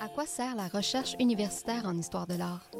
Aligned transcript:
À 0.00 0.08
quoi 0.08 0.26
sert 0.26 0.54
la 0.54 0.68
recherche 0.68 1.14
universitaire 1.18 1.84
en 1.86 1.96
histoire 1.96 2.26
de 2.26 2.34
l'art? 2.34 2.70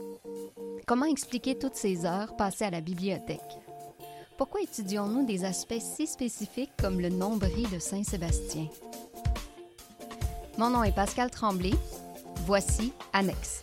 Comment 0.87 1.07
expliquer 1.07 1.59
toutes 1.59 1.75
ces 1.75 2.07
heures 2.07 2.37
passées 2.37 2.65
à 2.65 2.71
la 2.71 2.81
bibliothèque? 2.81 3.59
Pourquoi 4.37 4.63
étudions-nous 4.63 5.27
des 5.27 5.45
aspects 5.45 5.81
si 5.81 6.07
spécifiques 6.07 6.73
comme 6.79 7.01
le 7.01 7.09
nombril 7.09 7.69
de 7.71 7.79
Saint-Sébastien? 7.79 8.69
Mon 10.57 10.71
nom 10.71 10.85
est 10.85 10.95
Pascal 10.95 11.31
Tremblay. 11.31 11.75
Voici 12.47 12.93
Annexe. 13.13 13.63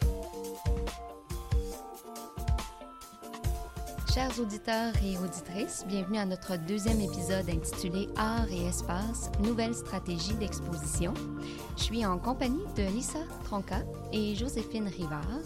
Chers 4.15 4.39
auditeurs 4.39 4.93
et 5.03 5.17
auditrices, 5.17 5.83
bienvenue 5.89 6.19
à 6.19 6.25
notre 6.25 6.55
deuxième 6.55 7.01
épisode 7.01 7.49
intitulé 7.49 8.07
Art 8.15 8.49
et 8.49 8.65
espace, 8.65 9.29
nouvelles 9.41 9.75
stratégies 9.75 10.35
d'exposition. 10.35 11.13
Je 11.75 11.83
suis 11.83 12.05
en 12.05 12.17
compagnie 12.17 12.63
de 12.77 12.83
Lisa 12.83 13.19
Tronca 13.43 13.83
et 14.13 14.33
Joséphine 14.33 14.87
Rivard, 14.87 15.41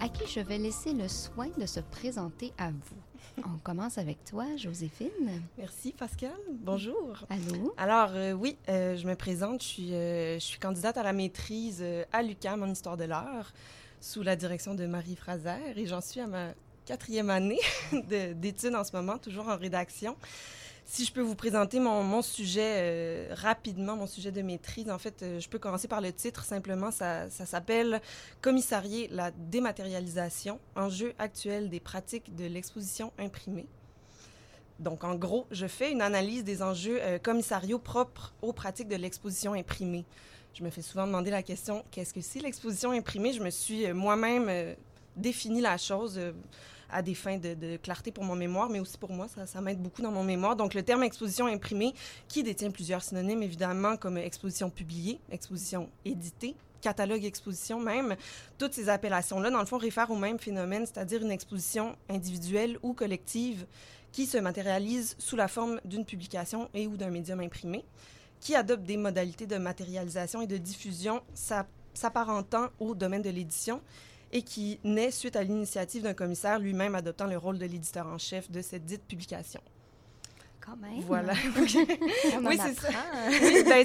à 0.00 0.08
qui 0.08 0.26
je 0.26 0.40
vais 0.40 0.58
laisser 0.58 0.92
le 0.92 1.06
soin 1.06 1.50
de 1.56 1.66
se 1.66 1.78
présenter 1.78 2.52
à 2.58 2.72
vous. 2.72 3.44
On 3.46 3.58
commence 3.62 3.96
avec 3.96 4.24
toi, 4.24 4.56
Joséphine. 4.56 5.44
Merci, 5.56 5.92
Pascal. 5.92 6.32
Bonjour. 6.52 7.24
Allô? 7.30 7.72
Alors, 7.76 8.10
euh, 8.14 8.32
oui, 8.32 8.56
euh, 8.68 8.96
je 8.96 9.06
me 9.06 9.14
présente. 9.14 9.62
Je 9.62 9.68
suis, 9.68 9.94
euh, 9.94 10.34
je 10.34 10.44
suis 10.44 10.58
candidate 10.58 10.96
à 10.96 11.04
la 11.04 11.12
maîtrise 11.12 11.84
à 12.12 12.24
l'UQAM 12.24 12.60
en 12.64 12.72
histoire 12.72 12.96
de 12.96 13.04
l'art 13.04 13.52
sous 14.00 14.24
la 14.24 14.34
direction 14.34 14.74
de 14.74 14.86
Marie 14.86 15.14
Fraser 15.14 15.60
et 15.76 15.86
j'en 15.86 16.00
suis 16.00 16.18
à 16.18 16.26
ma 16.26 16.54
quatrième 16.90 17.30
année 17.30 17.60
de- 17.92 18.32
d'études 18.32 18.74
en 18.74 18.82
ce 18.82 18.90
moment, 18.92 19.16
toujours 19.16 19.48
en 19.48 19.56
rédaction. 19.56 20.16
Si 20.86 21.04
je 21.04 21.12
peux 21.12 21.20
vous 21.20 21.36
présenter 21.36 21.78
mon, 21.78 22.20
sujet 22.20 22.78
euh, 22.78 23.28
rapidement, 23.30 23.94
mon 23.94 24.08
sujet 24.08 24.32
de 24.32 24.42
maîtrise, 24.42 24.90
en 24.90 24.98
fait, 24.98 25.22
euh, 25.22 25.38
je 25.38 25.48
peux 25.48 25.60
commencer 25.60 25.86
par 25.86 26.00
le 26.00 26.12
titre 26.12 26.42
simplement. 26.42 26.90
Ça, 26.90 27.30
s'appelle 27.30 28.00
Commissarier 28.40 29.06
la 29.12 29.30
dématérialisation, 29.30 30.58
enjeux 30.74 31.14
actuels 31.20 31.70
des 31.70 31.78
pratiques 31.78 32.34
de 32.34 32.46
l'exposition 32.46 33.12
imprimée. 33.20 33.68
Donc, 34.80 35.04
en 35.04 35.14
gros, 35.14 35.46
je 35.52 35.68
fais 35.68 35.92
une 35.92 36.02
analyse 36.02 36.42
des 36.42 36.60
enjeux 36.60 36.98
euh, 37.02 37.20
commissariaux 37.20 37.78
propres 37.78 38.34
aux 38.42 38.52
pratiques 38.52 38.88
de 38.88 38.96
l'exposition 38.96 39.52
imprimée. 39.52 40.04
Je 40.54 40.64
me 40.64 40.70
fais 40.70 40.82
souvent 40.82 41.06
demander 41.06 41.30
la 41.30 41.44
question 41.44 41.84
qu'est-ce 41.92 42.12
que 42.12 42.20
c'est 42.20 42.40
l'exposition 42.40 42.90
imprimée? 42.90 43.32
Je 43.32 43.44
me 43.44 43.50
suis 43.50 43.92
moi-même 43.92 44.74
défini 45.16 45.60
la 45.60 45.76
chose 45.76 46.20
à 46.92 47.02
des 47.02 47.14
fins 47.14 47.38
de, 47.38 47.76
clarté 47.76 48.12
pour 48.12 48.24
mon 48.24 48.36
mémoire, 48.36 48.68
mais 48.68 48.80
aussi 48.80 48.98
pour 48.98 49.12
moi, 49.12 49.28
ça, 49.28 49.46
ça 49.46 49.60
m'aide 49.60 49.80
beaucoup 49.80 50.02
dans 50.02 50.10
mon 50.12 50.24
mémoire. 50.24 50.56
Donc, 50.56 50.74
le 50.74 50.82
terme 50.82 51.02
exposition 51.02 51.46
imprimée, 51.46 51.94
qui 52.28 52.42
détient 52.42 52.70
plusieurs 52.70 53.02
synonymes, 53.02 53.42
évidemment, 53.42 53.96
comme 53.96 54.16
exposition 54.18 54.70
publiée, 54.70 55.20
exposition 55.30 55.88
éditée, 56.04 56.54
catalogue 56.80 57.24
exposition 57.24 57.78
même, 57.78 58.16
toutes 58.58 58.72
ces 58.72 58.88
appellations-là, 58.88 59.50
dans 59.50 59.60
le 59.60 59.66
fond, 59.66 59.78
réfèrent 59.78 60.10
au 60.10 60.16
même 60.16 60.38
phénomène, 60.38 60.86
c'est-à-dire 60.86 61.22
une 61.22 61.30
exposition 61.30 61.96
individuelle 62.08 62.78
ou 62.82 62.94
collective 62.94 63.66
qui 64.12 64.26
se 64.26 64.38
matérialise 64.38 65.14
sous 65.18 65.36
la 65.36 65.46
forme 65.46 65.80
d'une 65.84 66.04
publication 66.04 66.68
et 66.74 66.86
ou 66.86 66.96
d'un 66.96 67.10
médium 67.10 67.40
imprimé, 67.40 67.84
qui 68.40 68.54
adopte 68.56 68.84
des 68.84 68.96
modalités 68.96 69.46
de 69.46 69.56
matérialisation 69.56 70.40
et 70.40 70.46
de 70.46 70.56
diffusion 70.56 71.20
s'a- 71.34 71.66
s'apparentant 71.94 72.68
au 72.78 72.94
domaine 72.94 73.22
de 73.22 73.30
l'édition 73.30 73.80
et 74.32 74.42
qui 74.42 74.78
naît 74.84 75.10
suite 75.10 75.36
à 75.36 75.42
l'initiative 75.42 76.02
d'un 76.02 76.14
commissaire 76.14 76.58
lui-même 76.58 76.94
adoptant 76.94 77.26
le 77.26 77.36
rôle 77.36 77.58
de 77.58 77.66
l'éditeur 77.66 78.06
en 78.06 78.18
chef 78.18 78.50
de 78.50 78.62
cette 78.62 78.84
dite 78.84 79.02
publication. 79.02 79.60
Quand 80.60 80.76
même. 80.76 81.00
Voilà. 81.00 81.32
On 81.56 82.46
Oui, 82.46 82.58
c'est 82.62 82.78
ça. 82.78 82.88
Oui, 83.30 83.64
ben, 83.64 83.84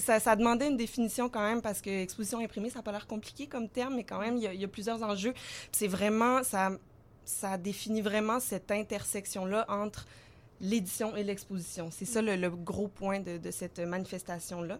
ça, 0.00 0.20
ça 0.20 0.36
demandait 0.36 0.68
une 0.68 0.76
définition 0.76 1.28
quand 1.28 1.42
même 1.42 1.62
parce 1.62 1.80
que 1.80 1.88
exposition 1.88 2.40
imprimée, 2.40 2.68
ça 2.68 2.80
n'a 2.80 2.82
pas 2.82 2.92
l'air 2.92 3.06
compliqué 3.06 3.46
comme 3.46 3.68
terme, 3.68 3.94
mais 3.94 4.04
quand 4.04 4.18
même, 4.18 4.36
il 4.36 4.42
y 4.42 4.46
a, 4.46 4.52
il 4.52 4.60
y 4.60 4.64
a 4.64 4.68
plusieurs 4.68 5.02
enjeux. 5.02 5.34
C'est 5.70 5.86
vraiment, 5.86 6.42
ça, 6.42 6.72
ça 7.24 7.56
définit 7.56 8.02
vraiment 8.02 8.40
cette 8.40 8.70
intersection-là 8.70 9.66
entre 9.68 10.06
l'édition 10.60 11.14
et 11.16 11.22
l'exposition. 11.22 11.90
C'est 11.90 12.04
ça 12.06 12.22
le, 12.22 12.34
le 12.36 12.50
gros 12.50 12.88
point 12.88 13.20
de, 13.20 13.38
de 13.38 13.50
cette 13.50 13.78
manifestation-là. 13.78 14.78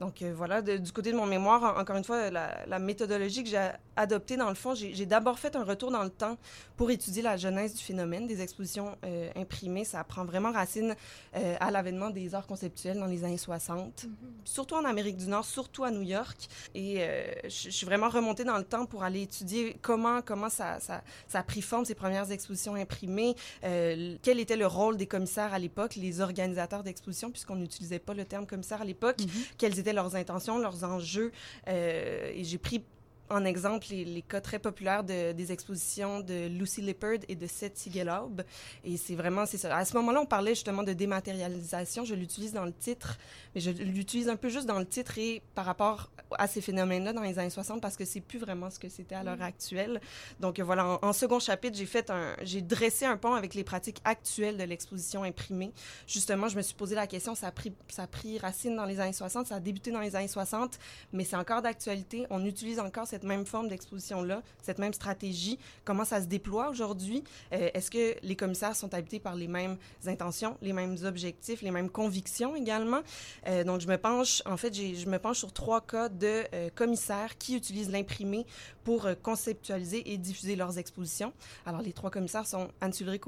Donc 0.00 0.22
euh, 0.22 0.32
voilà, 0.34 0.62
de- 0.62 0.76
du 0.76 0.92
côté 0.92 1.10
de 1.12 1.16
mon 1.16 1.26
mémoire, 1.26 1.62
en- 1.62 1.80
encore 1.80 1.96
une 1.96 2.04
fois, 2.04 2.30
la, 2.30 2.64
la 2.66 2.78
méthodologie 2.78 3.42
que 3.42 3.50
j'ai 3.50 3.68
adoptée, 3.96 4.36
dans 4.36 4.48
le 4.48 4.54
fond, 4.54 4.74
j'ai 4.74 5.06
d'abord 5.06 5.38
fait 5.38 5.56
un 5.56 5.64
retour 5.64 5.90
dans 5.90 6.04
le 6.04 6.10
temps 6.10 6.36
pour 6.76 6.90
étudier 6.90 7.20
la 7.22 7.36
genèse 7.36 7.74
du 7.74 7.82
phénomène 7.82 8.26
des 8.28 8.40
expositions 8.40 8.96
euh, 9.04 9.28
imprimées. 9.34 9.84
Ça 9.84 10.04
prend 10.04 10.24
vraiment 10.24 10.52
racine 10.52 10.94
euh, 11.34 11.56
à 11.58 11.70
l'avènement 11.72 12.10
des 12.10 12.34
arts 12.34 12.46
conceptuels 12.46 12.98
dans 12.98 13.06
les 13.06 13.24
années 13.24 13.38
60, 13.38 14.06
surtout 14.44 14.76
en 14.76 14.84
Amérique 14.84 15.16
du 15.16 15.26
Nord, 15.26 15.44
surtout 15.44 15.82
à 15.82 15.90
New 15.90 16.02
York. 16.02 16.48
Et 16.76 17.00
je 17.44 17.70
suis 17.70 17.86
vraiment 17.86 18.08
remontée 18.08 18.44
dans 18.44 18.56
le 18.58 18.64
temps 18.64 18.86
pour 18.86 19.02
aller 19.02 19.22
étudier 19.22 19.76
comment, 19.82 20.22
comment 20.22 20.48
ça, 20.48 20.78
ça, 20.78 21.02
ça 21.26 21.40
a 21.40 21.42
pris 21.42 21.60
forme, 21.62 21.84
ces 21.84 21.94
premières 21.96 22.30
expositions 22.30 22.74
imprimées, 22.76 23.34
quel 23.62 24.38
était 24.38 24.56
le 24.56 24.66
rôle 24.66 24.96
des 24.96 25.06
commissaires 25.06 25.52
à 25.52 25.58
l'époque, 25.58 25.96
les 25.96 26.20
organisateurs 26.20 26.82
d'expositions, 26.84 27.30
puisqu'on 27.30 27.56
n'utilisait 27.56 27.98
pas 27.98 28.14
le 28.14 28.24
terme 28.24 28.46
commissaire 28.46 28.80
à 28.80 28.84
l'époque, 28.84 29.16
Mhm. 29.20 29.28
quelles 29.58 29.78
étaient 29.78 29.87
leurs 29.92 30.16
intentions, 30.16 30.58
leurs 30.58 30.84
enjeux. 30.84 31.32
euh, 31.68 32.30
et 32.34 32.44
j'ai 32.44 32.58
pris 32.58 32.82
en 33.30 33.44
exemple 33.44 33.86
les, 33.90 34.04
les 34.04 34.22
cas 34.22 34.40
très 34.40 34.58
populaires 34.58 35.04
de- 35.04 35.32
des 35.32 35.52
expositions 35.52 36.20
de 36.20 36.46
Lucy 36.48 36.80
Lippard 36.80 37.18
et 37.28 37.34
de 37.36 37.46
Seth 37.46 37.76
Siegelhaub. 37.76 38.42
Et 38.84 38.96
c'est 38.96 39.14
vraiment, 39.14 39.46
c'est 39.46 39.58
ça. 39.58 39.76
À 39.76 39.84
ce 39.84 39.94
moment-là, 39.96 40.20
on 40.20 40.26
parlait 40.26 40.54
justement 40.54 40.82
de 40.82 40.92
dématérialisation. 40.92 42.04
Je 42.04 42.14
l'utilise 42.14 42.52
dans 42.52 42.64
le 42.64 42.72
titre, 42.72 43.18
mais 43.54 43.60
je 43.60 43.70
l'utilise 43.70 44.28
un 44.28 44.36
peu 44.36 44.48
juste 44.48 44.66
dans 44.66 44.78
le 44.78 44.86
titre 44.86 45.18
et 45.18 45.42
par 45.54 45.64
rapport 45.64 46.10
à 46.38 46.46
ces 46.46 46.60
phénomènes-là 46.60 47.12
dans 47.12 47.22
les 47.22 47.38
années 47.38 47.48
60 47.50 47.80
parce 47.80 47.96
que 47.96 48.04
c'est 48.04 48.20
plus 48.20 48.38
vraiment 48.38 48.70
ce 48.70 48.78
que 48.78 48.88
c'était 48.88 49.14
à 49.14 49.22
l'heure 49.22 49.40
actuelle. 49.42 50.00
Donc 50.40 50.60
voilà, 50.60 50.84
en, 50.86 50.98
en 51.02 51.12
second 51.12 51.38
chapitre, 51.40 51.76
j'ai 51.76 51.86
fait 51.86 52.10
un, 52.10 52.34
j'ai 52.42 52.60
dressé 52.62 53.06
un 53.06 53.16
pont 53.16 53.34
avec 53.34 53.54
les 53.54 53.64
pratiques 53.64 54.00
actuelles 54.04 54.56
de 54.58 54.64
l'exposition 54.64 55.22
imprimée. 55.22 55.72
Justement, 56.06 56.48
je 56.48 56.56
me 56.56 56.62
suis 56.62 56.74
posé 56.74 56.94
la 56.94 57.06
question, 57.06 57.34
ça 57.34 57.46
a 57.48 57.52
pris, 57.52 57.72
ça 57.88 58.02
a 58.02 58.06
pris 58.06 58.38
racine 58.38 58.76
dans 58.76 58.84
les 58.84 59.00
années 59.00 59.12
60, 59.12 59.46
ça 59.46 59.54
a 59.56 59.60
débuté 59.60 59.90
dans 59.90 60.00
les 60.00 60.16
années 60.16 60.28
60, 60.28 60.78
mais 61.12 61.24
c'est 61.24 61.36
encore 61.36 61.62
d'actualité. 61.62 62.26
On 62.30 62.44
utilise 62.44 62.78
encore 62.80 63.06
cette 63.06 63.17
même 63.24 63.46
forme 63.46 63.68
d'exposition-là, 63.68 64.42
cette 64.62 64.78
même 64.78 64.92
stratégie. 64.92 65.58
Comment 65.84 66.04
ça 66.04 66.20
se 66.20 66.26
déploie 66.26 66.68
aujourd'hui? 66.68 67.24
Euh, 67.52 67.70
Est-ce 67.74 67.90
que 67.90 68.16
les 68.22 68.36
commissaires 68.36 68.76
sont 68.76 68.92
habités 68.94 69.20
par 69.20 69.34
les 69.34 69.48
mêmes 69.48 69.76
intentions, 70.06 70.56
les 70.62 70.72
mêmes 70.72 70.96
objectifs, 71.04 71.62
les 71.62 71.70
mêmes 71.70 71.90
convictions 71.90 72.54
également? 72.56 73.00
Euh, 73.46 73.64
donc, 73.64 73.80
je 73.80 73.88
me 73.88 73.96
penche, 73.96 74.42
en 74.46 74.56
fait, 74.56 74.74
je 74.74 75.06
me 75.08 75.18
penche 75.18 75.38
sur 75.38 75.52
trois 75.52 75.80
cas 75.80 76.08
de 76.08 76.44
euh, 76.54 76.70
commissaires 76.74 77.38
qui 77.38 77.56
utilisent 77.56 77.90
l'imprimé 77.90 78.46
pour 78.84 79.06
conceptualiser 79.22 80.12
et 80.12 80.16
diffuser 80.16 80.56
leurs 80.56 80.78
expositions. 80.78 81.32
Alors, 81.66 81.82
les 81.82 81.92
trois 81.92 82.10
commissaires 82.10 82.46
sont 82.46 82.68
Anne-Sulric 82.80 83.22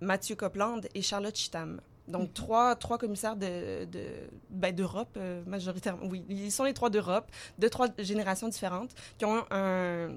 Mathieu 0.00 0.34
Copland 0.34 0.80
et 0.94 1.02
Charlotte 1.02 1.36
Chittam. 1.36 1.80
Donc, 2.08 2.34
trois, 2.34 2.74
trois 2.74 2.98
commissaires 2.98 3.36
de, 3.36 3.84
de, 3.84 4.04
ben, 4.50 4.74
d'Europe, 4.74 5.16
euh, 5.16 5.42
majoritairement. 5.46 6.04
Oui, 6.06 6.24
ils 6.28 6.50
sont 6.50 6.64
les 6.64 6.74
trois 6.74 6.90
d'Europe, 6.90 7.30
de 7.58 7.68
trois 7.68 7.88
générations 7.98 8.48
différentes, 8.48 8.90
qui 9.18 9.24
ont 9.24 9.44
un, 9.50 10.10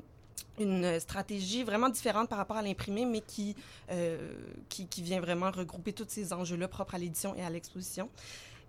une 0.60 1.00
stratégie 1.00 1.64
vraiment 1.64 1.90
différente 1.90 2.28
par 2.28 2.38
rapport 2.38 2.58
à 2.58 2.62
l'imprimé, 2.62 3.06
mais 3.06 3.22
qui, 3.22 3.56
euh, 3.92 4.34
qui, 4.70 4.88
qui 4.88 5.02
vient 5.02 5.20
vraiment 5.20 5.52
regrouper 5.52 5.94
tous 5.94 6.08
ces 6.08 6.34
enjeux-là 6.34 6.68
propres 6.68 6.96
à 6.96 6.98
l'édition 6.98 7.36
et 7.36 7.44
à 7.44 7.50
l'exposition. 7.50 8.10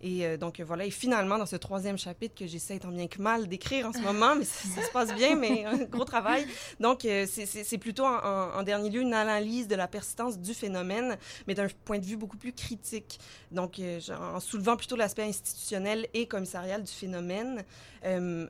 Et 0.03 0.27
euh, 0.27 0.37
donc 0.37 0.61
voilà, 0.61 0.85
et 0.85 0.91
finalement, 0.91 1.39
dans 1.39 1.47
ce 1.47 1.57
troisième 1.57 1.97
chapitre 1.97 2.35
que 2.35 2.47
j'essaie 2.47 2.79
tant 2.79 2.89
bien 2.91 3.07
que 3.07 3.21
mal 3.21 3.49
d'écrire 3.49 3.87
en 3.89 3.93
ce 3.93 3.99
moment, 4.01 4.37
mais 4.37 4.45
ça, 4.45 4.69
ça 4.75 4.83
se 4.87 4.93
passe 4.93 5.15
bien, 5.15 5.37
mais 5.37 5.65
un 5.65 5.79
gros 5.85 6.05
travail. 6.05 6.47
Donc, 6.81 7.05
euh, 7.05 7.27
c'est- 7.27 7.79
plutôt 7.79 8.05
en, 8.05 8.17
en- 8.19 8.59
en 8.59 8.63
dernier 8.63 8.91
lieu 8.91 9.01
une 9.01 9.15
analyse 9.15 9.69
de 9.69 9.75
la 9.75 9.89
persistance 9.89 10.39
du 10.39 10.53
phénomène, 10.55 11.17
mais 11.47 11.55
d'un 11.55 11.67
point 11.85 11.99
de 11.99 12.05
vue 12.05 12.17
beaucoup 12.17 12.37
plus 12.37 12.53
critique. 12.53 13.19
Donc, 13.51 13.79
euh, 13.79 14.01
en 14.35 14.41
soulevant 14.41 14.77
plutôt 14.77 14.97
l'aspect 14.97 15.23
institutionnel 15.25 16.07
et 16.15 16.27
commissarial 16.27 16.83
du 16.83 16.93
phénomène, 16.93 17.65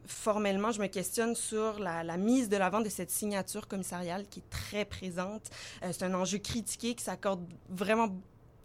formellement, 0.07 0.71
je 0.73 0.81
me 0.81 0.87
questionne 0.87 1.35
sur 1.35 1.79
la, 1.79 2.03
la 2.05 2.17
mise 2.17 2.49
de 2.49 2.57
l'avant 2.57 2.81
de 2.81 2.89
cette 2.89 3.11
signature 3.11 3.69
commissariale 3.69 4.27
qui 4.29 4.41
est 4.41 4.51
très 4.51 4.85
présente. 4.85 5.43
C'est 5.83 6.03
un 6.03 6.15
enjeu 6.15 6.39
critiqué 6.39 6.95
qui 6.95 7.03
s'accorde 7.05 7.43
vraiment 7.69 8.09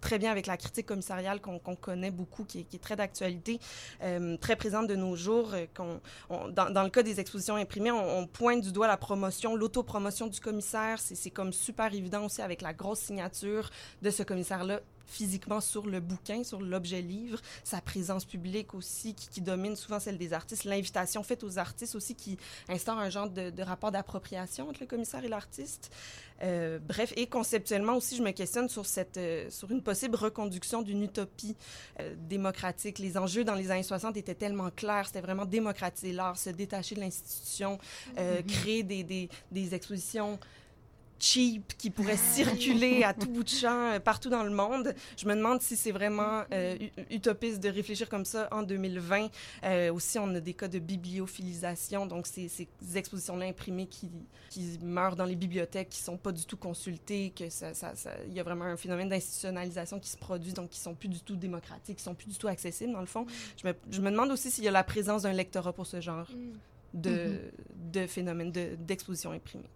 très 0.02 0.20
bien 0.20 0.32
avec 0.32 0.48
la 0.48 0.58
critique 0.58 0.88
commissariale 0.88 1.40
qu'on 1.40 1.76
connaît 1.76 2.12
beaucoup, 2.12 2.44
qui 2.44 2.60
est, 2.60 2.82
très 2.82 2.96
d'actualité, 2.96 3.60
euh, 4.04 4.36
très 4.38 4.56
présente 4.56 4.88
de 4.88 4.96
nos 4.96 5.16
jours. 5.16 5.54
euh, 5.54 6.52
dans, 6.52 6.84
le 6.84 6.90
cas 6.90 7.04
des 7.04 7.20
expositions 7.20 7.56
imprimées, 7.56 7.92
on, 7.92 8.20
on 8.20 8.28
pointe 8.28 8.62
du 8.62 8.72
doigt 8.72 8.88
la 8.88 8.98
promotion, 8.98 9.56
l'autopromotion 9.56 10.28
du 10.28 10.40
commissaire. 10.40 11.00
C'est 11.00 11.30
comme 11.30 11.54
super 11.54 11.94
évident 11.94 12.26
aussi 12.26 12.42
avec 12.42 12.62
la 12.62 12.74
grosse 12.74 13.00
signature 13.00 13.70
de 14.02 14.10
ce 14.10 14.24
commissaire-là 14.24 14.82
physiquement 15.12 15.62
sur 15.62 15.86
le 15.86 16.00
bouquin, 16.00 16.44
sur 16.44 16.62
l'objet 16.62 17.02
livre, 17.02 17.40
sa 17.64 17.82
présence 17.82 18.26
publique 18.26 18.74
aussi 18.74 19.14
qui, 19.14 19.28
qui, 19.28 19.42
domine 19.42 19.76
souvent 19.76 20.00
celle 20.00 20.18
des 20.18 20.34
artistes, 20.34 20.64
l'invitation 20.64 21.22
faite 21.24 21.44
aux 21.44 21.58
artistes 21.58 21.96
aussi 21.96 22.16
qui 22.16 22.38
instaure 22.70 22.98
un 22.98 23.10
genre 23.10 23.30
de, 23.30 23.50
de 23.50 23.64
rapport 23.64 23.92
d'appropriation 23.92 24.70
entre 24.70 24.80
le 24.82 24.88
commissaire 24.88 25.24
et 25.24 25.28
l'artiste. 25.28 25.92
Euh, 26.44 26.80
bref, 26.80 27.14
et 27.16 27.28
conceptuellement 27.28 27.98
aussi, 27.98 28.16
je 28.16 28.24
me 28.24 28.32
questionne 28.32 28.68
sur, 28.68 28.86
cette, 28.86 29.18
euh, 29.18 29.50
sur 29.50 29.70
une 29.70 29.84
possible 29.84 30.16
reconduction 30.16 30.82
d'une 30.82 31.04
utopie 31.04 31.56
euh, 32.00 32.16
démocratique. 32.18 33.00
Les 33.00 33.18
enjeux 33.18 33.44
dans 33.44 33.56
les 33.56 33.70
années 33.70 33.84
60 33.84 34.18
étaient 34.18 34.36
tellement 34.36 34.72
clairs, 34.72 35.08
c'était 35.08 35.22
vraiment 35.22 35.46
démocratiser 35.46 36.14
l'art, 36.14 36.38
se 36.38 36.50
détacher 36.50 36.96
de 36.96 37.02
l'institution, 37.02 37.78
mm-hmm. 38.16 38.46
créer 38.46 38.84
des, 38.84 39.04
des, 39.04 39.30
des 39.52 39.76
expositions 39.76 40.40
cheap 41.22 41.78
qui 41.78 41.90
pourrait 41.92 42.18
circuler 42.18 43.04
à 43.04 43.14
tout 43.14 43.30
bout 43.30 43.44
de 43.44 43.50
champ 43.62 43.94
euh, 43.94 44.00
partout 44.00 44.30
dans 44.30 44.44
le 44.44 44.50
monde. 44.50 44.94
Je 45.16 45.28
me 45.28 45.36
demande 45.36 45.62
si 45.62 45.78
c'est 45.78 45.92
vraiment 45.92 46.44
euh, 46.52 46.76
utopiste 47.10 47.62
de 47.62 47.70
réfléchir 47.70 48.10
comme 48.10 48.26
ça 48.26 48.48
en 48.52 48.64
2020. 48.64 49.30
Euh, 49.64 49.94
aussi, 49.94 50.18
on 50.20 50.34
a 50.36 50.40
des 50.40 50.54
cas 50.54 50.68
de 50.68 50.80
bibliophilisation, 50.80 52.06
donc 52.08 52.28
ces, 52.28 52.48
ces 52.48 52.68
expositions-là 52.96 53.46
imprimées 53.46 53.86
qui, 53.86 54.10
qui, 54.50 54.80
meurent 54.82 55.16
dans 55.16 55.26
les 55.26 55.36
bibliothèques, 55.36 55.90
qui 55.90 56.00
sont 56.00 56.18
pas 56.18 56.32
du 56.32 56.46
tout 56.46 56.58
consultées, 56.58 57.32
que 57.38 57.50
ça, 57.50 57.74
ça, 57.74 57.94
il 58.28 58.34
y 58.34 58.40
a 58.40 58.44
vraiment 58.44 58.66
un 58.66 58.78
phénomène 58.78 59.10
d'institutionnalisation 59.10 60.00
qui 60.00 60.10
se 60.10 60.18
produit, 60.18 60.54
donc 60.54 60.70
qui 60.70 60.80
sont 60.80 60.96
plus 60.96 61.10
du 61.10 61.22
tout 61.22 61.36
démocratiques, 61.36 61.98
qui 61.98 62.04
sont 62.04 62.16
plus 62.16 62.28
du 62.28 62.38
tout 62.38 62.48
accessibles 62.48 62.94
dans 62.94 63.00
le 63.00 63.06
fond. 63.06 63.26
Je 63.62 63.68
me, 63.68 63.74
je 63.92 64.02
me 64.02 64.10
demande 64.10 64.32
aussi 64.32 64.50
s'il 64.50 64.64
y 64.64 64.68
a 64.68 64.72
la 64.72 64.84
présence 64.84 65.24
d'un 65.24 65.34
lectorat 65.34 65.74
pour 65.74 65.86
ce 65.86 66.02
genre 66.02 66.28
mm. 66.32 67.00
de, 67.00 67.12
mm-hmm. 67.12 67.92
de 67.92 68.08
phénomène 68.08 68.52
d'exposition 68.52 69.32
imprimée. 69.32 69.70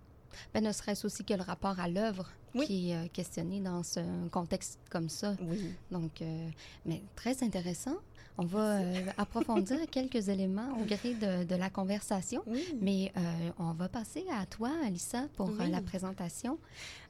Ben, 0.54 0.64
ne 0.64 0.72
serait-ce 0.72 1.06
aussi 1.06 1.24
que 1.24 1.34
le 1.34 1.42
rapport 1.44 1.80
à 1.80 1.88
l'œuvre 1.88 2.30
qui 2.66 2.92
est 2.92 2.96
euh, 2.96 3.08
questionné 3.12 3.60
dans 3.60 3.84
ce 3.84 4.00
contexte 4.30 4.80
comme 4.90 5.10
ça. 5.10 5.36
Oui. 5.42 5.74
Donc, 5.92 6.22
euh, 6.22 6.50
mais 6.86 7.02
très 7.16 7.44
intéressant. 7.44 7.98
On 8.38 8.46
va 8.46 8.80
euh, 8.80 8.94
approfondir 9.18 9.78
quelques 9.92 10.28
éléments 10.28 10.78
au 10.82 10.86
gré 10.86 11.14
de, 11.14 11.46
de 11.46 11.56
la 11.56 11.70
conversation, 11.70 12.44
oui. 12.48 12.68
mais 12.82 13.12
euh, 13.16 13.22
on 13.60 13.72
va 13.72 13.88
passer 13.88 14.26
à 14.32 14.46
toi, 14.46 14.70
Alissa, 14.86 15.24
pour 15.36 15.50
oui. 15.50 15.70
la 15.72 15.82
présentation. 15.82 16.58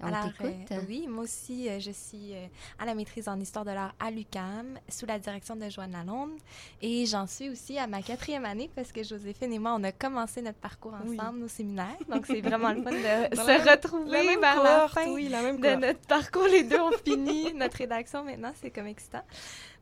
On 0.02 0.08
Alors, 0.08 0.30
euh, 0.44 0.80
oui, 0.88 1.08
moi 1.10 1.24
aussi, 1.24 1.68
je 1.80 1.92
suis 1.92 2.34
à 2.78 2.86
la 2.86 2.94
maîtrise 2.94 3.28
en 3.28 3.40
histoire 3.40 3.66
de 3.66 3.72
l'art 3.72 3.96
à 4.00 4.12
l'UCAM, 4.12 4.78
sous 4.88 5.06
la 5.06 5.18
direction 5.18 5.56
de 5.56 5.68
Joanne 5.70 5.94
Lalonde, 5.94 6.38
et 6.82 7.06
j'en 7.08 7.26
suis 7.26 7.50
aussi 7.50 7.80
à 7.80 7.88
ma 7.88 8.02
quatrième 8.02 8.46
année 8.46 8.70
parce 8.76 8.92
que 8.92 9.04
Joséphine 9.04 9.54
et 9.54 9.60
moi, 9.60 9.76
on 9.78 9.84
a 9.84 9.92
commencé 9.92 10.42
notre 10.42 10.60
parcours 10.60 10.94
ensemble 10.94 11.40
oui. 11.40 11.44
au 11.46 11.48
séminaire, 11.48 11.98
donc 12.08 12.28
c'est 12.28 12.42
vraiment 12.42 12.72
le 12.72 12.84
fun 12.84 12.92
de 12.92 12.96
se 13.36 13.70
retrouver 13.72 14.38
vers 14.38 14.62
la 14.62 14.88
fin 14.88 15.06
la 15.30 15.42
même 15.42 15.60
de 15.60 15.76
notre 15.76 16.08
parcours. 16.08 16.48
Les 16.48 16.64
deux 16.64 16.80
ont 16.80 16.92
fini 17.06 17.54
notre 17.54 17.78
rédaction 17.78 18.24
maintenant, 18.24 18.52
c'est 18.62 18.70
comme 18.70 18.88
excitant. 18.88 19.24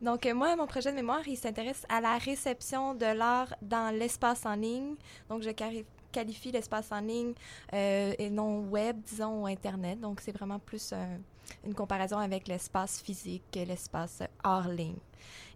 Donc, 0.01 0.25
euh, 0.25 0.33
moi, 0.33 0.55
mon 0.55 0.67
projet 0.67 0.91
de 0.91 0.95
mémoire, 0.95 1.27
il 1.27 1.37
s'intéresse 1.37 1.85
à 1.89 2.01
la 2.01 2.17
réception 2.17 2.93
de 2.93 3.05
l'art 3.05 3.53
dans 3.61 3.95
l'espace 3.95 4.45
en 4.45 4.55
ligne. 4.55 4.95
Donc, 5.29 5.41
je 5.43 5.51
qualifie 6.11 6.51
l'espace 6.51 6.91
en 6.91 6.99
ligne 6.99 7.33
euh, 7.73 8.13
et 8.17 8.29
non 8.29 8.61
web, 8.61 8.97
disons, 9.01 9.43
ou 9.43 9.47
Internet. 9.47 9.99
Donc, 9.99 10.21
c'est 10.21 10.31
vraiment 10.31 10.59
plus 10.59 10.91
euh, 10.93 11.17
une 11.65 11.73
comparaison 11.73 12.17
avec 12.17 12.47
l'espace 12.47 13.01
physique, 13.01 13.43
l'espace 13.55 14.23
hors 14.43 14.67
ligne. 14.67 14.97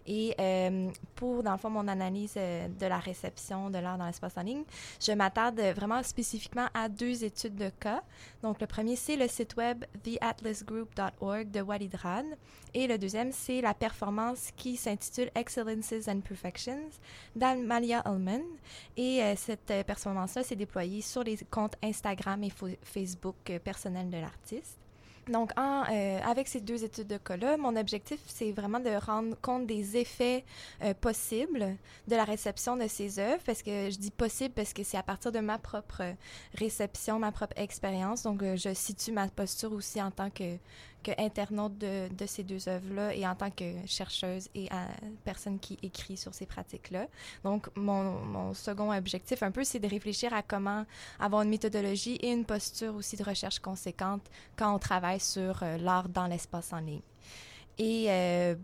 Et 0.07 0.33
euh, 0.39 0.89
pour, 1.15 1.43
dans 1.43 1.51
le 1.51 1.57
fond, 1.57 1.69
mon 1.69 1.87
analyse 1.87 2.35
euh, 2.37 2.67
de 2.69 2.85
la 2.85 2.97
réception 2.97 3.69
de 3.69 3.77
l'art 3.77 3.97
dans 3.97 4.05
l'espace 4.05 4.37
en 4.37 4.41
ligne, 4.41 4.63
je 5.01 5.11
m'attarde 5.11 5.59
vraiment 5.75 6.01
spécifiquement 6.01 6.67
à 6.73 6.87
deux 6.87 7.25
études 7.25 7.55
de 7.55 7.69
cas. 7.69 8.01
Donc, 8.41 8.61
le 8.61 8.67
premier, 8.67 8.95
c'est 8.95 9.17
le 9.17 9.27
site 9.27 9.57
web 9.57 9.83
theatlasgroup.org 10.03 11.51
de 11.51 11.61
Walid 11.61 11.95
Rad. 11.95 12.25
Et 12.73 12.87
le 12.87 12.97
deuxième, 12.97 13.33
c'est 13.33 13.59
la 13.59 13.73
performance 13.73 14.51
qui 14.55 14.77
s'intitule 14.77 15.29
Excellences 15.35 16.07
and 16.07 16.21
Perfections 16.21 16.89
d'Almalia 17.35 18.01
Ullman. 18.05 18.43
Et 18.95 19.21
euh, 19.21 19.33
cette 19.35 19.85
performance-là 19.85 20.43
s'est 20.43 20.55
déployée 20.55 21.01
sur 21.01 21.23
les 21.23 21.37
comptes 21.51 21.75
Instagram 21.83 22.43
et 22.45 22.51
Facebook 22.81 23.51
personnels 23.63 24.09
de 24.09 24.17
l'artiste. 24.17 24.86
Donc, 25.29 25.51
en, 25.57 25.83
euh, 25.89 26.19
avec 26.23 26.47
ces 26.47 26.61
deux 26.61 26.83
études 26.83 27.07
de 27.07 27.17
cas-là, 27.17 27.57
mon 27.57 27.75
objectif, 27.75 28.19
c'est 28.27 28.51
vraiment 28.51 28.79
de 28.79 28.89
rendre 28.89 29.35
compte 29.41 29.65
des 29.65 29.97
effets 29.97 30.45
euh, 30.83 30.93
possibles 30.93 31.75
de 32.07 32.15
la 32.15 32.23
réception 32.23 32.77
de 32.77 32.87
ces 32.87 33.19
œuvres, 33.19 33.43
parce 33.45 33.61
que 33.61 33.89
je 33.89 33.97
dis 33.97 34.11
possible 34.11 34.53
parce 34.55 34.73
que 34.73 34.83
c'est 34.83 34.97
à 34.97 35.03
partir 35.03 35.31
de 35.31 35.39
ma 35.39 35.57
propre 35.57 36.03
réception, 36.55 37.19
ma 37.19 37.31
propre 37.31 37.57
expérience. 37.57 38.23
Donc, 38.23 38.41
euh, 38.41 38.55
je 38.55 38.73
situe 38.73 39.11
ma 39.11 39.27
posture 39.27 39.73
aussi 39.73 40.01
en 40.01 40.11
tant 40.11 40.29
que, 40.29 40.57
internaute 41.17 41.77
de, 41.77 42.25
ces 42.25 42.43
deux 42.43 42.67
œuvres-là 42.67 43.15
et 43.15 43.27
en 43.27 43.35
tant 43.35 43.49
que 43.49 43.65
chercheuse 43.85 44.49
et 44.55 44.67
à, 44.71 44.87
personne 45.23 45.59
qui 45.59 45.77
écrit 45.81 46.17
sur 46.17 46.33
ces 46.33 46.45
pratiques-là. 46.45 47.07
Donc, 47.43 47.69
mon, 47.75 48.19
mon, 48.19 48.53
second 48.53 48.91
objectif, 48.91 49.43
un 49.43 49.51
peu, 49.51 49.63
c'est 49.63 49.79
de 49.79 49.87
réfléchir 49.87 50.33
à 50.33 50.41
comment 50.41 50.85
avoir 51.19 51.41
une 51.43 51.49
méthodologie 51.49 52.15
et 52.15 52.31
une 52.31 52.45
posture 52.45 52.95
aussi 52.95 53.15
de 53.15 53.23
recherche 53.23 53.59
conséquente 53.59 54.21
quand 54.55 54.73
on 54.73 54.79
travaille 54.79 55.19
sur 55.19 55.63
euh, 55.63 55.77
l'art 55.77 56.09
dans 56.09 56.27
l'espace 56.27 56.73
en 56.73 56.79
ligne. 56.79 57.01
Et 57.77 58.05
euh, 58.09 58.55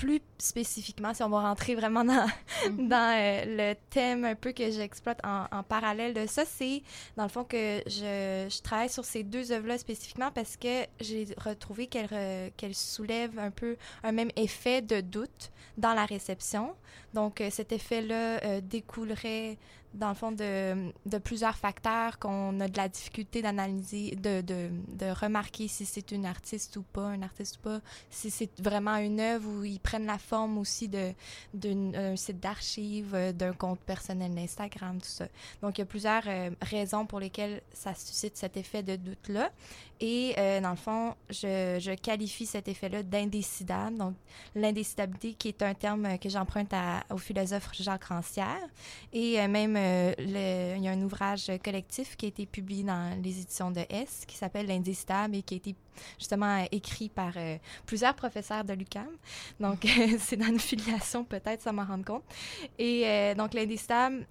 plus 0.00 0.22
spécifiquement, 0.38 1.12
si 1.12 1.22
on 1.22 1.28
va 1.28 1.42
rentrer 1.42 1.74
vraiment 1.74 2.04
dans, 2.04 2.26
dans 2.78 3.14
euh, 3.18 3.44
le 3.46 3.74
thème 3.90 4.24
un 4.24 4.34
peu 4.34 4.52
que 4.52 4.70
j'exploite 4.70 5.20
en, 5.22 5.44
en, 5.52 5.62
parallèle 5.62 6.14
de 6.14 6.26
ça, 6.26 6.44
c'est 6.46 6.82
dans 7.18 7.24
le 7.24 7.28
fond 7.28 7.44
que 7.44 7.82
je, 7.86 8.48
je 8.48 8.62
travaille 8.62 8.88
sur 8.88 9.04
ces 9.04 9.22
deux 9.22 9.52
œuvres-là 9.52 9.76
spécifiquement 9.76 10.30
parce 10.34 10.56
que 10.56 10.86
j'ai 11.00 11.26
retrouvé 11.36 11.86
qu'elles 11.86 12.50
qu'elles 12.56 12.74
soulèvent 12.74 13.38
un 13.38 13.50
peu 13.50 13.76
un 14.02 14.12
même 14.12 14.30
effet 14.36 14.80
de 14.80 15.02
doute 15.02 15.50
dans 15.76 15.92
la 15.92 16.06
réception. 16.06 16.74
Donc, 17.14 17.40
euh, 17.40 17.48
cet 17.50 17.72
effet-là 17.72 18.42
euh, 18.44 18.60
découlerait 18.62 19.58
dans 19.94 20.08
le 20.08 20.14
fond, 20.14 20.32
de, 20.32 21.18
plusieurs 21.18 21.56
facteurs 21.56 22.18
qu'on 22.18 22.60
a 22.60 22.68
de 22.68 22.76
la 22.76 22.88
difficulté 22.88 23.42
d'analyser, 23.42 24.16
de, 24.16 24.40
de, 24.40 25.10
remarquer 25.10 25.68
si 25.68 25.84
c'est 25.84 26.12
une 26.12 26.26
artiste 26.26 26.76
ou 26.76 26.82
pas, 26.82 27.06
un 27.08 27.22
artiste 27.22 27.56
ou 27.58 27.60
pas, 27.60 27.80
si 28.08 28.30
c'est 28.30 28.50
vraiment 28.60 28.96
une 28.96 29.20
œuvre 29.20 29.48
où 29.48 29.64
ils 29.64 29.80
prennent 29.80 30.06
la 30.06 30.18
forme 30.18 30.58
aussi 30.58 30.88
d'un 30.88 32.16
site 32.16 32.40
d'archives, 32.40 33.14
euh, 33.14 33.32
d'un 33.32 33.52
compte 33.52 33.80
personnel 33.80 34.34
d'Instagram, 34.34 35.00
tout 35.00 35.08
ça. 35.08 35.26
Donc, 35.62 35.78
il 35.78 35.80
y 35.80 35.82
a 35.82 35.86
plusieurs 35.86 36.22
euh, 36.26 36.50
raisons 36.62 37.06
pour 37.06 37.18
lesquelles 37.18 37.62
ça 37.72 37.94
suscite 37.94 38.36
cet 38.36 38.56
effet 38.56 38.82
de 38.82 38.96
doute-là. 38.96 39.50
Et 40.00 40.34
euh, 40.38 40.60
dans 40.60 40.70
le 40.70 40.76
fond, 40.76 41.14
je, 41.28 41.78
je 41.78 41.94
qualifie 41.94 42.46
cet 42.46 42.68
effet-là 42.68 43.02
d'indécidable. 43.02 43.98
Donc, 43.98 44.14
l'indécidabilité 44.54 45.34
qui 45.34 45.48
est 45.48 45.62
un 45.62 45.74
terme 45.74 46.18
que 46.18 46.28
j'emprunte 46.28 46.72
au 47.10 47.18
philosophe 47.18 47.70
Jacques 47.74 48.04
Rancière. 48.04 48.68
Et 49.12 49.38
euh, 49.38 49.46
même, 49.46 49.76
euh, 49.76 50.14
le, 50.18 50.76
il 50.78 50.84
y 50.84 50.88
a 50.88 50.92
un 50.92 51.02
ouvrage 51.02 51.50
collectif 51.62 52.16
qui 52.16 52.26
a 52.26 52.28
été 52.28 52.46
publié 52.46 52.82
dans 52.82 53.20
les 53.22 53.40
éditions 53.40 53.70
de 53.70 53.82
S 53.90 54.24
qui 54.26 54.36
s'appelle 54.36 54.66
L'indécidable 54.66 55.36
et 55.36 55.42
qui 55.42 55.54
a 55.54 55.56
été 55.56 55.74
justement 56.18 56.64
écrit 56.70 57.08
par 57.08 57.32
euh, 57.36 57.56
plusieurs 57.86 58.14
professeurs 58.14 58.64
de 58.64 58.72
l'UCAM. 58.72 59.08
Donc, 59.58 59.84
euh, 59.84 60.16
c'est 60.18 60.36
dans 60.36 60.46
une 60.46 60.60
filiation, 60.60 61.24
peut-être, 61.24 61.62
ça 61.62 61.72
m'en 61.72 61.84
rend 61.84 62.02
compte. 62.02 62.24
Et 62.78 63.06
euh, 63.06 63.34
donc, 63.34 63.54
l'indécidable, 63.54 64.26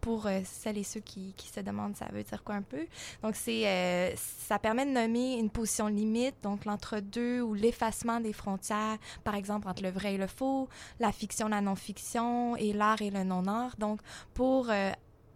pour 0.00 0.28
celles 0.44 0.78
et 0.78 0.82
ceux 0.82 1.00
qui, 1.00 1.34
qui, 1.36 1.48
se 1.48 1.60
demandent 1.60 1.96
ça 1.96 2.06
veut 2.12 2.22
dire 2.22 2.42
quoi 2.42 2.54
un 2.54 2.62
peu, 2.62 2.86
donc 3.22 3.36
c'est 3.36 4.14
ça 4.16 4.58
permet 4.58 4.86
de 4.86 4.90
nommer 4.90 5.11
une 5.14 5.50
position 5.50 5.86
limite, 5.86 6.36
donc 6.42 6.64
l'entre-deux 6.64 7.40
ou 7.40 7.54
l'effacement 7.54 8.20
des 8.20 8.32
frontières, 8.32 8.98
par 9.24 9.34
exemple, 9.34 9.68
entre 9.68 9.82
le 9.82 9.90
vrai 9.90 10.14
et 10.14 10.18
le 10.18 10.26
faux, 10.26 10.68
la 11.00 11.12
fiction, 11.12 11.48
la 11.48 11.60
non-fiction 11.60 12.56
et 12.56 12.72
l'art 12.72 13.02
et 13.02 13.10
le 13.10 13.24
non-art. 13.24 13.76
Donc, 13.78 14.00
pour 14.34 14.70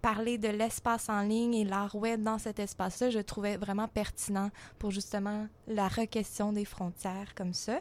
parler 0.07 0.39
de 0.39 0.47
l'espace 0.47 1.09
en 1.09 1.23
ligne 1.23 1.55
et 1.55 1.65
l'art 1.65 1.97
web 1.97 2.23
dans 2.23 2.39
cet 2.39 2.61
espace-là, 2.61 3.11
je 3.11 3.19
trouvais 3.19 3.57
vraiment 3.57 3.89
pertinent 3.89 4.51
pour 4.79 4.93
justement 4.93 5.49
la 5.67 5.89
requestion 5.89 6.53
des 6.53 6.65
frontières 6.65 7.35
comme 7.35 7.53
ça 7.53 7.81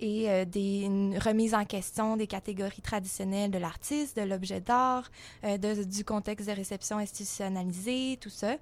et 0.00 0.28
euh, 0.28 0.44
des 0.44 0.80
une 0.80 1.16
remise 1.16 1.54
en 1.54 1.64
question 1.64 2.16
des 2.16 2.26
catégories 2.26 2.82
traditionnelles 2.82 3.52
de 3.52 3.58
l'artiste, 3.58 4.16
de 4.16 4.22
l'objet 4.22 4.60
d'art, 4.60 5.12
euh, 5.44 5.56
du 5.84 6.04
contexte 6.04 6.48
de 6.48 6.54
réception 6.54 6.98
institutionnalisé, 6.98 8.18
tout 8.20 8.30
ça. 8.30 8.56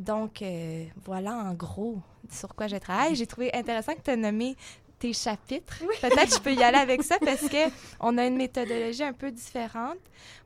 Donc 0.00 0.42
euh, 0.42 0.84
voilà 1.04 1.36
en 1.36 1.54
gros 1.54 2.00
sur 2.28 2.56
quoi 2.56 2.66
je 2.66 2.74
travaille. 2.76 3.14
J'ai 3.14 3.28
trouvé 3.28 3.54
intéressant 3.54 3.94
que 3.94 4.02
tu 4.02 4.10
aies 4.10 4.16
nommé 4.16 4.56
tes 4.98 5.12
chapitres. 5.12 5.82
Oui. 5.82 5.94
Peut-être 6.00 6.34
je 6.34 6.40
peux 6.40 6.52
y 6.52 6.62
aller 6.62 6.78
avec 6.78 7.02
ça 7.02 7.18
parce 7.18 7.48
que 7.48 7.70
on 8.00 8.18
a 8.18 8.26
une 8.26 8.36
méthodologie 8.36 9.04
un 9.04 9.12
peu 9.12 9.30
différente. 9.30 9.98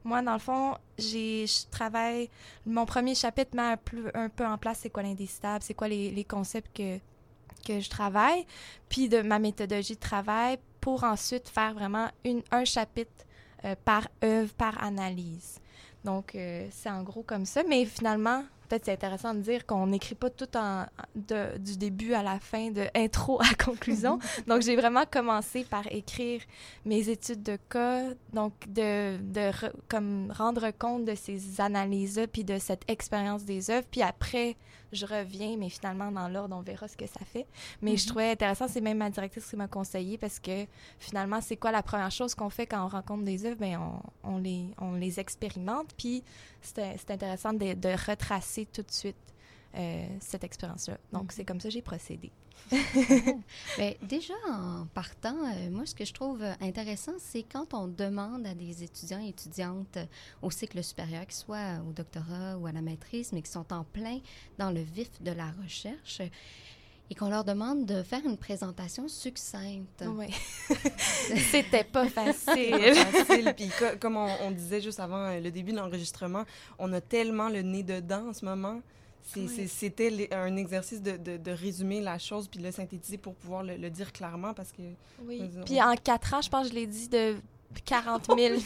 Moi, 0.04 0.22
dans 0.22 0.34
le 0.34 0.38
fond, 0.38 0.76
j'ai, 0.98 1.46
je 1.46 1.70
travaille. 1.70 2.28
Mon 2.66 2.86
premier 2.86 3.14
chapitre 3.14 3.54
met 3.54 3.62
un 3.62 3.76
peu, 3.76 4.10
un 4.14 4.28
peu 4.28 4.46
en 4.46 4.58
place 4.58 4.80
c'est 4.82 4.90
quoi 4.90 5.02
l'indécidable, 5.02 5.62
c'est 5.62 5.74
quoi 5.74 5.88
les, 5.88 6.10
les, 6.10 6.24
concepts 6.24 6.76
que, 6.76 6.98
que 7.66 7.80
je 7.80 7.88
travaille, 7.88 8.46
puis 8.88 9.08
de 9.08 9.22
ma 9.22 9.38
méthodologie 9.38 9.94
de 9.94 10.00
travail 10.00 10.58
pour 10.80 11.04
ensuite 11.04 11.48
faire 11.48 11.74
vraiment 11.74 12.08
une, 12.24 12.42
un 12.50 12.64
chapitre 12.64 13.24
euh, 13.64 13.76
par 13.84 14.08
œuvre, 14.24 14.52
par 14.54 14.82
analyse. 14.82 15.60
Donc, 16.04 16.34
euh, 16.34 16.66
c'est 16.72 16.90
en 16.90 17.02
gros 17.02 17.22
comme 17.22 17.46
ça. 17.46 17.62
Mais 17.68 17.84
finalement, 17.84 18.44
peut-être 18.72 18.86
c'est 18.86 18.92
intéressant 18.92 19.34
de 19.34 19.40
dire 19.40 19.66
qu'on 19.66 19.86
n'écrit 19.86 20.14
pas 20.14 20.30
tout 20.30 20.48
en, 20.56 20.86
de, 21.14 21.58
du 21.58 21.76
début 21.76 22.14
à 22.14 22.22
la 22.22 22.38
fin, 22.40 22.70
de 22.70 22.86
intro 22.94 23.40
à 23.42 23.54
conclusion. 23.62 24.18
donc, 24.46 24.62
j'ai 24.62 24.76
vraiment 24.76 25.04
commencé 25.04 25.64
par 25.64 25.86
écrire 25.92 26.40
mes 26.86 27.08
études 27.10 27.42
de 27.42 27.58
cas, 27.68 28.04
donc 28.32 28.54
de, 28.68 29.18
de 29.18 29.50
comme 29.88 30.32
rendre 30.36 30.70
compte 30.70 31.04
de 31.04 31.14
ces 31.14 31.60
analyses-là, 31.60 32.26
puis 32.26 32.44
de 32.44 32.58
cette 32.58 32.88
expérience 32.88 33.44
des 33.44 33.70
œuvres. 33.70 33.86
Puis 33.90 34.02
après, 34.02 34.56
je 34.92 35.06
reviens, 35.06 35.56
mais 35.56 35.68
finalement, 35.68 36.12
dans 36.12 36.28
l'ordre, 36.28 36.56
on 36.56 36.60
verra 36.60 36.86
ce 36.86 36.96
que 36.96 37.06
ça 37.06 37.20
fait. 37.24 37.46
Mais 37.80 37.96
je 37.96 38.04
mm-hmm. 38.04 38.08
trouvais 38.08 38.30
intéressant, 38.30 38.68
c'est 38.68 38.80
même 38.80 38.98
ma 38.98 39.10
directrice 39.10 39.46
qui 39.46 39.56
m'a 39.56 39.68
conseillé 39.68 40.18
parce 40.18 40.38
que 40.38 40.66
finalement, 40.98 41.40
c'est 41.40 41.56
quoi 41.56 41.72
la 41.72 41.82
première 41.82 42.10
chose 42.10 42.34
qu'on 42.34 42.50
fait 42.50 42.66
quand 42.66 42.84
on 42.84 42.88
rencontre 42.88 43.24
des 43.24 43.46
œuvres? 43.46 43.56
Bien, 43.56 43.80
on, 43.80 44.34
on, 44.34 44.38
les, 44.38 44.66
on 44.78 44.92
les 44.92 45.18
expérimente. 45.18 45.88
Puis 45.96 46.22
c'est 46.60 47.10
intéressant 47.10 47.52
de, 47.52 47.74
de, 47.74 47.88
retracer 48.08 48.61
tout 48.66 48.82
de 48.82 48.90
suite 48.90 49.16
euh, 49.74 50.06
cette 50.20 50.44
expérience-là. 50.44 50.98
Donc, 51.12 51.24
mm-hmm. 51.24 51.34
c'est 51.34 51.44
comme 51.44 51.60
ça 51.60 51.68
que 51.68 51.74
j'ai 51.74 51.82
procédé. 51.82 52.30
Bien, 52.70 53.92
déjà, 54.02 54.34
en 54.48 54.86
partant, 54.94 55.36
euh, 55.36 55.70
moi, 55.70 55.86
ce 55.86 55.94
que 55.94 56.04
je 56.04 56.12
trouve 56.12 56.42
intéressant, 56.60 57.12
c'est 57.18 57.42
quand 57.42 57.74
on 57.74 57.88
demande 57.88 58.46
à 58.46 58.54
des 58.54 58.82
étudiants 58.82 59.20
et 59.20 59.28
étudiantes 59.28 59.98
au 60.42 60.50
cycle 60.50 60.82
supérieur, 60.82 61.26
qu'ils 61.26 61.34
soient 61.34 61.80
au 61.88 61.92
doctorat 61.92 62.56
ou 62.58 62.66
à 62.66 62.72
la 62.72 62.82
maîtrise, 62.82 63.32
mais 63.32 63.42
qui 63.42 63.50
sont 63.50 63.72
en 63.72 63.84
plein 63.84 64.20
dans 64.58 64.70
le 64.70 64.80
vif 64.80 65.10
de 65.22 65.32
la 65.32 65.50
recherche, 65.62 66.22
et 67.12 67.14
qu'on 67.14 67.28
leur 67.28 67.44
demande 67.44 67.84
de 67.84 68.02
faire 68.02 68.24
une 68.24 68.38
présentation 68.38 69.06
succincte. 69.06 70.02
Oui. 70.16 70.28
C'était 71.50 71.84
pas 71.84 72.08
facile. 72.08 72.94
facile. 72.94 73.52
Puis 73.54 73.70
comme 74.00 74.16
on, 74.16 74.28
on, 74.40 74.50
disait 74.50 74.80
juste 74.80 74.98
avant 74.98 75.26
euh, 75.26 75.38
le 75.38 75.50
début 75.50 75.72
de 75.72 75.76
l'enregistrement, 75.76 76.44
on 76.78 76.90
a 76.94 77.02
tellement 77.02 77.50
le 77.50 77.60
nez 77.60 77.82
dedans 77.82 78.30
en 78.30 78.32
ce 78.32 78.46
moment 78.46 78.80
c'était 79.24 80.28
un 80.32 80.56
exercice 80.56 81.00
de, 81.00 81.16
de, 81.16 81.50
résumer 81.52 82.00
la 82.00 82.18
chose 82.18 82.48
puis 82.48 82.58
le 82.58 82.72
synthétiser 82.72 83.18
pour 83.18 83.34
pouvoir 83.36 83.62
le, 83.62 83.88
dire 83.88 84.12
clairement 84.12 84.52
parce 84.52 84.72
que... 84.72 84.82
Oui. 85.24 85.48
Puis 85.64 85.80
en 85.80 85.94
quatre 85.94 86.34
ans, 86.34 86.42
je 86.42 86.50
pense 86.50 86.66
que 86.66 86.70
je 86.70 86.74
l'ai 86.74 86.88
dit 86.88 87.08
de 87.08 87.36
40 87.80 88.26
000 88.36 88.60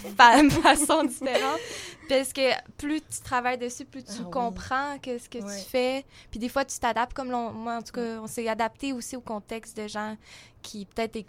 façons 0.63 1.05
différentes. 1.05 1.61
Parce 2.09 2.33
que 2.33 2.51
plus 2.77 3.01
tu 3.01 3.21
travailles 3.23 3.59
dessus, 3.59 3.85
plus 3.85 4.05
tu 4.05 4.21
ah 4.21 4.29
comprends 4.31 4.99
que 4.99 5.19
ce 5.19 5.29
que 5.29 5.39
tu 5.39 5.69
fais. 5.69 6.05
Puis 6.31 6.39
des 6.39 6.49
fois, 6.49 6.65
tu 6.65 6.79
t'adaptes 6.79 7.15
comme 7.15 7.29
moi, 7.29 7.77
en 7.77 7.83
tout 7.83 7.93
cas, 7.93 8.21
on 8.21 8.27
s'est 8.27 8.49
adapté 8.49 8.93
aussi 8.93 9.17
au 9.17 9.21
contexte 9.21 9.77
de 9.77 9.89
gens 9.89 10.17
qui 10.63 10.85
peut-être 10.87 11.25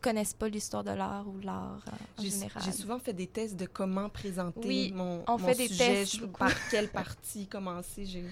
connaissent 0.00 0.34
pas 0.34 0.48
l'histoire 0.48 0.82
de 0.82 0.90
l'art 0.90 1.26
ou 1.28 1.38
l'art 1.40 1.84
euh, 1.86 2.20
en 2.20 2.22
général. 2.22 2.62
J'ai 2.64 2.72
souvent 2.72 2.98
fait 2.98 3.12
des 3.12 3.26
tests 3.26 3.56
de 3.56 3.66
comment 3.66 4.08
présenter 4.08 4.90
mon, 4.94 5.22
on 5.28 5.38
fait 5.38 5.54
des 5.54 5.68
tests 5.68 6.26
par 6.26 6.52
quelle 6.70 6.88
partie 6.88 7.46
commencer? 7.46 8.06
J'ai 8.06 8.24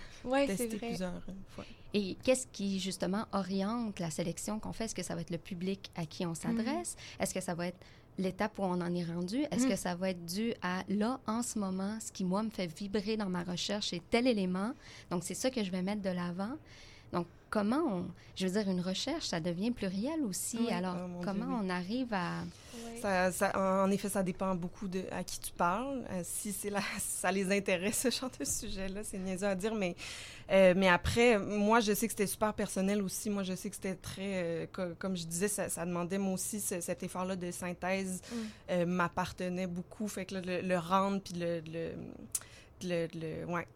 testé 0.47 0.77
plusieurs 0.77 1.13
euh, 1.13 1.33
fois. 1.55 1.65
Et 1.95 2.17
qu'est-ce 2.23 2.47
qui, 2.47 2.79
justement, 2.81 3.25
oriente 3.33 3.99
la 3.99 4.11
sélection 4.11 4.59
qu'on 4.59 4.73
fait? 4.73 4.85
Est-ce 4.85 4.95
que 4.95 5.03
ça 5.03 5.15
va 5.15 5.23
être 5.23 5.31
le 5.31 5.39
public 5.39 5.91
à 5.95 6.05
qui 6.05 6.27
on 6.27 6.35
s'adresse? 6.35 6.97
Mm. 6.97 7.23
Est-ce 7.23 7.35
que 7.35 7.41
ça 7.41 7.55
va 7.55 7.69
être 7.69 7.79
l'étape 8.19 8.59
où 8.59 8.63
on 8.63 8.81
en 8.81 8.95
est 8.95 9.05
rendu? 9.05 9.45
Est-ce 9.51 9.67
que 9.67 9.77
ça 9.77 9.95
va 9.95 10.11
être 10.11 10.25
dû 10.25 10.53
à, 10.61 10.83
là, 10.89 11.21
en 11.27 11.43
ce 11.43 11.59
moment, 11.59 11.99
ce 12.01 12.13
qui, 12.13 12.25
moi, 12.25 12.43
me 12.43 12.51
fait 12.51 12.67
vibrer 12.67 13.17
dans 13.17 13.29
ma 13.29 13.45
recherche, 13.45 13.91
c'est 13.91 14.03
tel 14.11 14.27
élément. 14.27 14.73
Donc, 15.11 15.25
c'est 15.25 15.35
ça 15.35 15.51
que 15.51 15.63
je 15.63 15.71
vais 15.71 15.83
mettre 15.83 16.03
de 16.03 16.11
l'avant. 16.11 16.53
Donc, 17.13 17.27
comment 17.51 17.83
on, 17.91 18.07
je 18.37 18.47
veux 18.47 18.53
dire, 18.53 18.71
une 18.71 18.81
recherche, 18.81 19.27
ça 19.27 19.41
devient 19.41 19.71
pluriel 19.71 20.23
aussi. 20.25 20.71
Alors, 20.71 20.97
ah, 20.97 21.09
comment 21.25 21.61
on 21.63 21.69
arrive 21.69 22.13
à... 22.13 22.45
Ça, 23.01 23.53
en 23.57 23.91
effet, 23.91 24.09
ça 24.09 24.23
dépend 24.23 24.55
beaucoup 24.55 24.89
de 24.89 25.03
à 25.13 25.23
qui 25.23 25.39
tu 25.39 25.53
parles. 25.53 26.05
Euh, 26.11 26.23
si 26.25 26.53
c'est 26.53 26.71
là, 26.71 26.81
ça 26.99 27.31
les 27.31 27.51
intéresse, 27.57 27.99
ce 27.99 28.11
genre 28.11 28.31
de 28.39 28.45
sujet-là, 28.45 29.03
c'est 29.05 29.19
niaiseux 29.19 29.47
à 29.47 29.55
dire, 29.55 29.75
mais, 29.75 29.95
euh, 30.51 30.75
mais 30.77 30.89
après, 30.89 31.39
moi, 31.39 31.81
je 31.81 31.93
sais 31.93 32.07
que 32.07 32.13
c'était 32.13 32.27
super 32.27 32.55
personnel 32.55 33.03
aussi. 33.03 33.31
Moi, 33.31 33.43
je 33.43 33.55
sais 33.55 33.71
que 33.71 33.77
c'était 33.77 33.95
très, 33.95 34.67
euh, 34.77 34.95
comme 34.99 35.17
je 35.17 35.25
disais, 35.27 35.49
ça, 35.49 35.85
demandait 35.85 36.19
moi 36.19 36.35
aussi 36.35 36.61
cet 36.61 37.03
effort-là 37.03 37.37
de 37.37 37.51
synthèse 37.51 38.21
mm. 38.71 38.85
m'appartenait 38.85 39.67
beaucoup. 39.67 40.09
Fait 40.09 40.25
que 40.25 40.37
le, 40.37 40.61
le 40.61 40.79
rendre, 40.79 41.21
puis 41.21 41.35
le 41.35 41.59
le, 41.73 41.93
ouais, 42.85 43.67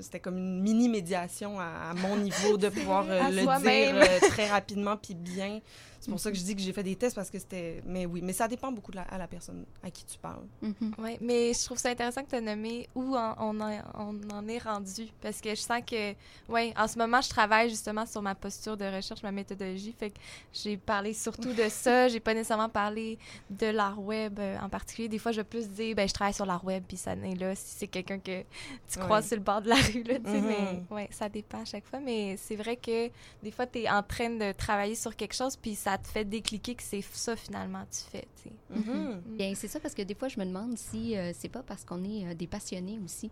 c'était 0.00 0.20
comme 0.20 0.36
une 0.38 0.60
mini 0.60 0.88
médiation 0.88 1.58
à, 1.60 1.92
mon 1.94 2.16
niveau 2.16 2.56
de 2.56 2.68
pouvoir 2.70 3.06
euh, 3.08 3.28
le 3.28 3.42
dire 3.42 3.94
euh, 3.96 4.28
très 4.28 4.48
rapidement 4.48 4.96
puis 4.96 5.14
bien. 5.14 5.60
C'est 6.00 6.10
pour 6.10 6.18
ça 6.18 6.30
que 6.30 6.36
je 6.36 6.42
dis 6.42 6.56
que 6.56 6.62
j'ai 6.62 6.72
fait 6.72 6.82
des 6.82 6.96
tests 6.96 7.14
parce 7.14 7.28
que 7.28 7.38
c'était. 7.38 7.82
Mais 7.84 8.06
oui, 8.06 8.22
mais 8.22 8.32
ça 8.32 8.48
dépend 8.48 8.72
beaucoup 8.72 8.90
de 8.90 8.96
la, 8.96 9.02
à 9.02 9.18
la 9.18 9.28
personne 9.28 9.66
à 9.82 9.90
qui 9.90 10.04
tu 10.06 10.18
parles. 10.18 10.46
Mm-hmm. 10.62 10.92
Oui, 10.98 11.18
mais 11.20 11.52
je 11.52 11.62
trouve 11.62 11.76
ça 11.76 11.90
intéressant 11.90 12.22
que 12.22 12.30
tu 12.30 12.36
aies 12.36 12.40
nommé 12.40 12.88
où 12.94 13.14
on, 13.14 13.34
on, 13.38 13.60
en 13.60 14.48
est 14.48 14.58
rendu. 14.58 15.08
Parce 15.20 15.42
que 15.42 15.50
je 15.50 15.60
sens 15.60 15.82
que, 15.86 16.14
oui, 16.48 16.72
en 16.76 16.88
ce 16.88 16.96
moment, 16.96 17.20
je 17.20 17.28
travaille 17.28 17.68
justement 17.68 18.06
sur 18.06 18.22
ma 18.22 18.34
posture 18.34 18.78
de 18.78 18.86
recherche, 18.86 19.22
ma 19.22 19.30
méthodologie. 19.30 19.92
Fait 19.92 20.08
que 20.08 20.16
j'ai 20.54 20.78
parlé 20.78 21.12
surtout 21.12 21.52
de 21.52 21.68
ça. 21.68 22.08
j'ai 22.08 22.20
pas 22.20 22.32
nécessairement 22.32 22.70
parlé 22.70 23.18
de 23.50 23.66
l'art 23.66 24.00
web 24.00 24.38
euh, 24.38 24.58
en 24.58 24.70
particulier. 24.70 25.08
Des 25.08 25.18
fois, 25.18 25.32
je 25.32 25.38
vais 25.42 25.44
plus 25.44 25.68
dire, 25.68 25.94
ben, 25.94 26.08
je 26.08 26.14
travaille 26.14 26.34
sur 26.34 26.46
l'art 26.46 26.64
web, 26.64 26.82
puis 26.88 26.96
ça 26.96 27.14
n'est 27.14 27.34
là 27.34 27.54
si 27.54 27.74
c'est 27.76 27.88
quelqu'un 27.88 28.18
que 28.18 28.42
tu 28.90 28.98
croises 28.98 29.28
sur 29.28 29.36
le 29.36 29.42
bord 29.42 29.60
de 29.60 29.68
la 29.68 29.76
rue, 29.76 30.02
là, 30.02 30.18
tu 30.18 30.30
sais. 30.30 30.40
Mais 30.40 30.54
mm-hmm. 30.54 30.94
ouais, 30.94 31.08
ça 31.10 31.28
dépend 31.28 31.60
à 31.60 31.66
chaque 31.66 31.84
fois. 31.84 32.00
Mais 32.00 32.38
c'est 32.38 32.56
vrai 32.56 32.76
que 32.76 33.10
des 33.42 33.50
fois, 33.50 33.66
tu 33.66 33.80
es 33.80 33.90
en 33.90 34.02
train 34.02 34.30
de 34.30 34.52
travailler 34.52 34.94
sur 34.94 35.14
quelque 35.14 35.34
chose, 35.34 35.56
puis 35.56 35.74
ça 35.74 35.89
ça 35.90 35.98
te 35.98 36.08
fait 36.08 36.24
décliquer 36.24 36.74
que 36.74 36.82
c'est 36.82 37.02
ça 37.02 37.34
finalement 37.34 37.84
tu 37.90 38.00
fais. 38.10 38.28
Mm-hmm. 38.72 38.84
Mm-hmm. 38.84 39.36
Bien, 39.36 39.54
c'est 39.54 39.68
ça 39.68 39.80
parce 39.80 39.94
que 39.94 40.02
des 40.02 40.14
fois, 40.14 40.28
je 40.28 40.38
me 40.38 40.44
demande 40.44 40.78
si 40.78 41.16
euh, 41.16 41.32
c'est 41.34 41.48
pas 41.48 41.62
parce 41.62 41.84
qu'on 41.84 42.04
est 42.04 42.26
euh, 42.26 42.34
des 42.34 42.46
passionnés 42.46 42.98
aussi. 43.04 43.30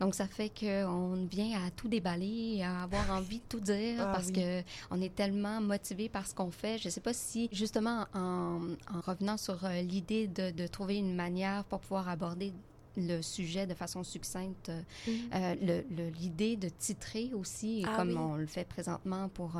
Donc, 0.00 0.16
ça 0.16 0.26
fait 0.26 0.50
qu'on 0.50 1.28
vient 1.30 1.64
à 1.64 1.70
tout 1.70 1.86
déballer, 1.86 2.60
à 2.64 2.82
avoir 2.82 3.08
envie 3.12 3.38
de 3.38 3.44
tout 3.48 3.60
dire 3.60 4.00
ah 4.00 4.12
parce 4.12 4.32
que 4.32 4.62
on 4.90 5.00
est 5.00 5.14
tellement 5.14 5.60
motivé 5.60 6.08
par 6.08 6.26
ce 6.26 6.34
qu'on 6.34 6.50
fait. 6.50 6.78
Je 6.78 6.88
sais 6.88 7.00
pas 7.00 7.12
si, 7.12 7.48
justement, 7.52 8.06
en, 8.14 8.58
en 8.92 9.00
revenant 9.00 9.36
sur 9.36 9.64
euh, 9.64 9.80
l'idée 9.82 10.26
de, 10.26 10.50
de, 10.50 10.66
trouver 10.66 10.96
une 10.96 11.14
manière 11.14 11.62
pour 11.64 11.78
pouvoir 11.80 12.08
aborder 12.08 12.52
le 12.96 13.22
sujet 13.22 13.66
de 13.66 13.74
façon 13.74 14.02
succincte. 14.02 14.70
Mm. 15.06 15.10
euh, 15.34 15.82
l'idée 16.20 16.56
de 16.56 16.68
titrer 16.68 17.30
aussi, 17.34 17.84
ah 17.86 17.96
comme 17.96 18.16
on 18.16 18.36
le 18.36 18.46
fait 18.46 18.64
présentement 18.64 19.28
pour 19.28 19.56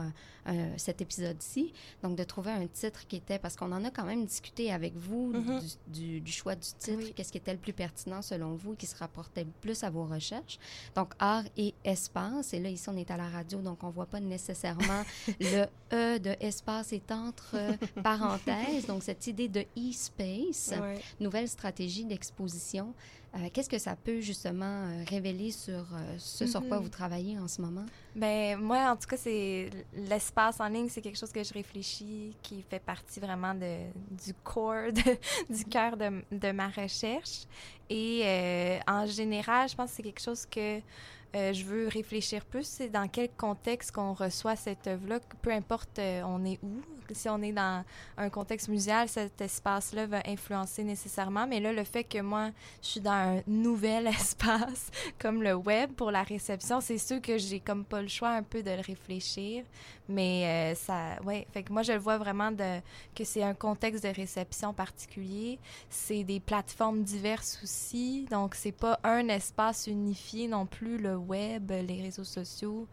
euh, 0.49 0.75
cet 0.77 1.01
épisode-ci, 1.01 1.73
donc 2.03 2.17
de 2.17 2.25
trouver 2.25 2.51
un 2.51 2.67
titre 2.67 3.07
qui 3.07 3.17
était, 3.17 3.39
parce 3.39 3.57
qu'on 3.57 3.73
en 3.73 3.85
a 3.85 3.91
quand 3.91 4.05
même 4.05 4.25
discuté 4.25 4.73
avec 4.73 4.97
vous 4.97 5.33
mm-hmm. 5.33 6.21
du, 6.21 6.33
choix 6.33 6.55
du 6.55 6.69
titre, 6.79 7.15
qu'est-ce 7.15 7.31
qui 7.33 7.39
était 7.39 7.53
le 7.53 7.59
plus 7.59 7.73
pertinent 7.73 8.23
selon 8.23 8.55
vous, 8.55 8.75
qui 8.75 8.87
se 8.87 8.97
rapportait 8.97 9.47
plus 9.61 9.85
à 9.85 9.91
vos 9.91 10.05
recherches. 10.05 10.59
Donc, 10.95 11.13
art 11.19 11.45
et 11.57 11.75
espace. 11.85 12.55
Et 12.55 12.61
là, 12.61 12.69
ici, 12.69 12.89
on 12.89 12.97
est 12.97 13.11
à 13.11 13.17
la 13.17 13.29
radio, 13.29 13.61
donc 13.61 13.83
on 13.85 13.91
voit 13.91 14.07
pas 14.07 14.21
nécessairement 14.21 15.05
le 15.41 15.67
E 15.93 16.19
de 16.19 16.35
espace 16.41 16.93
est 16.93 17.11
entre 17.13 17.57
parenthèses. 18.03 18.87
Donc, 18.87 19.03
cette 19.03 19.27
idée 19.27 19.49
de 19.49 19.65
e-space, 19.77 20.75
nouvelle 21.21 21.49
stratégie 21.49 22.05
d'exposition. 22.05 22.95
Euh, 23.35 23.49
qu'est-ce 23.53 23.71
que 23.71 23.79
ça 23.79 23.97
peut 23.97 24.21
justement 24.21 24.65
euh, 24.67 25.05
révéler 25.09 25.53
sur 25.53 25.73
euh, 25.95 26.17
ce 26.19 26.47
sur 26.47 26.61
quoi 26.69 26.77
mhm. 26.77 26.83
vous 26.83 26.89
travaillez 26.91 27.39
en 27.39 27.49
ce 27.49 27.63
moment? 27.63 27.87
Ben 28.15 28.59
moi, 28.59 28.91
en 28.91 28.97
tout 28.97 29.07
cas, 29.09 29.17
c'est 29.17 29.71
l'espace 29.95 30.61
en 30.61 30.69
ligne, 30.69 30.89
c'est 30.91 31.01
quelque 31.01 31.19
chose 31.19 31.33
que 31.33 31.43
je 31.43 31.55
réfléchis, 31.55 32.37
qui 32.43 32.63
fait 32.69 32.79
partie 32.79 33.21
vraiment 33.21 33.55
de, 33.55 33.79
du 34.11 34.35
core, 34.45 34.93
du 35.51 35.65
cœur 35.65 35.97
de, 35.97 36.23
de, 36.31 36.53
ma 36.53 36.69
recherche. 36.69 37.47
Et 37.89 38.79
en 38.87 39.07
général, 39.07 39.69
je 39.69 39.75
pense 39.75 39.91
que 39.91 39.97
c'est 39.97 40.03
quelque 40.03 40.23
chose 40.23 40.47
que 40.47 40.81
je 41.35 41.65
veux 41.65 41.89
réfléchir 41.89 42.45
plus, 42.45 42.67
c'est 42.67 42.89
dans 42.89 43.09
quel 43.09 43.31
contexte 43.31 43.93
qu'on 43.93 44.13
reçoit 44.13 44.57
cette 44.57 44.87
œuvre-là, 44.87 45.21
peu 45.41 45.51
importe 45.51 45.99
on 45.99 46.45
est 46.45 46.59
où, 46.63 46.81
si 47.15 47.29
on 47.29 47.43
est 47.43 47.53
dans 47.53 47.85
un 48.17 48.31
contexte 48.31 48.69
muséal, 48.69 49.09
cet 49.09 49.41
espace-là 49.41 50.07
va 50.07 50.23
influencer 50.27 50.85
nécessairement. 50.85 51.47
Mais 51.47 51.61
là, 51.61 51.73
le 51.73 51.85
fait 51.85 52.05
que 52.05 52.21
moi, 52.21 52.51
je 52.83 52.89
suis 52.89 53.01
dans 53.01 53.11
un 53.11 53.43
nouvel 53.47 54.07
espace 54.09 54.91
comme 55.19 55.43
le 55.43 55.55
web 55.55 55.93
pour 55.93 56.11
la 56.11 56.23
réception, 56.23 56.81
c'est 56.81 56.99
sûr 56.99 57.21
que 57.21 57.39
j'ai 57.39 57.61
comme 57.61 57.85
pas 57.85 58.03
le 58.03 58.09
choix 58.09 58.31
un 58.31 58.43
peu 58.43 58.63
de 58.63 58.71
le 58.71 58.81
réfléchir. 58.81 59.65
Mais 60.09 60.73
euh, 60.73 60.75
ça, 60.75 61.23
ouais, 61.25 61.47
fait 61.53 61.63
que 61.63 61.73
moi, 61.73 61.83
je 61.83 61.93
le 61.93 61.99
vois 61.99 62.19
vraiment 62.19 62.51
de, 62.51 62.81
que 63.15 63.25
c'est 63.25 63.43
un 63.43 63.55
contexte 63.55 64.05
de 64.05 64.09
réception 64.09 64.75
particulier. 64.75 65.59
C'est 65.89 66.25
des 66.25 66.41
plateformes 66.41 67.03
diverses 67.03 67.61
aussi. 67.63 68.27
Donc, 68.31 68.55
c'est 68.55 68.73
pas 68.73 68.99
un 69.05 69.29
espace 69.29 69.87
unifié 69.87 70.49
non 70.49 70.67
plus, 70.67 70.99
le 70.99 71.15
web, 71.27 71.71
les 71.71 72.03
réseaux 72.03 72.25
sociaux. 72.25 72.87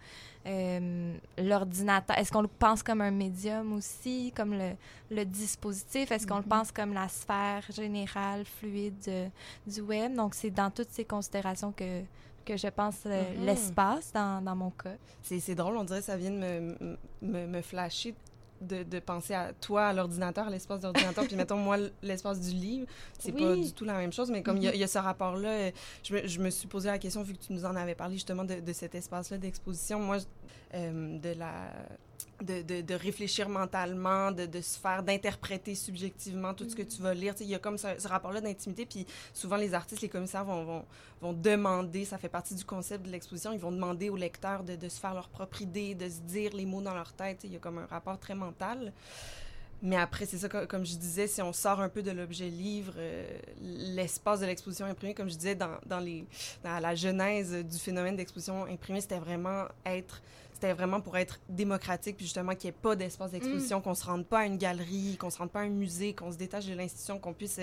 Euh, 0.46 1.18
l'ordinateur, 1.38 2.18
est-ce 2.18 2.32
qu'on 2.32 2.42
le 2.42 2.48
pense 2.48 2.82
comme 2.82 3.02
un 3.02 3.12
médium 3.12 3.74
aussi, 3.74 4.32
comme 4.36 4.54
le, 4.54 4.72
le 5.12 5.26
dispositif? 5.26 6.12
Est-ce 6.12 6.26
qu'on 6.26 6.38
le 6.38 6.44
mm-hmm. 6.44 6.48
pense 6.48 6.72
comme 6.72 6.94
la 6.94 7.08
sphère 7.08 7.64
générale, 7.70 8.46
fluide 8.46 8.96
euh, 9.08 9.28
du 9.68 9.82
web? 9.82 10.16
Donc, 10.16 10.34
c'est 10.36 10.50
dans 10.50 10.72
toutes 10.72 10.92
ces 10.92 11.04
considérations 11.06 11.72
que, 11.72 12.02
que 12.46 12.56
je 12.56 12.68
pense 12.68 13.02
euh, 13.06 13.24
l'espace 13.46 14.12
dans, 14.14 14.42
dans, 14.42 14.56
mon 14.56 14.72
cas. 14.72 14.96
C'est 15.22 15.56
drôle, 15.56 15.78
on 15.78 15.84
dirait 15.84 16.00
que 16.00 16.06
ça 16.06 16.18
vient 16.18 16.32
de 16.32 16.38
me, 16.38 16.98
me, 17.22 17.48
me 17.48 17.62
flasher 17.62 18.16
de, 18.62 18.84
de, 18.84 19.00
penser 19.00 19.34
à 19.34 19.54
toi, 19.54 19.88
à 19.88 19.94
l'ordinateur, 19.94 20.48
à 20.48 20.50
l'espace 20.50 20.82
d'ordinateur, 20.82 21.26
puis 21.26 21.36
mettons, 21.36 21.58
moi, 21.58 21.78
l'espace 22.02 22.40
du 22.40 22.56
livre. 22.56 22.88
C'est 23.18 23.32
pas 23.32 23.56
du 23.56 23.72
tout 23.74 23.86
la 23.86 23.94
même 23.94 24.14
chose, 24.14 24.30
mais 24.32 24.44
comme 24.44 24.58
il 24.58 24.64
y, 24.64 24.78
y, 24.78 24.84
a 24.84 24.88
ce 24.88 25.00
rapport-là, 25.00 25.50
euh, 25.50 25.72
je 26.04 26.14
me, 26.14 26.28
je 26.28 26.40
me, 26.40 26.50
suis 26.50 26.68
posé 26.68 26.90
la 26.90 27.00
question, 27.00 27.24
vu 27.24 27.34
que 27.34 27.44
tu 27.46 27.54
nous 27.54 27.66
en 27.66 27.76
avais 27.76 27.96
parlé 27.96 28.16
justement 28.16 28.44
de, 28.44 28.60
de 28.60 28.74
cet 28.74 28.96
espace-là 28.96 29.38
d'exposition, 29.38 30.00
moi, 30.00 30.18
de 30.74 31.34
la 31.38 31.72
de, 32.42 32.82
de, 32.82 32.94
réfléchir 32.94 33.50
mentalement, 33.50 34.32
de, 34.32 34.46
de 34.46 34.62
se 34.62 34.80
faire, 34.80 35.04
d'interpréter 35.04 35.76
subjectivement 35.76 36.54
tout 36.54 36.70
ce 36.70 36.76
que 36.76 36.84
tu 36.84 37.02
vas 37.02 37.14
lire. 37.14 37.34
Il 37.40 37.48
y 37.48 37.56
a 37.56 37.60
comme 37.60 37.78
ce, 37.78 38.08
rapport-là 38.08 38.42
d'intimité, 38.42 38.86
puis 38.86 39.06
souvent 39.34 39.58
les 39.58 39.74
artistes, 39.74 40.02
les 40.02 40.10
commissaires 40.10 40.46
vont, 40.46 40.64
vont, 40.64 40.86
vont, 41.22 41.34
demander, 41.34 42.06
ça 42.06 42.18
fait 42.18 42.30
partie 42.30 42.56
du 42.56 42.64
concept 42.64 43.06
de 43.06 43.12
l'exposition, 43.12 43.52
ils 43.52 43.60
vont 43.60 43.72
demander 43.72 44.10
aux 44.10 44.16
lecteurs 44.16 44.64
de, 44.64 44.76
de, 44.76 44.90
se 44.90 45.00
faire 45.00 45.14
leur 45.14 45.30
propre 45.30 45.62
idée, 45.62 45.96
de 45.96 46.08
se 46.08 46.20
dire 46.22 46.54
les 46.54 46.66
mots 46.66 46.82
dans 46.82 46.94
leur 46.94 47.14
tête. 47.14 47.42
Il 47.44 47.54
y 47.54 47.56
a 47.56 47.60
comme 47.60 47.80
un 47.80 47.86
rapport 47.86 48.20
très 48.20 48.36
mental. 48.36 48.94
Mais 49.82 49.96
après, 49.96 50.26
c'est 50.26 50.38
ça, 50.38 50.50
comme 50.50 50.86
je 50.86 50.96
disais, 50.96 51.28
si 51.28 51.42
on 51.42 51.54
sort 51.54 51.80
un 51.80 51.88
peu 51.88 52.04
de 52.04 52.12
l'objet 52.12 52.50
livre, 52.50 52.94
euh, 52.98 53.26
l'espace 53.62 54.42
de 54.42 54.46
l'exposition 54.46 54.86
imprimée, 54.86 55.14
comme 55.14 55.30
je 55.30 55.36
disais, 55.36 55.56
dans, 55.56 55.78
dans, 55.86 56.00
les, 56.00 56.26
dans 56.66 56.80
la 56.80 56.96
genèse 56.96 57.54
du 57.54 57.78
phénomène 57.78 58.18
d'exposition 58.18 58.66
imprimée, 58.66 59.00
c'était 59.00 59.20
vraiment 59.20 59.66
être 59.86 60.22
c'était 60.60 60.74
vraiment 60.74 61.00
pour 61.00 61.16
être 61.18 61.40
démocratique, 61.48 62.18
puis 62.18 62.26
justement 62.26 62.54
qu'il 62.54 62.70
n'y 62.70 62.76
ait 62.76 62.80
pas 62.82 62.96
d'espace 62.96 63.32
d'exposition, 63.32 63.80
mm. 63.80 63.82
qu'on 63.82 63.96
se 63.96 64.06
rende 64.06 64.26
pas 64.26 64.40
à 64.40 64.46
une 64.46 64.58
galerie, 64.58 65.16
qu'on 65.18 65.30
se 65.30 65.38
rende 65.38 65.52
pas 65.52 65.62
à 65.62 65.64
un 65.64 65.70
musée, 65.70 66.14
qu'on 66.14 66.32
se 66.32 66.38
détache 66.38 66.66
de 66.66 66.74
l'institution, 66.74 67.18
qu'on 67.18 67.34
puisse 67.34 67.60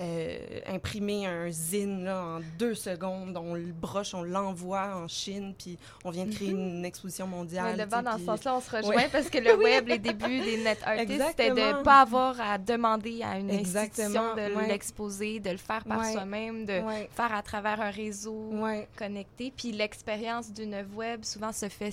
euh, 0.00 0.38
imprimer 0.68 1.26
un 1.26 1.50
zine 1.50 2.04
là, 2.04 2.22
en 2.24 2.40
deux 2.58 2.74
secondes, 2.74 3.36
on 3.36 3.54
le 3.54 3.72
broche, 3.72 4.14
on 4.14 4.22
l'envoie 4.22 4.96
en 4.96 5.08
Chine, 5.08 5.54
puis 5.58 5.76
on 6.04 6.10
vient 6.10 6.26
de 6.26 6.34
créer 6.34 6.52
mm 6.52 6.56
-hmm. 6.56 6.78
une 6.78 6.84
exposition 6.84 7.26
mondiale. 7.26 7.74
Mais 7.76 7.84
le 7.84 7.90
dans 7.90 8.18
ce 8.18 8.24
sens-là, 8.24 8.56
on 8.56 8.60
se 8.60 8.76
rejoint 8.76 8.94
ouais. 8.96 9.08
parce 9.10 9.28
que 9.28 9.38
le 9.48 9.56
web, 9.56 9.88
les 9.88 9.98
débuts 9.98 10.40
des 10.40 10.58
net 10.62 10.78
artists, 10.84 11.24
c'était 11.28 11.50
de 11.50 11.78
ne 11.78 11.82
pas 11.82 12.02
avoir 12.02 12.40
à 12.40 12.58
demander 12.58 13.22
à 13.22 13.38
une 13.38 13.50
Exactement. 13.50 14.06
institution 14.06 14.34
de 14.36 14.54
ouais. 14.56 14.68
l'exposer, 14.68 15.40
de 15.40 15.50
le 15.50 15.56
faire 15.68 15.84
par 15.84 16.00
ouais. 16.00 16.12
soi-même, 16.12 16.64
de 16.64 16.78
faire 17.18 17.32
à 17.34 17.42
travers 17.42 17.80
un 17.80 17.90
réseau 17.90 18.52
connecté. 18.96 19.52
Puis 19.56 19.72
l'expérience 19.72 20.52
d'une 20.52 20.76
web, 20.94 21.24
souvent, 21.24 21.52
se 21.52 21.68
fait 21.68 21.90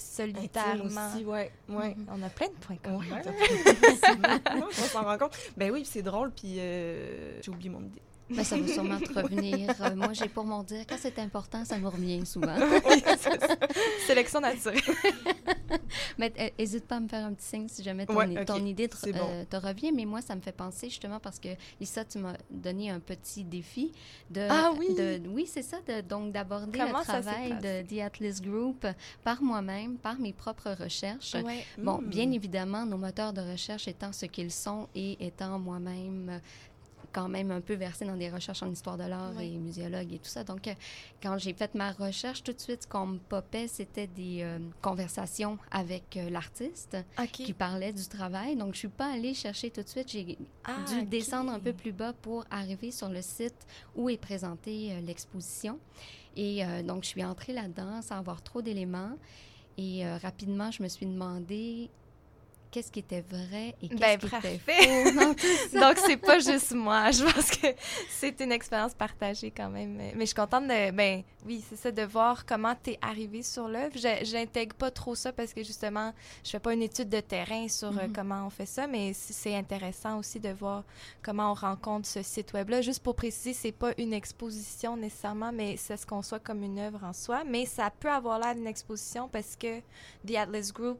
aussi, 0.84 1.26
ouais, 1.26 1.52
ouais. 1.70 1.96
On 2.10 2.22
a 2.22 2.30
plein 2.30 2.48
de 2.48 2.54
points 2.54 2.78
communs. 2.78 3.22
on 4.80 4.88
s'en 4.88 5.04
rend 5.04 5.18
compte. 5.18 5.38
Ben 5.58 5.72
oui, 5.72 5.86
c'est 5.86 6.02
drôle, 6.02 6.32
puis 6.32 6.56
euh, 6.60 7.42
j'ai 7.42 7.52
oublié 7.52 7.70
mon 7.70 7.82
idée. 7.82 8.02
Ben, 8.30 8.44
ça 8.44 8.58
va 8.58 8.68
sûrement 8.68 9.00
te 9.00 9.14
revenir. 9.20 9.70
Euh, 9.82 9.96
moi, 9.96 10.14
j'ai 10.14 10.28
pour 10.28 10.46
mon 10.46 10.64
dire, 10.64 10.86
quand 10.88 10.96
c'est 10.98 11.20
important, 11.20 11.66
ça 11.66 11.78
me 11.78 11.88
revient 11.88 12.26
souvent. 12.26 12.56
oui, 12.58 13.04
Sélection 14.08 14.40
naturelle. 14.40 14.82
mais 16.18 16.32
n'hésite 16.58 16.86
pas 16.86 16.98
à 16.98 17.00
me 17.00 17.08
faire 17.08 17.26
un 17.26 17.34
petit 17.34 17.46
signe 17.46 17.68
si 17.68 17.84
jamais 17.84 18.06
ton, 18.06 18.16
ouais, 18.16 18.32
okay. 18.32 18.46
ton 18.46 18.66
idée 18.66 18.88
te, 18.88 19.12
bon. 19.12 19.20
euh, 19.30 19.44
te, 19.50 19.56
revient. 19.58 19.92
Mais 19.92 20.06
moi, 20.06 20.22
ça 20.22 20.36
me 20.36 20.42
fait 20.42 20.52
penser 20.54 20.90
justement 20.90 21.20
parce 21.20 21.40
que, 21.40 21.50
Lisa, 21.80 22.06
tu 22.06 22.20
m'as 22.20 22.36
donné 22.50 22.90
un 22.90 23.00
petit 23.00 23.44
défi 23.44 23.92
de... 24.30 24.48
Ah 24.50 24.72
oui? 24.78 24.96
De, 24.96 25.22
oui, 25.28 25.46
c'est 25.48 25.62
ça. 25.62 25.78
De, 25.88 26.02
donc, 26.02 26.32
d'aborder 26.32 26.80
le 26.80 27.04
travail 27.04 27.58
de 27.62 27.82
The 27.88 28.02
Atlas 28.02 28.42
Group 28.42 28.88
par 29.24 29.42
moi-même, 29.42 29.98
par 29.98 30.18
mes 30.20 30.34
propres 30.34 30.76
recherches. 30.80 31.36
Ouais. 31.36 31.66
Bon, 31.78 32.00
mmh. 32.00 32.06
bien 32.06 32.32
évidemment, 32.32 32.86
nos 32.86 32.98
moteurs 32.98 33.34
de 33.34 33.42
recherche 33.42 33.88
étant 33.88 34.14
ce 34.14 34.26
qu'ils 34.26 34.52
sont 34.52 34.88
et 34.96 35.26
étant 35.26 35.60
moi-même 35.60 36.42
quand 37.14 37.30
même 37.30 37.52
un 37.52 37.62
peu 37.62 37.76
versée 37.76 38.06
dans 38.06 38.18
des 38.18 38.30
recherches 38.30 38.64
en 38.64 38.72
histoire 38.72 38.98
de 38.98 39.04
l'art 39.04 39.34
oui. 39.38 39.54
et 39.56 39.58
muséologue 39.60 40.12
et 40.12 40.18
tout 40.20 40.30
ça. 40.30 40.44
Donc, 40.44 40.68
euh, 40.68 40.74
quand 41.22 41.38
j'ai 41.38 41.54
fait 41.54 41.74
ma 41.76 41.92
recherche, 41.92 42.44
tout 42.44 42.52
de 42.52 42.60
suite, 42.60 42.84
ce 42.84 42.88
qu'on 42.88 43.06
me 43.06 43.18
popait, 43.20 43.68
c'était 43.68 44.08
des 44.08 44.40
euh, 44.42 44.60
conversations 44.82 45.58
avec 45.72 46.18
euh, 46.18 46.30
l'artiste 46.30 46.98
okay. 47.18 47.44
qui 47.44 47.54
parlait 47.54 47.94
du 47.94 48.06
travail. 48.08 48.56
Donc, 48.56 48.74
je 48.74 48.80
suis 48.80 48.88
pas 48.88 49.14
allée 49.14 49.34
chercher 49.34 49.70
tout 49.70 49.84
de 49.84 49.88
suite. 49.88 50.10
J'ai 50.10 50.38
ah, 50.66 50.78
dû 50.88 50.96
okay. 50.98 51.06
descendre 51.06 51.52
un 51.52 51.60
peu 51.60 51.74
plus 51.74 51.92
bas 51.92 52.14
pour 52.14 52.44
arriver 52.50 52.92
sur 52.92 53.10
le 53.10 53.22
site 53.22 53.68
où 53.96 54.10
est 54.10 54.18
présentée 54.18 55.00
l'exposition. 55.06 55.80
Et 56.36 56.64
donc, 56.84 57.04
je 57.04 57.10
suis 57.10 57.24
entrée 57.24 57.54
là-dedans 57.54 58.02
sans 58.02 58.18
avoir 58.18 58.42
trop 58.42 58.64
d'éléments. 58.64 59.18
Et 59.78 60.04
rapidement, 60.18 60.72
je 60.72 60.82
me 60.82 60.88
suis 60.88 61.06
demandé 61.06 61.92
qu'est-ce 62.74 62.92
qui 62.92 63.02
était 63.02 63.22
vrai 63.22 63.76
et 63.84 63.88
qu'est-ce 63.88 64.02
ben, 64.02 64.18
qui 64.18 64.28
parfait. 64.28 64.56
était 64.56 64.74
faux. 64.74 65.12
Donc, 65.80 66.00
c'est 66.00 66.18
pas 66.18 66.40
juste 66.40 66.72
moi. 66.74 67.12
Je 67.12 67.24
pense 67.24 67.52
que 67.52 67.68
c'est 68.10 68.40
une 68.42 68.52
expérience 68.52 68.96
partagée 68.96 69.52
quand 69.56 69.70
même. 69.70 69.94
Mais 69.94 70.22
je 70.22 70.26
suis 70.26 70.36
contente 70.36 70.64
de, 70.64 70.90
ben 70.90 71.22
oui, 71.46 71.64
c'est 71.70 71.76
ça, 71.76 71.92
de 71.92 72.02
voir 72.02 72.48
comment 72.48 72.74
tu 72.84 72.92
es 72.92 73.00
arrivé 73.00 73.44
sur 73.44 73.68
l'œuvre. 73.68 73.94
J'intègre 74.24 74.76
pas 74.76 74.90
trop 74.90 75.14
ça 75.14 75.32
parce 75.32 75.54
que 75.54 75.64
justement, 75.64 76.14
je 76.44 76.50
fais 76.50 76.60
pas 76.60 76.74
une 76.74 76.82
étude 76.82 77.10
de 77.10 77.20
terrain 77.20 77.68
sur 77.68 77.92
mm 77.92 77.98
-hmm. 77.98 78.10
euh, 78.10 78.14
comment 78.16 78.48
on 78.48 78.50
fait 78.50 78.66
ça, 78.66 78.88
mais 78.88 79.14
c'est 79.14 79.56
intéressant 79.56 80.18
aussi 80.18 80.40
de 80.40 80.50
voir 80.50 80.84
comment 81.22 81.52
on 81.52 81.54
rencontre 81.54 82.08
ce 82.08 82.24
site 82.24 82.54
web-là. 82.54 82.82
Juste 82.82 83.04
pour 83.04 83.16
préciser, 83.16 83.54
c'est 83.54 83.78
pas 83.84 83.92
une 84.00 84.14
exposition 84.14 84.98
nécessairement, 84.98 85.52
mais 85.52 85.78
ça 85.78 85.96
se 85.96 86.06
conçoit 86.08 86.40
comme 86.40 86.64
une 86.64 86.80
œuvre 86.80 87.04
en 87.04 87.14
soi. 87.14 87.44
Mais 87.44 87.66
ça 87.68 87.92
peut 87.92 88.14
avoir 88.20 88.40
l'air 88.40 88.56
d'une 88.56 88.72
exposition 88.76 89.30
parce 89.30 89.56
que 89.56 89.80
The 90.26 90.36
Atlas 90.44 90.72
Group 90.74 91.00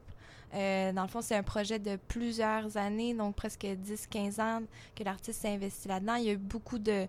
euh, 0.54 0.92
dans 0.92 1.02
le 1.04 1.08
fond, 1.08 1.22
c'est 1.22 1.36
un 1.36 1.44
projet 1.44 1.80
de 1.80 1.98
plusieurs 2.08 2.78
années, 2.78 3.14
donc 3.14 3.36
presque 3.36 3.64
10-15 3.64 4.42
ans 4.42 4.62
que 4.96 5.04
l'artiste 5.04 5.42
s'est 5.42 5.54
investi 5.54 5.88
là-dedans. 5.88 6.16
Il 6.16 6.26
y 6.26 6.30
a 6.30 6.34
eu 6.34 6.38
beaucoup 6.38 6.80
de 6.80 7.08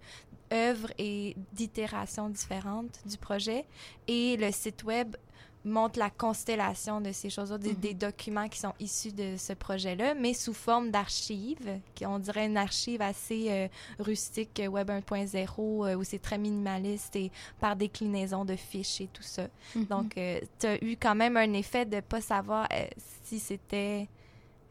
œuvres 0.53 0.93
et 0.99 1.37
d'itérations 1.53 2.29
différentes 2.29 3.01
du 3.07 3.19
projet. 3.19 3.65
Et 4.09 4.37
le 4.37 4.51
site 4.53 4.85
web 4.85 5.17
montre 5.65 5.99
la 5.99 6.11
constellation 6.11 7.01
de 7.01 7.13
ces 7.13 7.31
choses-là, 7.31 7.59
des, 7.59 7.71
mm 7.71 7.73
-hmm. 7.73 7.81
des, 7.81 7.95
documents 7.95 8.49
qui 8.49 8.59
sont 8.59 8.75
issus 8.81 9.13
de 9.13 9.37
ce 9.37 9.53
projet-là, 9.55 10.15
mais 10.15 10.35
sous 10.35 10.55
forme 10.55 10.91
d'archives, 10.91 11.81
on 12.03 12.19
dirait 12.19 12.47
une 12.47 12.57
archive 12.57 13.01
assez 13.03 13.47
euh, 13.51 13.69
rustique, 13.99 14.61
Web 14.69 14.91
1.0, 14.91 15.87
euh, 15.87 15.95
où 15.97 16.05
c'est 16.05 16.21
très 16.21 16.39
minimaliste 16.39 17.17
et 17.17 17.31
par 17.61 17.77
déclinaison 17.77 18.45
de 18.45 18.57
fiches 18.57 19.01
et 19.01 19.09
tout 19.09 19.23
ça. 19.23 19.45
Mm 19.45 19.49
-hmm. 19.81 19.89
Donc, 19.89 20.19
euh, 20.19 20.41
tu 20.59 20.67
as 20.67 20.77
eu 20.85 20.97
quand 21.05 21.15
même 21.15 21.37
un 21.37 21.53
effet 21.55 21.85
de 21.87 21.97
ne 21.97 22.01
pas 22.03 22.21
savoir 22.21 22.67
euh, 22.73 22.87
si 23.25 23.39
c'était 23.39 24.09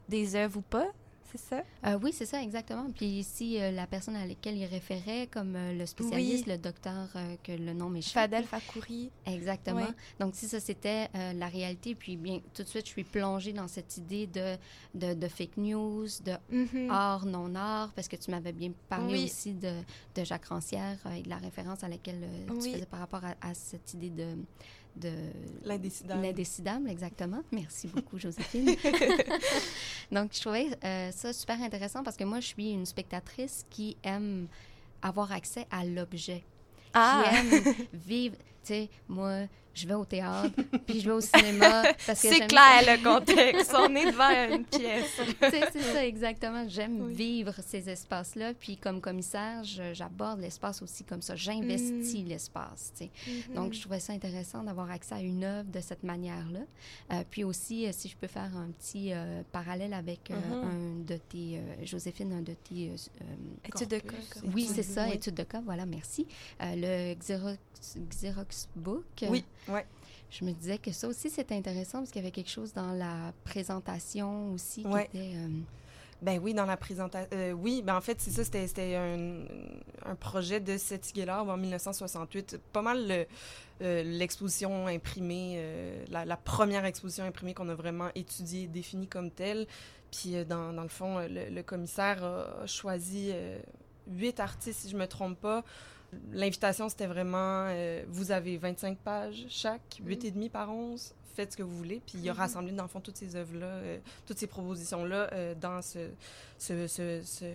des 0.09 0.35
œuvres 0.35 0.57
ou 0.57 0.61
pas, 0.61 0.87
c'est 1.33 1.55
ça? 1.55 1.63
Euh, 1.85 1.97
oui, 2.01 2.11
c'est 2.13 2.25
ça, 2.25 2.41
exactement. 2.41 2.87
Puis 2.95 3.05
ici, 3.05 3.59
euh, 3.59 3.71
la 3.71 3.87
personne 3.87 4.15
à 4.15 4.25
laquelle 4.25 4.55
il 4.57 4.65
référait, 4.65 5.27
comme 5.27 5.55
euh, 5.55 5.73
le 5.73 5.85
spécialiste, 5.85 6.45
oui. 6.45 6.53
le 6.53 6.57
docteur, 6.57 7.09
que 7.43 7.51
le 7.51 7.73
nom 7.73 7.89
m'échappe. 7.89 8.13
Fadel 8.13 8.43
Fakouri. 8.45 9.09
Exactement. 9.25 9.81
Oui. 9.81 9.95
Donc, 10.19 10.35
si 10.35 10.47
ça, 10.47 10.59
c'était 10.59 11.09
la 11.13 11.47
réalité, 11.47 11.95
puis 11.95 12.17
bien, 12.17 12.39
tout 12.53 12.63
de 12.63 12.67
suite, 12.67 12.85
je 12.85 12.91
suis 12.91 13.03
plongée 13.03 13.53
dans 13.53 13.67
cette 13.67 13.97
idée 13.97 14.27
de, 14.27 14.55
de, 14.93 15.13
de 15.13 15.27
fake 15.27 15.57
news, 15.57 16.07
de 16.23 16.33
mm 16.49 16.65
-hmm. 16.65 16.89
art, 16.89 17.25
non-art, 17.25 17.91
parce 17.95 18.07
que 18.07 18.15
tu 18.15 18.31
m'avais 18.31 18.53
bien 18.53 18.71
parlé 18.89 19.13
oui. 19.13 19.23
aussi 19.25 19.53
de, 19.53 19.73
de 20.15 20.23
Jacques 20.23 20.45
Rancière 20.45 20.99
et 21.17 21.21
de 21.21 21.29
la 21.29 21.37
référence 21.37 21.83
à 21.83 21.87
laquelle 21.87 22.23
tu 22.47 22.71
faisais 22.71 22.85
par 22.85 22.99
rapport 22.99 23.23
à, 23.23 23.33
à 23.49 23.53
cette 23.53 23.93
idée 23.93 24.09
de 24.11 24.27
de 24.95 25.11
l'indécidable. 25.63 26.21
L'indécidable, 26.21 26.89
exactement. 26.89 27.41
Merci 27.51 27.87
beaucoup, 27.93 28.17
Joséphine. 28.17 28.67
Donc, 30.11 30.31
je 30.33 30.41
trouvais 30.41 30.67
euh, 30.83 31.11
ça 31.11 31.33
super 31.33 31.61
intéressant 31.61 32.03
parce 32.03 32.17
que 32.17 32.23
moi, 32.23 32.39
je 32.39 32.47
suis 32.47 32.71
une 32.71 32.85
spectatrice 32.85 33.65
qui 33.69 33.97
aime 34.03 34.47
avoir 35.01 35.31
accès 35.31 35.67
à 35.71 35.85
l'objet, 35.85 36.43
ah. 36.93 37.23
qui 37.23 37.35
aime 37.35 37.75
vivre. 37.93 38.35
Tu 38.63 38.73
sais, 38.73 38.89
moi, 39.07 39.47
je 39.73 39.87
vais 39.87 39.93
au 39.95 40.05
théâtre, 40.05 40.51
puis 40.85 40.99
je 41.01 41.05
vais 41.05 41.15
au 41.15 41.21
cinéma. 41.21 41.83
C'est 42.13 42.47
clair 42.47 42.83
ça. 42.83 42.95
le 42.95 43.03
contexte. 43.03 43.73
On 43.77 43.93
est 43.95 44.11
devant 44.11 44.55
une 44.55 44.65
pièce. 44.79 45.19
c'est 45.39 45.81
ça, 45.81 46.05
exactement. 46.05 46.65
J'aime 46.67 47.01
oui. 47.01 47.13
vivre 47.13 47.53
ces 47.65 47.89
espaces-là. 47.89 48.53
Puis 48.53 48.77
comme 48.77 49.01
commissaire, 49.01 49.63
j'aborde 49.93 50.41
l'espace 50.41 50.81
aussi 50.81 51.03
comme 51.03 51.21
ça. 51.21 51.35
J'investis 51.35 52.23
mm. 52.23 52.27
l'espace. 52.27 52.93
Mm 52.99 53.05
-hmm. 53.05 53.53
Donc, 53.55 53.73
je 53.73 53.81
trouvais 53.81 53.99
ça 53.99 54.13
intéressant 54.13 54.63
d'avoir 54.63 54.91
accès 54.91 55.15
à 55.15 55.21
une 55.21 55.43
œuvre 55.43 55.69
de 55.71 55.81
cette 55.81 56.03
manière-là. 56.03 56.63
Euh, 57.11 57.23
puis 57.29 57.43
aussi, 57.43 57.85
euh, 57.85 57.91
si 57.91 58.07
je 58.09 58.15
peux 58.17 58.27
faire 58.29 58.51
un 58.55 58.69
petit 58.77 59.07
euh, 59.11 59.41
parallèle 59.51 59.93
avec 59.93 60.29
mm 60.29 60.33
-hmm. 60.35 60.71
un 60.71 61.05
de 61.11 61.17
tes, 61.29 61.61
Joséphine, 61.91 62.31
un 62.33 62.43
de 62.51 62.55
tes... 62.67 62.83
études 63.69 63.93
de 63.97 64.01
cas. 64.09 64.23
Oui, 64.55 64.65
c'est 64.75 64.87
ça, 64.95 65.03
études 65.17 65.37
de 65.43 65.45
cas. 65.51 65.61
Voilà, 65.69 65.85
merci. 65.85 66.21
le 66.83 67.15
Xerox, 67.21 67.59
Xerox 68.13 68.52
Oui. 69.29 69.45
Ouais. 69.67 69.85
Je 70.29 70.45
me 70.45 70.51
disais 70.51 70.79
que 70.79 70.91
ça 70.91 71.07
aussi, 71.07 71.29
c'était 71.29 71.55
intéressant 71.55 71.99
parce 71.99 72.09
qu'il 72.11 72.21
y 72.21 72.25
avait 72.25 72.31
quelque 72.31 72.49
chose 72.49 72.73
dans 72.73 72.91
la 72.91 73.33
présentation 73.43 74.51
aussi 74.53 74.85
ouais. 74.85 75.07
qui 75.11 75.17
était... 75.17 75.35
Euh... 75.35 75.49
Ben 76.23 76.39
oui, 76.41 76.53
dans 76.53 76.65
la 76.65 76.77
présentation. 76.77 77.27
Euh, 77.33 77.51
oui, 77.51 77.81
ben 77.85 77.97
en 77.97 78.01
fait, 78.01 78.21
c'est 78.21 78.31
ça, 78.31 78.45
c'était 78.45 78.95
un, 78.95 79.41
un, 80.05 80.15
projet 80.15 80.61
de 80.61 80.77
Seth 80.77 81.11
Gellar 81.13 81.47
en 81.47 81.57
1968. 81.57 82.61
Pas 82.71 82.81
mal 82.81 83.27
l'exposition 83.81 84.87
euh, 84.87 84.91
imprimée, 84.91 85.55
euh, 85.57 86.05
la, 86.09 86.23
la, 86.23 86.37
première 86.37 86.85
exposition 86.85 87.25
imprimée 87.25 87.53
qu'on 87.53 87.67
a 87.67 87.75
vraiment 87.75 88.07
étudiée, 88.15 88.67
définie 88.67 89.07
comme 89.07 89.31
telle. 89.31 89.67
Puis 90.11 90.45
dans, 90.45 90.71
dans, 90.71 90.83
le 90.83 90.87
fond, 90.87 91.19
le, 91.19 91.49
le 91.49 91.63
commissaire 91.63 92.23
a 92.23 92.65
choisi 92.67 93.33
huit 94.07 94.39
artistes, 94.39 94.81
si 94.81 94.89
je 94.89 94.95
me 94.95 95.07
trompe 95.07 95.39
pas, 95.39 95.63
L'invitation, 96.31 96.89
c'était 96.89 97.07
vraiment, 97.07 97.65
euh, 97.69 98.03
vous 98.07 98.31
avez 98.31 98.57
25 98.57 98.97
pages 98.97 99.45
chaque, 99.49 99.99
8 100.03 100.23
mm. 100.23 100.27
et 100.27 100.31
demi 100.31 100.49
par 100.49 100.69
11. 100.71 101.13
faites 101.35 101.53
ce 101.53 101.57
que 101.57 101.63
vous 101.63 101.75
voulez. 101.75 101.99
Puis 102.05 102.19
il 102.19 102.29
a 102.29 102.33
Mhm. 102.33 102.37
rassemblé, 102.39 102.71
dans 102.73 102.83
le 102.83 102.89
fond, 102.89 102.99
toutes 102.99 103.17
ces 103.17 103.35
œuvres-là, 103.35 103.65
euh, 103.65 103.97
toutes 104.27 104.37
ces 104.37 104.45
propositions-là 104.45 105.29
euh, 105.33 105.55
dans 105.59 105.81
ce, 105.81 105.97
ce, 106.65 106.87
ce, 106.87 107.21
ce 107.23 107.45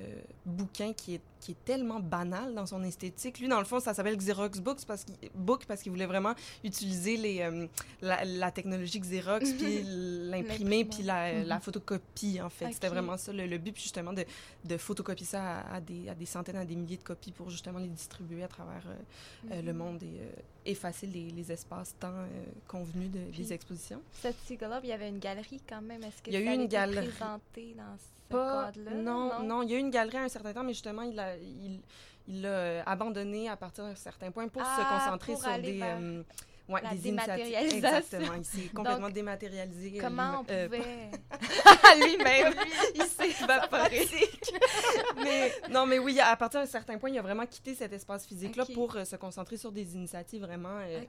bouquin 0.44 0.92
qui 0.92 1.14
est, 1.14 1.20
qui 1.40 1.52
est 1.52 1.64
tellement 1.64 2.00
banal 2.00 2.54
dans 2.54 2.66
son 2.66 2.82
esthétique. 2.82 3.38
Lui, 3.38 3.48
dans 3.48 3.58
le 3.60 3.64
fond, 3.64 3.80
ça 3.80 3.94
s'appelle 3.94 4.16
Xerox 4.16 4.58
Books 4.60 4.84
parce 4.86 5.04
qu'il, 5.04 5.14
Book 5.34 5.64
parce 5.66 5.80
qu'il 5.82 5.92
voulait 5.92 6.06
vraiment 6.06 6.34
utiliser 6.64 7.16
les, 7.16 7.40
euh, 7.40 7.66
la, 8.02 8.24
la 8.24 8.50
technologie 8.50 9.00
Xerox, 9.00 9.50
Mhm. 9.52 9.56
puis 9.58 9.82
l'imprimer, 9.84 10.84
puis 10.84 11.02
la, 11.04 11.32
Mhm. 11.32 11.46
la 11.46 11.60
photocopie, 11.60 12.40
en 12.42 12.50
fait. 12.50 12.72
C'était 12.72 12.88
vraiment 12.88 13.16
ça 13.16 13.32
le, 13.32 13.46
le 13.46 13.56
but, 13.58 13.76
justement 13.76 14.12
de, 14.12 14.24
de 14.64 14.76
photocopier 14.76 15.26
ça 15.26 15.60
à, 15.60 15.76
à 15.76 15.80
des, 15.80 16.08
à 16.10 16.14
des 16.14 16.26
centaines, 16.26 16.56
à 16.56 16.64
des 16.64 16.76
milliers 16.76 16.96
de 16.98 17.02
copies 17.02 17.32
pour 17.32 17.48
justement 17.50 17.78
les 17.78 17.88
distribuer 17.88 18.42
à 18.42 18.48
travers 18.48 18.82
euh, 18.88 19.52
euh, 19.52 19.60
Mhm. 19.60 19.66
le 19.66 19.72
monde 19.72 20.02
et 20.02 20.70
effacer 20.70 21.06
les, 21.06 21.30
les 21.30 21.50
espaces-temps 21.50 22.08
euh, 22.12 22.44
convenus 22.66 23.10
de, 23.10 23.20
Puis- 23.30 23.42
des 23.44 23.52
expositions. 23.54 24.02
Cette 24.20 24.36
Seagull 24.46 24.68
il 24.82 24.90
y 24.90 24.92
avait 24.92 25.08
une 25.08 25.18
galerie 25.20 25.60
quand 25.66 25.80
même. 25.80 26.02
Est-ce 26.02 26.20
que 26.22 26.30
Il 26.30 26.34
y 26.34 26.36
a 26.36 26.40
eu 26.40 26.54
une 26.54 26.62
été 26.62 26.68
galerie. 26.72 27.08
présenté 27.08 27.74
dans 27.76 27.96
Pas, 28.28 28.70
non, 28.94 29.42
non, 29.42 29.62
il 29.62 29.70
y 29.70 29.74
a 29.74 29.76
eu 29.76 29.80
une 29.80 29.90
galerie 29.90 30.18
à 30.18 30.22
un 30.22 30.28
certain 30.28 30.52
temps, 30.52 30.62
mais 30.62 30.74
justement, 30.74 31.02
il 31.02 31.14
l'a 31.14 31.36
il, 31.36 31.80
il 32.28 32.46
abandonné 32.86 33.48
à 33.48 33.56
partir 33.56 33.84
d'un 33.84 33.94
certain 33.94 34.30
point 34.30 34.48
pour 34.48 34.62
se 34.62 34.68
Ah, 34.68 34.98
concentrer 34.98 35.32
pour 35.32 35.42
sur 35.42 35.58
des, 35.58 35.78
vers 35.78 35.96
euh, 35.98 36.22
ouais, 36.68 36.82
la 36.82 36.90
des 36.90 37.08
initiatives. 37.08 37.34
dématérialisation. 37.34 37.98
Exactement, 37.98 38.32
il 38.38 38.44
s'est 38.44 38.68
complètement 38.68 39.06
Donc, 39.06 39.12
dématérialisé. 39.12 39.92
euh, 39.96 40.00
Comment 40.02 40.40
on 40.40 40.52
euh, 40.52 40.66
pouvait... 40.66 40.82
lui-même, 42.06 42.54
il 42.94 43.02
s'est 43.02 43.42
évaporé. 43.42 44.08
mais 45.22 45.52
non, 45.70 45.86
mais 45.86 45.98
oui, 45.98 46.18
à 46.20 46.36
partir 46.36 46.60
d'un 46.60 46.66
certain 46.66 46.98
point, 46.98 47.10
il 47.10 47.18
a 47.18 47.22
vraiment 47.22 47.46
quitté 47.46 47.74
cet 47.74 47.92
espace 47.92 48.26
physique-là 48.26 48.64
pour 48.74 48.96
euh, 48.96 49.04
se 49.04 49.16
concentrer 49.16 49.56
sur 49.56 49.72
des 49.72 49.94
initiatives 49.94 50.42
vraiment 50.42 50.78
euh, 50.80 51.00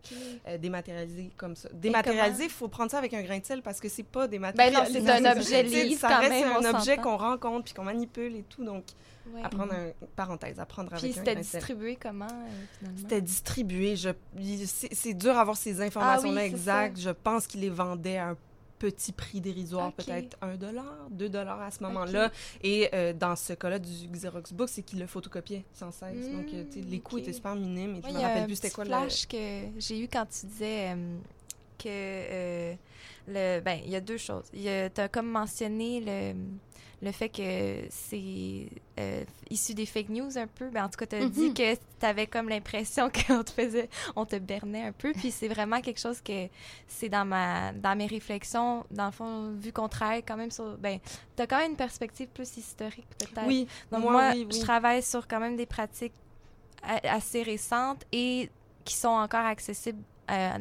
euh, 0.47 0.57
dématérialisées 0.57 1.31
comme 1.37 1.55
ça. 1.55 1.69
Dématérialisé, 1.73 2.45
il 2.45 2.49
faut 2.49 2.67
prendre 2.67 2.91
ça 2.91 2.97
avec 2.97 3.13
un 3.13 3.21
grain 3.21 3.39
de 3.39 3.45
sel 3.45 3.61
parce 3.61 3.79
que 3.79 3.89
c'est 3.89 4.03
pas 4.03 4.27
dématérialisé. 4.27 5.01
Ben 5.01 5.05
non, 5.05 5.19
c'est 5.19 5.27
un 5.27 5.31
objet 5.37 5.63
libre 5.63 5.99
Ça 5.99 6.17
reste 6.17 6.29
même, 6.31 6.65
un 6.65 6.75
objet 6.75 6.97
qu'on 6.97 7.17
rencontre 7.17 7.65
puis 7.65 7.73
qu'on 7.73 7.83
manipule 7.83 8.35
et 8.35 8.43
tout. 8.43 8.63
Donc, 8.63 8.85
Ouais. 9.33 9.43
apprendre 9.43 9.73
un 9.73 9.91
parenthèse, 10.15 10.59
apprendre 10.59 10.89
Puis 10.91 11.05
avec 11.05 11.17
un 11.17 11.19
c'était 11.19 11.35
distribué 11.35 11.97
comment, 12.01 12.25
euh, 12.25 12.65
finalement? 12.77 12.99
C'était 12.99 13.21
distribué. 13.21 13.95
Je, 13.95 14.09
c'est 14.69 15.13
dur 15.13 15.37
à 15.37 15.41
avoir 15.41 15.57
ces 15.57 15.81
informations-là 15.81 16.41
Ah 16.41 16.43
oui, 16.43 16.49
c'est 16.49 16.55
exactes. 16.55 16.99
Je 16.99 17.09
pense 17.09 17.47
qu'il 17.47 17.61
les 17.61 17.69
vendait 17.69 18.17
à 18.17 18.29
un 18.29 18.37
petit 18.79 19.11
prix 19.11 19.41
dérisoire, 19.41 19.91
peut-être 19.91 20.37
1 20.41 20.55
dollar, 20.55 21.07
2 21.11 21.29
dollars 21.29 21.61
à 21.61 21.69
ce 21.69 21.83
moment-là. 21.83 22.31
Et 22.63 22.89
euh, 22.93 23.13
dans 23.13 23.35
ce 23.35 23.53
cas-là 23.53 23.77
du 23.77 24.07
Xerox 24.07 24.53
Book, 24.53 24.69
c'est 24.69 24.81
qu'il 24.81 24.99
le 24.99 25.05
photocopiait 25.05 25.65
sans 25.73 25.91
cesse. 25.91 26.31
Donc, 26.31 26.47
euh, 26.53 26.63
les 26.75 26.99
coûts 26.99 27.17
ok. 27.17 27.23
étaient 27.23 27.33
super 27.33 27.55
minimes. 27.55 27.97
Et 27.97 28.01
je 28.01 28.07
il 28.07 28.13
me 28.15 28.21
rappelle 28.21 28.45
plus 28.45 28.55
c'était 28.55 28.71
quoi 28.71 28.85
le... 28.85 28.89
flash 28.89 29.27
que 29.27 29.65
j'ai 29.77 29.99
eu 29.99 30.07
quand 30.07 30.25
tu 30.25 30.47
disais 30.47 30.95
euh, 30.95 31.17
que 31.77 32.77
le 33.29 33.61
ben 33.61 33.79
il 33.85 33.91
y 33.91 33.95
a 33.95 34.01
deux 34.01 34.17
choses. 34.17 34.45
Tu 34.51 34.67
as 35.01 35.07
comme 35.09 35.27
mentionné 35.29 36.01
le 36.01 36.33
le 37.01 37.13
fait 37.13 37.29
que 37.29 37.83
c'est 37.89 38.67
euh, 38.99 39.23
issu 39.49 39.73
des 39.73 39.85
fake 39.85 40.09
news 40.09 40.37
un 40.37 40.47
peu. 40.47 40.69
Ben, 40.69 40.83
en 40.83 40.89
tout 40.89 40.97
cas, 40.97 41.05
tu 41.05 41.15
as 41.15 41.29
dit 41.29 41.47
Mhm. 41.47 41.53
que 41.53 41.75
tu 41.75 42.05
avais 42.05 42.27
comme 42.27 42.49
l'impression 42.49 43.09
qu'on 43.27 43.41
te 43.41 43.51
faisait, 43.51 43.87
on 44.17 44.25
te 44.25 44.35
bernait 44.35 44.83
un 44.83 44.91
peu. 44.91 45.13
Puis 45.13 45.31
c'est 45.31 45.47
vraiment 45.47 45.79
quelque 45.79 46.01
chose 46.01 46.19
que 46.19 46.49
c'est 46.89 47.07
dans 47.07 47.23
ma 47.23 47.71
dans 47.71 47.95
mes 47.95 48.05
réflexions. 48.07 48.83
Dans 48.91 49.05
le 49.05 49.11
fond, 49.13 49.51
vu 49.57 49.71
qu'on 49.71 49.87
travaille 49.87 50.23
quand 50.23 50.35
même 50.35 50.51
sur. 50.51 50.77
Ben, 50.77 50.99
tu 51.37 51.41
as 51.41 51.47
quand 51.47 51.59
même 51.59 51.71
une 51.71 51.77
perspective 51.77 52.27
plus 52.27 52.57
historique, 52.57 53.07
peut-être. 53.17 53.47
Oui, 53.47 53.65
Donc 53.93 54.01
moi, 54.01 54.11
moi, 54.11 54.31
oui, 54.33 54.45
oui. 54.49 54.57
je 54.57 54.61
travaille 54.61 55.01
sur 55.01 55.25
quand 55.25 55.39
même 55.39 55.55
des 55.55 55.65
pratiques 55.65 56.13
assez 56.83 57.43
récentes 57.43 58.03
et 58.11 58.49
qui 58.83 58.95
sont 58.95 59.07
encore 59.09 59.45
accessibles 59.45 60.01
euh, 60.31 60.57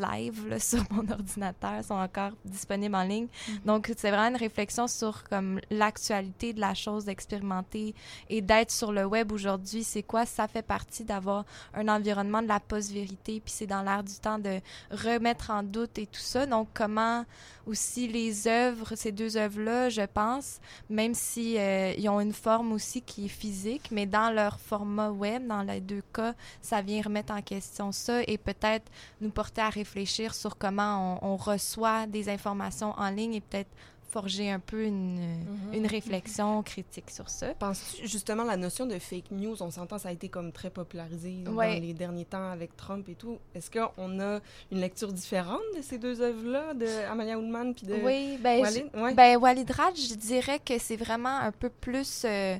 live 0.00 0.48
là, 0.48 0.58
sur 0.60 0.82
mon 0.90 1.08
ordinateur, 1.10 1.84
sont 1.84 1.94
encore 1.94 2.32
disponibles 2.44 2.94
en 2.94 3.02
ligne. 3.02 3.28
Mhm. 3.48 3.58
Donc 3.64 3.92
c'est 3.96 4.10
vraiment 4.10 4.28
une 4.28 4.36
réflexion 4.36 4.86
sur 4.86 5.24
comme 5.24 5.60
l'actualité 5.70 6.52
de 6.52 6.60
la 6.60 6.74
chose, 6.74 7.04
d'expérimenter 7.04 7.94
et 8.28 8.40
d'être 8.40 8.70
sur 8.70 8.92
le 8.92 9.04
web 9.04 9.32
aujourd'hui. 9.32 9.84
C'est 9.84 10.02
quoi? 10.02 10.26
Ça 10.26 10.48
fait 10.48 10.62
partie 10.62 11.04
d'avoir 11.04 11.44
un 11.74 11.88
environnement 11.88 12.42
de 12.42 12.48
la 12.48 12.60
post-vérité, 12.60 13.40
puis 13.44 13.52
c'est 13.52 13.66
dans 13.66 13.82
l'air 13.82 14.02
du 14.02 14.14
temps 14.14 14.38
de 14.38 14.60
remettre 14.90 15.50
en 15.50 15.62
doute 15.62 15.98
et 15.98 16.06
tout 16.06 16.20
ça. 16.20 16.46
Donc 16.46 16.68
comment 16.74 17.24
aussi 17.66 18.06
les 18.06 18.46
œuvres, 18.46 18.94
ces 18.94 19.12
deux 19.12 19.36
œuvres-là, 19.36 19.88
je 19.88 20.02
pense, 20.02 20.60
même 20.88 21.14
si 21.14 21.58
euh, 21.58 21.92
ils 21.98 22.08
ont 22.08 22.20
une 22.20 22.32
forme 22.32 22.72
aussi 22.72 23.02
qui 23.02 23.26
est 23.26 23.28
physique, 23.28 23.88
mais 23.90 24.06
dans 24.06 24.32
leur 24.32 24.60
format 24.60 25.10
web, 25.10 25.46
dans 25.46 25.62
les 25.62 25.80
deux 25.80 26.02
cas, 26.12 26.34
ça 26.62 26.80
vient 26.80 27.02
remettre 27.02 27.32
en 27.32 27.42
question 27.42 27.92
ça 27.92 28.22
et 28.26 28.38
peut-être 28.38 28.85
nous 29.20 29.30
porter 29.30 29.60
à 29.62 29.68
réfléchir 29.70 30.34
sur 30.34 30.56
comment 30.58 31.18
on, 31.22 31.32
on 31.32 31.36
reçoit 31.36 32.06
des 32.06 32.28
informations 32.28 32.92
en 32.96 33.10
ligne 33.10 33.34
et 33.34 33.40
peut-être 33.40 33.70
forger 34.08 34.50
un 34.50 34.60
peu 34.60 34.84
une, 34.84 35.16
Mhm. 35.18 35.74
une 35.74 35.86
réflexion 35.86 36.62
critique 36.62 37.10
sur 37.10 37.28
ça. 37.28 37.52
Penses-tu 37.54 38.06
justement 38.08 38.44
la 38.44 38.56
notion 38.56 38.86
de 38.86 38.98
fake 38.98 39.30
news, 39.32 39.60
on 39.62 39.70
s'entend, 39.70 39.98
ça 39.98 40.08
a 40.08 40.12
été 40.12 40.28
comme 40.30 40.52
très 40.52 40.70
popularisé 40.70 41.44
Ouais. 41.48 41.74
dans 41.74 41.82
les 41.86 41.92
derniers 41.92 42.24
temps 42.24 42.50
avec 42.50 42.74
Trump 42.76 43.06
et 43.10 43.14
tout. 43.14 43.36
Est-ce 43.54 43.70
qu'on 43.70 44.20
a 44.20 44.40
une 44.72 44.80
lecture 44.80 45.12
différente 45.12 45.60
de 45.76 45.82
ces 45.82 45.98
deux 45.98 46.22
œuvres-là, 46.22 46.72
de 46.72 46.86
Amalia 47.10 47.36
Oudman 47.38 47.74
puis 47.74 47.86
de 47.86 47.94
Oui, 47.94 48.38
ben, 48.40 48.60
Walid? 48.60 48.86
Ouais. 48.94 49.12
ben 49.12 49.36
Walid 49.38 49.70
Raj, 49.70 49.94
je 50.08 50.14
dirais 50.14 50.60
que 50.64 50.78
c'est 50.78 50.96
vraiment 50.96 51.36
un 51.40 51.52
peu 51.52 51.68
plus 51.68 52.22
euh, 52.24 52.56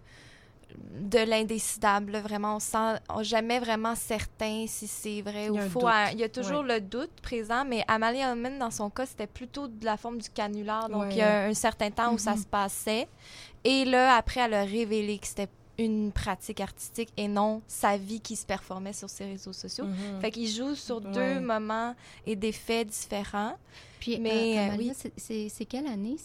de 1.00 1.18
l'indécidable. 1.18 2.16
Vraiment, 2.18 2.56
on 2.56 2.60
sent 2.60 2.98
on 3.08 3.22
jamais 3.22 3.58
vraiment 3.60 3.94
certain 3.94 4.66
si 4.66 4.86
c'est 4.86 5.22
vrai 5.22 5.48
ou 5.48 5.56
faux. 5.70 5.86
Il 6.12 6.18
y 6.18 6.24
a 6.24 6.28
toujours 6.28 6.62
le 6.62 6.80
doute 6.80 7.10
présent, 7.22 7.64
mais 7.64 7.84
Amalie 7.88 8.20
Ullman, 8.22 8.58
dans 8.58 8.70
son 8.70 8.90
cas, 8.90 9.06
c'était 9.06 9.26
plutôt 9.26 9.68
de 9.68 9.84
la 9.84 9.96
forme 9.96 10.18
du 10.18 10.28
canular. 10.30 10.88
Donc, 10.88 11.06
il 11.10 11.18
y 11.18 11.22
a 11.22 11.44
un 11.46 11.54
certain 11.54 11.90
temps 11.90 12.12
où 12.12 12.18
ça 12.18 12.32
Mhm. 12.32 12.38
se 12.42 12.46
passait. 12.46 13.08
Et 13.64 13.84
là, 13.84 14.16
après, 14.16 14.40
elle 14.40 14.54
a 14.54 14.64
révélé 14.64 15.18
que 15.18 15.26
c'était 15.26 15.48
une 15.78 16.10
pratique 16.10 16.60
artistique 16.62 17.10
et 17.18 17.28
non 17.28 17.60
sa 17.66 17.98
vie 17.98 18.20
qui 18.20 18.34
se 18.34 18.46
performait 18.46 18.94
sur 18.94 19.10
ses 19.10 19.26
réseaux 19.26 19.52
sociaux. 19.52 19.84
Mhm. 19.84 20.20
Fait 20.22 20.30
qu'il 20.30 20.48
joue 20.48 20.74
sur 20.74 21.04
Ouais. 21.04 21.12
deux 21.12 21.40
moments 21.40 21.94
et 22.26 22.34
des 22.34 22.52
faits 22.52 22.88
différents. 22.88 23.56
Puis, 24.00 24.18
Mais, 24.18 24.30
mais, 24.30 24.58
euh, 24.58 24.76
oui. 24.78 24.92
c'est- 25.50 25.64
quelle 25.66 25.86
année? 25.86 26.16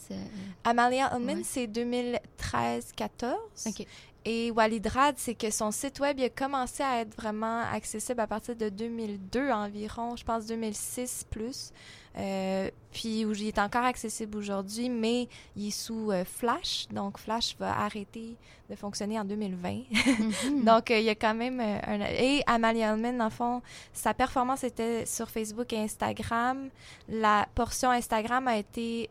Amalia 0.64 1.12
Ullman, 1.18 1.38
Ouais. 1.38 1.42
c'est 1.44 1.68
2013-14. 1.68 3.36
OK. 3.68 3.86
Et 4.24 4.52
Walid 4.52 4.86
Rad, 4.86 5.16
c'est 5.18 5.34
que 5.34 5.50
son 5.50 5.72
site 5.72 6.00
web 6.00 6.20
a 6.20 6.30
commencé 6.30 6.84
à 6.84 7.02
être 7.02 7.16
vraiment 7.16 7.62
accessible 7.72 8.20
à 8.20 8.28
partir 8.28 8.56
de 8.56 8.70
2002 8.70 9.50
environ, 9.50 10.16
je 10.16 10.24
pense 10.24 10.46
2006 10.46 11.26
plus. 11.30 11.72
Euh, 12.18 12.70
puis 12.92 13.24
où 13.24 13.32
il 13.32 13.48
est 13.48 13.60
encore 13.60 13.86
accessible 13.86 14.38
aujourd'hui, 14.38 14.90
mais 14.90 15.30
il 15.56 15.70
est 15.70 15.72
sous 15.72 16.12
euh, 16.12 16.26
Flash. 16.26 16.88
Donc 16.92 17.18
Flash 17.18 17.56
va 17.58 17.80
arrêter 17.80 18.36
de 18.70 18.76
fonctionner 18.76 19.18
en 19.18 19.24
2020. 19.24 19.70
Mhm. 19.70 20.64
Donc, 20.66 20.92
euh, 20.92 21.00
il 21.00 21.06
y 21.06 21.10
a 21.10 21.16
quand 21.16 21.34
même 21.34 21.60
un... 21.60 22.02
Et 22.02 22.42
Amalia 22.48 22.94
Ullman, 22.94 23.18
dans 23.18 23.26
le 23.26 23.30
fond, 23.30 23.62
sa 23.94 24.14
performance 24.14 24.64
était 24.64 25.06
sur 25.06 25.30
Facebook 25.30 25.72
et 25.74 25.78
Instagram. 25.78 26.70
La 27.08 27.48
portion 27.54 27.92
Instagram 27.92 28.48
a 28.48 28.58
été 28.58 29.10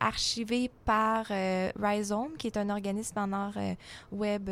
archivée 0.00 0.70
par 0.86 1.26
Rhizome, 1.78 2.32
qui 2.38 2.46
est 2.46 2.56
un 2.56 2.70
organisme 2.70 3.18
en 3.18 3.32
art 3.32 3.58
web 4.12 4.48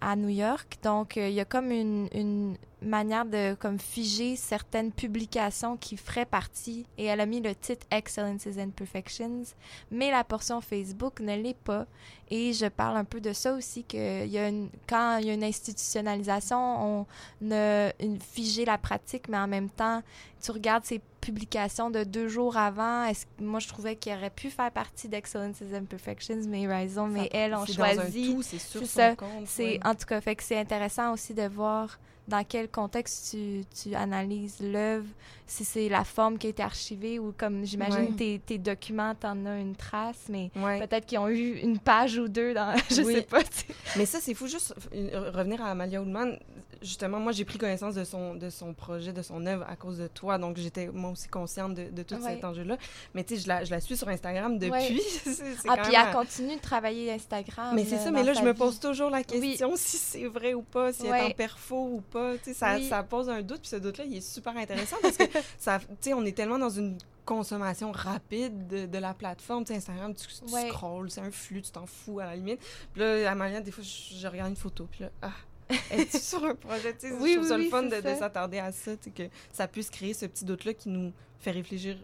à 0.00 0.16
New 0.16 0.30
York. 0.30 0.78
Donc, 0.82 1.16
il 1.16 1.32
y 1.32 1.40
a 1.40 1.44
comme 1.44 1.70
une, 1.70 2.08
une 2.14 2.56
manière 2.82 3.24
de 3.24 3.54
comme 3.54 3.78
figer 3.78 4.36
certaines 4.36 4.92
publications 4.92 5.76
qui 5.76 5.96
feraient 5.96 6.24
partie 6.26 6.86
et 6.96 7.06
elle 7.06 7.20
a 7.20 7.26
mis 7.26 7.40
le 7.40 7.54
titre 7.54 7.86
Excellences 7.90 8.46
and 8.58 8.70
Perfections 8.70 9.42
mais 9.90 10.10
la 10.10 10.22
portion 10.24 10.60
Facebook 10.60 11.20
ne 11.20 11.34
l'est 11.36 11.56
pas 11.56 11.86
et 12.30 12.52
je 12.52 12.66
parle 12.66 12.96
un 12.96 13.04
peu 13.04 13.20
de 13.20 13.32
ça 13.32 13.54
aussi 13.54 13.84
que 13.84 14.24
il 14.24 14.30
y 14.30 14.38
a 14.38 14.48
une, 14.48 14.68
quand 14.88 15.18
il 15.18 15.26
y 15.26 15.30
a 15.30 15.34
une 15.34 15.42
institutionnalisation 15.44 17.06
on 17.40 17.50
a 17.50 17.90
une, 18.00 18.20
figé 18.20 18.64
la 18.64 18.78
pratique 18.78 19.28
mais 19.28 19.38
en 19.38 19.48
même 19.48 19.70
temps 19.70 20.02
tu 20.40 20.50
regardes 20.52 20.84
ces 20.84 21.00
publications 21.20 21.90
de 21.90 22.04
deux 22.04 22.28
jours 22.28 22.56
avant 22.56 23.04
est-ce 23.04 23.26
moi 23.40 23.58
je 23.58 23.66
trouvais 23.66 23.96
qu'il 23.96 24.12
aurait 24.12 24.30
pu 24.30 24.50
faire 24.50 24.70
partie 24.70 25.08
d'Excellences 25.08 25.62
and 25.74 25.86
Perfections 25.86 26.42
mais 26.46 26.66
Ça- 26.66 27.24
et 27.24 27.30
elle 27.32 27.54
ont 27.54 27.66
choisi 27.66 28.36
c'est 28.42 28.84
ça. 28.86 29.14
c'est 29.46 29.64
ouais. 29.64 29.80
en 29.84 29.94
tout 29.94 30.06
cas 30.06 30.20
fait 30.20 30.36
que 30.36 30.44
c'est 30.44 30.58
intéressant 30.58 31.12
aussi 31.12 31.34
de 31.34 31.46
voir 31.48 31.98
dans 32.28 32.44
quel 32.44 32.68
contexte 32.68 33.30
tu, 33.30 33.62
tu 33.74 33.94
analyses 33.94 34.60
l'œuvre, 34.60 35.06
si 35.46 35.64
c'est 35.64 35.88
la 35.88 36.04
forme 36.04 36.36
qui 36.38 36.46
a 36.46 36.50
été 36.50 36.62
archivée 36.62 37.18
ou 37.18 37.32
comme 37.36 37.64
j'imagine 37.64 38.10
Ouais. 38.10 38.12
tes, 38.16 38.38
tes 38.44 38.58
documents, 38.58 39.14
t'en 39.14 39.46
as 39.46 39.58
une 39.58 39.74
trace, 39.74 40.26
mais 40.28 40.50
Ouais. 40.54 40.78
peut-être 40.86 41.06
qu'ils 41.06 41.18
ont 41.18 41.28
eu 41.28 41.54
une 41.58 41.78
page 41.78 42.18
ou 42.18 42.28
deux 42.28 42.52
dans, 42.54 42.76
je 42.90 43.00
Oui. 43.02 43.14
sais 43.14 43.22
pas. 43.22 43.42
tu. 43.42 43.64
Mais 43.96 44.04
ça, 44.06 44.18
c'est 44.20 44.34
fou. 44.34 44.46
Juste 44.46 44.74
revenir 44.92 45.62
à 45.62 45.70
Amalia 45.70 46.02
Oudman. 46.02 46.38
Justement, 46.82 47.18
moi, 47.18 47.32
j'ai 47.32 47.44
pris 47.44 47.58
connaissance 47.58 47.94
de 47.94 48.04
son, 48.04 48.34
de 48.34 48.50
son 48.50 48.72
projet, 48.74 49.12
de 49.12 49.22
son 49.22 49.44
œuvre 49.46 49.64
à 49.68 49.76
cause 49.76 49.98
de 49.98 50.06
toi. 50.06 50.38
Donc, 50.38 50.56
j'étais 50.56 50.86
moi 50.88 51.10
aussi 51.10 51.28
consciente 51.28 51.74
de, 51.74 51.90
de 51.90 52.02
tout 52.02 52.14
Ouais. 52.16 52.34
cet 52.34 52.44
enjeu-là. 52.44 52.76
Mais 53.14 53.24
tu 53.24 53.34
sais, 53.36 53.42
je 53.42 53.48
la, 53.48 53.64
je 53.64 53.70
la 53.70 53.80
suis 53.80 53.96
sur 53.96 54.08
Instagram 54.08 54.58
depuis. 54.58 54.70
Ouais. 54.70 54.98
Ah, 55.68 55.76
puis 55.82 55.94
elle 55.94 56.12
continue 56.12 56.56
de 56.56 56.60
travailler 56.60 57.12
Instagram. 57.12 57.74
Mais 57.74 57.84
c'est 57.84 57.98
ça, 57.98 58.10
mais 58.10 58.20
dans 58.20 58.26
là, 58.26 58.32
je 58.34 58.42
me 58.42 58.54
pose 58.54 58.78
toujours 58.80 59.10
la 59.10 59.22
question 59.22 59.72
si 59.76 59.96
c'est 59.96 60.26
vrai 60.26 60.54
ou 60.54 60.62
pas, 60.62 60.92
si 60.92 61.02
elle 61.02 61.08
est 61.08 61.10
Ouais. 61.12 61.22
en 61.26 61.30
perfo 61.30 61.88
ou 61.94 62.00
pas. 62.00 62.34
Tu 62.38 62.44
sais, 62.44 62.54
ça, 62.54 62.76
Oui. 62.76 62.88
ça 62.88 63.02
pose 63.02 63.28
un 63.28 63.42
doute, 63.42 63.60
puis 63.60 63.68
ce 63.70 63.76
doute-là, 63.76 64.04
il 64.04 64.16
est 64.16 64.20
super 64.20 64.56
intéressant 64.56 64.96
parce 65.02 65.16
que, 65.16 65.24
ça, 65.58 65.78
tu 65.78 65.86
sais, 66.00 66.14
on 66.14 66.24
est 66.24 66.32
tellement 66.36 66.58
dans 66.58 66.70
une 66.70 66.96
consommation 67.24 67.92
rapide 67.92 68.66
de, 68.68 68.86
de 68.86 68.98
la 68.98 69.12
plateforme. 69.14 69.64
Tu 69.64 69.72
sais, 69.72 69.76
Instagram, 69.78 70.14
tu, 70.14 70.26
tu 70.26 70.54
Ouais. 70.54 70.68
scrolls, 70.68 71.10
c'est 71.10 71.20
un 71.20 71.30
flux, 71.30 71.60
tu 71.62 71.70
t'en 71.70 71.86
fous 71.86 72.20
à 72.20 72.26
la 72.26 72.36
limite. 72.36 72.60
Puis 72.92 73.02
là, 73.02 73.30
Amalia, 73.30 73.60
des 73.60 73.70
fois, 73.70 73.84
je, 73.84 74.16
je 74.16 74.26
regarde 74.26 74.48
une 74.50 74.56
photo, 74.56 74.88
puis 74.90 75.02
là, 75.04 75.10
ah, 75.22 75.32
es-tu 75.90 76.18
sur 76.18 76.44
un 76.44 76.54
projet? 76.54 76.94
Tu 76.94 77.08
sais, 77.08 77.14
Oui, 77.20 77.30
je 77.32 77.36
trouve 77.36 77.48
ça 77.48 77.56
oui, 77.56 77.64
le 77.64 77.70
fun 77.70 77.82
de, 77.84 78.00
ça. 78.00 78.16
s'attarder 78.16 78.58
à 78.58 78.72
ça, 78.72 78.92
que 79.14 79.22
ça 79.52 79.68
puisse 79.68 79.90
créer 79.90 80.14
ce 80.14 80.26
petit 80.26 80.44
doute-là 80.44 80.74
qui 80.74 80.88
nous 80.88 81.12
fait 81.40 81.50
réfléchir 81.50 81.96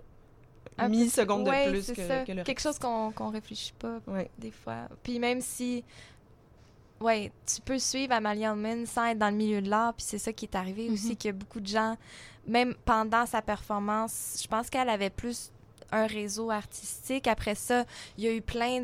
Un 0.78 0.84
peu- 0.84 0.90
millisecondes 0.90 1.48
Ouais, 1.48 1.66
de 1.66 1.70
plus 1.72 1.92
que, 1.92 2.06
ça. 2.06 2.24
que 2.24 2.32
le 2.32 2.42
Quelque 2.42 2.60
chose 2.60 2.78
qu'on 2.78 3.10
qu'on 3.12 3.30
réfléchit 3.30 3.72
pas 3.78 4.00
Ouais. 4.06 4.30
des 4.38 4.50
fois. 4.50 4.88
Puis 5.02 5.18
même 5.18 5.40
si, 5.40 5.82
ouais, 7.00 7.32
tu 7.46 7.60
peux 7.62 7.78
suivre 7.78 8.12
Amalia 8.12 8.50
Allman 8.52 8.86
sans 8.86 9.06
être 9.06 9.18
dans 9.18 9.30
le 9.30 9.36
milieu 9.36 9.60
de 9.62 9.68
l'art, 9.70 9.94
puis 9.94 10.04
c'est 10.06 10.18
ça 10.18 10.32
qui 10.32 10.44
est 10.46 10.54
arrivé 10.54 10.88
aussi, 10.90 11.10
Mhm. 11.10 11.16
qu'il 11.16 11.28
y 11.28 11.30
a 11.30 11.36
beaucoup 11.36 11.60
de 11.60 11.66
gens, 11.66 11.96
même 12.46 12.74
pendant 12.84 13.26
sa 13.26 13.40
performance, 13.42 14.38
je 14.42 14.46
pense 14.48 14.68
qu'elle 14.70 14.88
avait 14.88 15.10
plus 15.10 15.50
un 15.94 16.06
réseau 16.06 16.50
artistique. 16.50 17.26
Après 17.26 17.54
ça, 17.54 17.84
il 18.18 18.24
y 18.24 18.28
a 18.28 18.32
eu 18.32 18.42
plein 18.42 18.82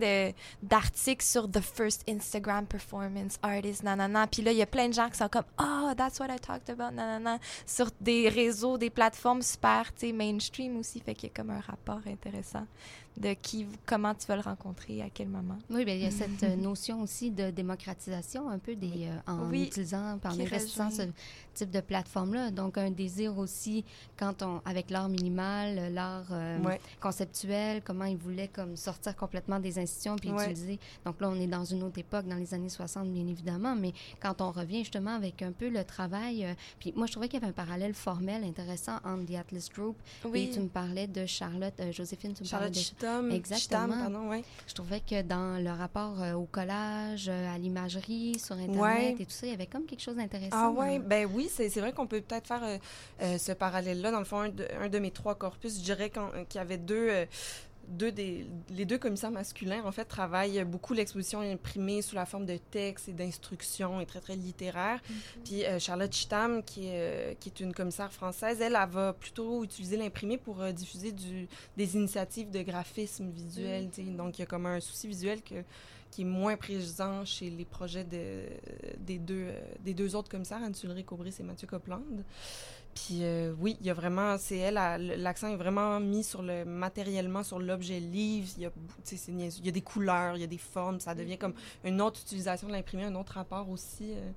d'articles 0.62 1.24
sur 1.24 1.50
The 1.50 1.60
First 1.60 2.08
Instagram 2.08 2.66
Performance 2.66 3.38
Artist, 3.42 3.82
nanana. 3.82 4.26
Puis 4.26 4.42
là, 4.42 4.52
il 4.52 4.58
y 4.58 4.62
a 4.62 4.66
plein 4.66 4.88
de 4.88 4.94
gens 4.94 5.08
qui 5.10 5.18
sont 5.18 5.28
comme 5.28 5.44
«Oh, 5.60 5.92
that's 5.96 6.20
what 6.20 6.28
I 6.28 6.38
talked 6.38 6.70
about, 6.70 6.94
nanana», 6.94 7.38
sur 7.66 7.90
des 8.00 8.28
réseaux, 8.28 8.78
des 8.78 8.90
plateformes 8.90 9.42
super, 9.42 9.92
tu 9.94 10.06
sais, 10.06 10.12
mainstream 10.12 10.78
aussi. 10.78 11.00
Fait 11.00 11.14
qu'il 11.14 11.28
y 11.28 11.32
a 11.32 11.34
comme 11.34 11.50
un 11.50 11.60
rapport 11.60 12.00
intéressant 12.06 12.66
de 13.20 13.34
qui, 13.34 13.66
comment 13.86 14.14
tu 14.14 14.26
vas 14.26 14.36
le 14.36 14.42
rencontrer, 14.42 15.02
à 15.02 15.10
quel 15.12 15.28
moment. 15.28 15.58
Oui, 15.68 15.84
bien, 15.84 15.94
il 15.94 16.02
y 16.02 16.06
a 16.06 16.10
cette 16.10 16.42
euh, 16.42 16.56
notion 16.56 17.02
aussi 17.02 17.30
de 17.30 17.50
démocratisation 17.50 18.48
un 18.48 18.58
peu 18.58 18.74
des, 18.74 19.08
euh, 19.08 19.32
en 19.32 19.48
Oui, 19.48 19.64
utilisant, 19.64 20.14
en 20.14 20.18
qui 20.30 20.42
investissant 20.42 20.90
ce 20.90 21.02
type 21.54 21.70
de 21.70 21.80
plateforme-là. 21.80 22.50
Donc, 22.50 22.78
un 22.78 22.90
désir 22.90 23.36
aussi, 23.38 23.84
quand 24.18 24.42
on, 24.42 24.60
avec 24.64 24.90
l'art 24.90 25.08
minimal, 25.08 25.78
euh, 25.78 25.90
l'art 25.90 26.26
euh, 26.32 26.58
conceptuel, 27.00 27.82
comment 27.82 28.04
ils 28.04 28.16
voulaient 28.16 28.48
comme 28.48 28.76
sortir 28.76 29.16
complètement 29.16 29.58
des 29.58 29.78
institutions 29.78 30.16
puis 30.16 30.30
utiliser. 30.30 30.78
Donc 31.04 31.20
là, 31.20 31.28
on 31.28 31.40
est 31.40 31.46
dans 31.46 31.64
une 31.64 31.82
autre 31.82 31.98
époque, 31.98 32.26
dans 32.26 32.36
les 32.36 32.54
années 32.54 32.68
60, 32.68 33.12
bien 33.12 33.26
évidemment, 33.26 33.74
mais 33.74 33.92
quand 34.20 34.40
on 34.40 34.50
revient 34.50 34.80
justement 34.80 35.14
avec 35.14 35.42
un 35.42 35.52
peu 35.52 35.68
le 35.68 35.84
travail, 35.84 36.44
euh, 36.44 36.54
puis 36.78 36.92
moi, 36.96 37.06
je 37.06 37.12
trouvais 37.12 37.28
qu'il 37.28 37.40
y 37.40 37.42
avait 37.42 37.50
un 37.50 37.64
parallèle 37.64 37.94
formel 37.94 38.44
intéressant 38.44 38.96
entre 39.04 39.26
The 39.26 39.34
Atlas 39.34 39.68
Group 39.74 39.96
et 40.34 40.50
tu 40.50 40.60
me 40.60 40.68
parlais 40.68 41.06
de 41.06 41.26
Charlotte, 41.26 41.74
Joséphine, 41.92 42.34
tu 42.34 42.42
me 42.42 42.48
Charlotte 42.48 42.72
parlais 42.72 42.80
de 42.80 42.94
Chitam, 43.18 43.30
Exactement. 43.30 43.86
Chitam, 43.86 44.00
pardon, 44.12 44.28
ouais. 44.30 44.44
je 44.66 44.74
trouvais 44.74 45.00
que 45.00 45.22
dans 45.22 45.62
le 45.62 45.70
rapport 45.70 46.22
euh, 46.22 46.32
au 46.34 46.44
collage, 46.46 47.28
euh, 47.28 47.54
à 47.54 47.58
l'imagerie, 47.58 48.38
sur 48.38 48.54
Internet 48.56 48.80
Ouais. 48.80 49.16
et 49.18 49.24
tout 49.24 49.30
ça, 49.30 49.46
il 49.46 49.50
y 49.50 49.54
avait 49.54 49.66
comme 49.66 49.84
quelque 49.86 50.02
chose 50.02 50.16
d'intéressant. 50.16 50.50
Ah 50.52 50.70
ouais, 50.70 50.98
dans- 50.98 51.06
ben 51.08 51.28
oui, 51.32 51.50
c'est 51.52 51.68
vrai 51.80 51.92
qu'on 51.92 52.06
peut 52.06 52.20
peut-être 52.20 52.46
faire 52.46 52.62
euh, 53.22 53.38
ce 53.38 53.52
parallèle-là. 53.52 54.10
Dans 54.10 54.18
le 54.18 54.24
fond, 54.24 54.38
un 54.40 54.48
de, 54.48 54.66
un 54.80 54.88
de 54.88 54.98
mes 54.98 55.10
trois 55.10 55.34
corpus, 55.34 55.78
je 55.78 55.82
dirais 55.84 56.10
qu'il 56.10 56.56
y 56.56 56.58
avait 56.58 56.78
deux, 56.78 57.26
deux 57.90 58.12
des, 58.12 58.46
les 58.70 58.84
deux 58.84 58.98
commissaires 58.98 59.30
masculins, 59.30 59.82
en 59.84 59.92
fait, 59.92 60.04
travaillent 60.04 60.64
beaucoup 60.64 60.94
l'exposition 60.94 61.40
imprimée 61.40 62.02
sous 62.02 62.14
la 62.14 62.24
forme 62.24 62.46
de 62.46 62.56
textes 62.56 63.08
et 63.08 63.12
d'instructions 63.12 64.00
et 64.00 64.06
très, 64.06 64.20
très 64.20 64.36
littéraire. 64.36 65.00
Puis 65.44 65.64
euh, 65.64 65.78
Charlotte 65.78 66.12
Chitam, 66.12 66.62
qui 66.62 66.86
est, 66.86 66.92
euh, 66.94 67.34
qui 67.38 67.48
est 67.48 67.60
une 67.60 67.74
commissaire 67.74 68.12
française, 68.12 68.60
elle, 68.60 68.78
elle 68.80 68.88
va 68.88 69.12
plutôt 69.12 69.64
utiliser 69.64 69.96
l'imprimé 69.96 70.38
pour 70.38 70.62
euh, 70.62 70.72
diffuser 70.72 71.12
du, 71.12 71.48
des 71.76 71.96
initiatives 71.96 72.50
de 72.50 72.62
graphisme 72.62 73.30
visuel. 73.30 73.88
sais. 73.92 74.02
Donc, 74.02 74.38
il 74.38 74.42
y 74.42 74.44
a 74.44 74.46
comme 74.46 74.66
un 74.66 74.80
souci 74.80 75.08
visuel 75.08 75.42
que, 75.42 75.56
qui 76.10 76.22
est 76.22 76.24
moins 76.24 76.56
présent 76.56 77.24
chez 77.24 77.50
les 77.50 77.64
projets 77.64 78.04
de, 78.04 78.44
des, 78.98 79.18
deux, 79.18 79.48
des 79.84 79.94
deux 79.94 80.14
autres 80.16 80.28
commissaires, 80.28 80.62
Anne 80.62 80.74
Sulry 80.74 81.04
Cobris 81.04 81.34
et 81.38 81.42
Mathieu 81.42 81.66
Copland. 81.66 82.24
Puis 82.94 83.22
euh, 83.22 83.52
oui, 83.60 83.76
il 83.80 83.86
y 83.86 83.90
a 83.90 83.94
vraiment, 83.94 84.36
c'est 84.36 84.58
elle, 84.58 84.74
l'accent 85.22 85.48
est 85.48 85.56
vraiment 85.56 86.00
mis 86.00 86.24
sur 86.24 86.42
le 86.42 86.64
matériellement, 86.64 87.42
sur 87.42 87.58
l'objet 87.58 88.00
livre. 88.00 88.48
Il 88.56 88.62
y 88.64 88.66
a, 88.66 88.70
il 89.58 89.66
y 89.66 89.72
des 89.72 89.80
couleurs, 89.80 90.36
il 90.36 90.40
y 90.40 90.44
a 90.44 90.48
des 90.48 90.58
formes, 90.58 91.00
ça 91.00 91.14
devient 91.14 91.38
comme 91.38 91.54
une 91.84 92.00
autre 92.00 92.20
utilisation 92.20 92.66
de 92.68 92.72
l'imprimé, 92.72 93.04
un 93.04 93.14
autre 93.14 93.32
rapport 93.34 93.68
aussi. 93.70 94.12
euh, 94.12 94.30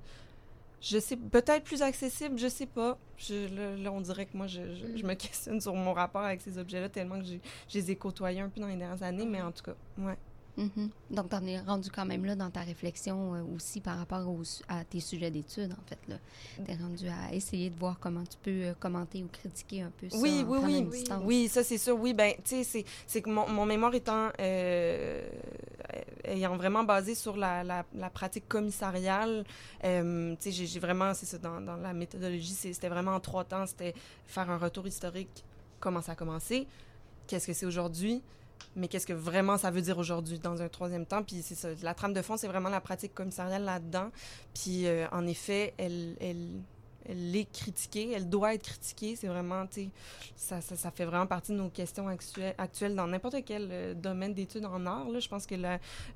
je 0.80 0.98
sais, 0.98 1.16
peut-être 1.16 1.64
plus 1.64 1.80
accessible, 1.82 2.38
je 2.38 2.48
sais 2.48 2.66
pas. 2.66 2.98
Je, 3.16 3.48
là, 3.56 3.76
là, 3.76 3.90
on 3.92 4.00
dirait 4.02 4.26
que 4.26 4.36
moi, 4.36 4.46
je, 4.46 4.74
je- 4.74 4.96
je 4.98 5.04
me 5.06 5.14
questionne 5.14 5.60
sur 5.60 5.74
mon 5.74 5.92
rapport 5.94 6.22
avec 6.22 6.42
ces 6.42 6.58
objets-là 6.58 6.88
tellement 6.90 7.18
que 7.18 7.24
j'ai- 7.24 7.40
je 7.68 7.78
les 7.78 7.90
ai 7.92 7.96
côtoyés 7.96 8.40
un 8.40 8.50
peu 8.50 8.60
dans 8.60 8.66
les 8.68 8.76
dernières 8.76 9.02
années, 9.02 9.24
mais 9.26 9.40
en 9.42 9.50
tout 9.52 9.62
cas, 9.64 9.74
ouais. 9.98 10.16
Mhm. 10.56 10.90
Donc, 11.10 11.30
tu 11.30 11.36
en 11.36 11.46
es 11.46 11.58
rendu 11.60 11.90
quand 11.90 12.04
même 12.06 12.24
là 12.24 12.36
dans 12.36 12.50
ta 12.50 12.60
réflexion 12.60 13.34
euh, 13.34 13.42
aussi 13.56 13.80
par 13.80 13.98
rapport 13.98 14.28
aux 14.28 14.42
à 14.68 14.84
tes 14.84 15.00
sujets 15.00 15.30
d'études, 15.30 15.72
en 15.72 15.88
fait. 15.88 15.98
Tu 16.64 16.70
es 16.70 16.76
rendu 16.76 17.08
à 17.08 17.34
essayer 17.34 17.70
de 17.70 17.78
voir 17.78 17.98
comment 17.98 18.22
tu 18.24 18.36
peux 18.42 18.50
euh, 18.66 18.74
commenter 18.78 19.24
ou 19.24 19.28
critiquer 19.28 19.82
un 19.82 19.90
peu 19.90 20.08
ça. 20.08 20.16
Oui, 20.18 20.44
oui, 20.46 20.58
oui. 20.62 20.84
Oui, 21.24 21.42
distance. 21.42 21.52
ça, 21.52 21.64
c'est 21.64 21.78
sûr. 21.78 21.98
Oui, 21.98 22.14
ben, 22.14 22.34
tu 22.44 22.62
sais, 22.62 22.84
c'est- 23.06 23.20
que 23.22 23.30
mon, 23.30 23.48
mon 23.48 23.66
mémoire 23.66 23.94
étant 23.94 24.30
euh, 24.40 25.28
ayant 26.24 26.56
vraiment 26.56 26.84
basé 26.84 27.14
sur 27.14 27.36
la, 27.36 27.64
la, 27.64 27.84
la 27.94 28.10
pratique 28.10 28.48
commissariale, 28.48 29.44
tu 29.82 29.88
sais, 30.38 30.50
j'ai 30.52 30.80
vraiment, 30.80 31.14
c'est 31.14 31.26
ça, 31.26 31.38
dans, 31.38 31.60
dans 31.60 31.76
la 31.76 31.92
méthodologie, 31.92 32.54
c'était 32.54 32.88
vraiment 32.88 33.12
en 33.14 33.20
trois 33.20 33.44
temps. 33.44 33.66
C'était 33.66 33.94
faire 34.26 34.48
un 34.50 34.58
retour 34.58 34.86
historique, 34.86 35.44
comment 35.80 36.00
ça 36.00 36.12
a 36.12 36.14
commencé, 36.14 36.66
qu'est-ce 37.26 37.46
que 37.46 37.52
c'est 37.52 37.66
aujourd'hui, 37.66 38.22
mais 38.76 38.88
qu'est-ce 38.88 39.06
que 39.06 39.12
vraiment 39.12 39.56
ça 39.58 39.70
veut 39.70 39.82
dire 39.82 39.98
aujourd'hui 39.98 40.38
dans 40.38 40.62
un 40.62 40.68
troisième 40.68 41.06
temps? 41.06 41.22
Puis 41.22 41.42
c'est 41.42 41.82
la 41.82 41.94
trame 41.94 42.12
de 42.12 42.22
fond, 42.22 42.36
c'est 42.36 42.48
vraiment 42.48 42.68
la 42.68 42.80
pratique 42.80 43.14
commissariale 43.14 43.64
là-dedans. 43.64 44.10
Puis 44.54 44.86
euh, 44.86 45.06
en 45.12 45.26
effet, 45.26 45.74
elle, 45.78 46.16
elle, 46.20 46.60
elle 47.08 47.36
est 47.36 47.50
critiquée, 47.52 48.12
elle 48.12 48.28
doit 48.28 48.54
être 48.54 48.62
critiquée. 48.64 49.16
C'est 49.16 49.26
vraiment, 49.28 49.66
tu 49.66 49.84
sais, 49.84 49.88
ça, 50.36 50.60
ça, 50.60 50.76
ça 50.76 50.90
fait 50.90 51.04
vraiment 51.04 51.26
partie 51.26 51.52
de 51.52 51.56
nos 51.58 51.68
questions 51.68 52.08
actuelles, 52.08 52.54
actuelles 52.58 52.94
dans 52.94 53.06
n'importe 53.06 53.36
quel 53.44 53.68
euh, 53.70 53.94
domaine 53.94 54.34
d'études 54.34 54.64
en 54.66 54.84
art. 54.86 55.08
Là. 55.08 55.20
Je 55.20 55.28
pense 55.28 55.46
que 55.46 55.54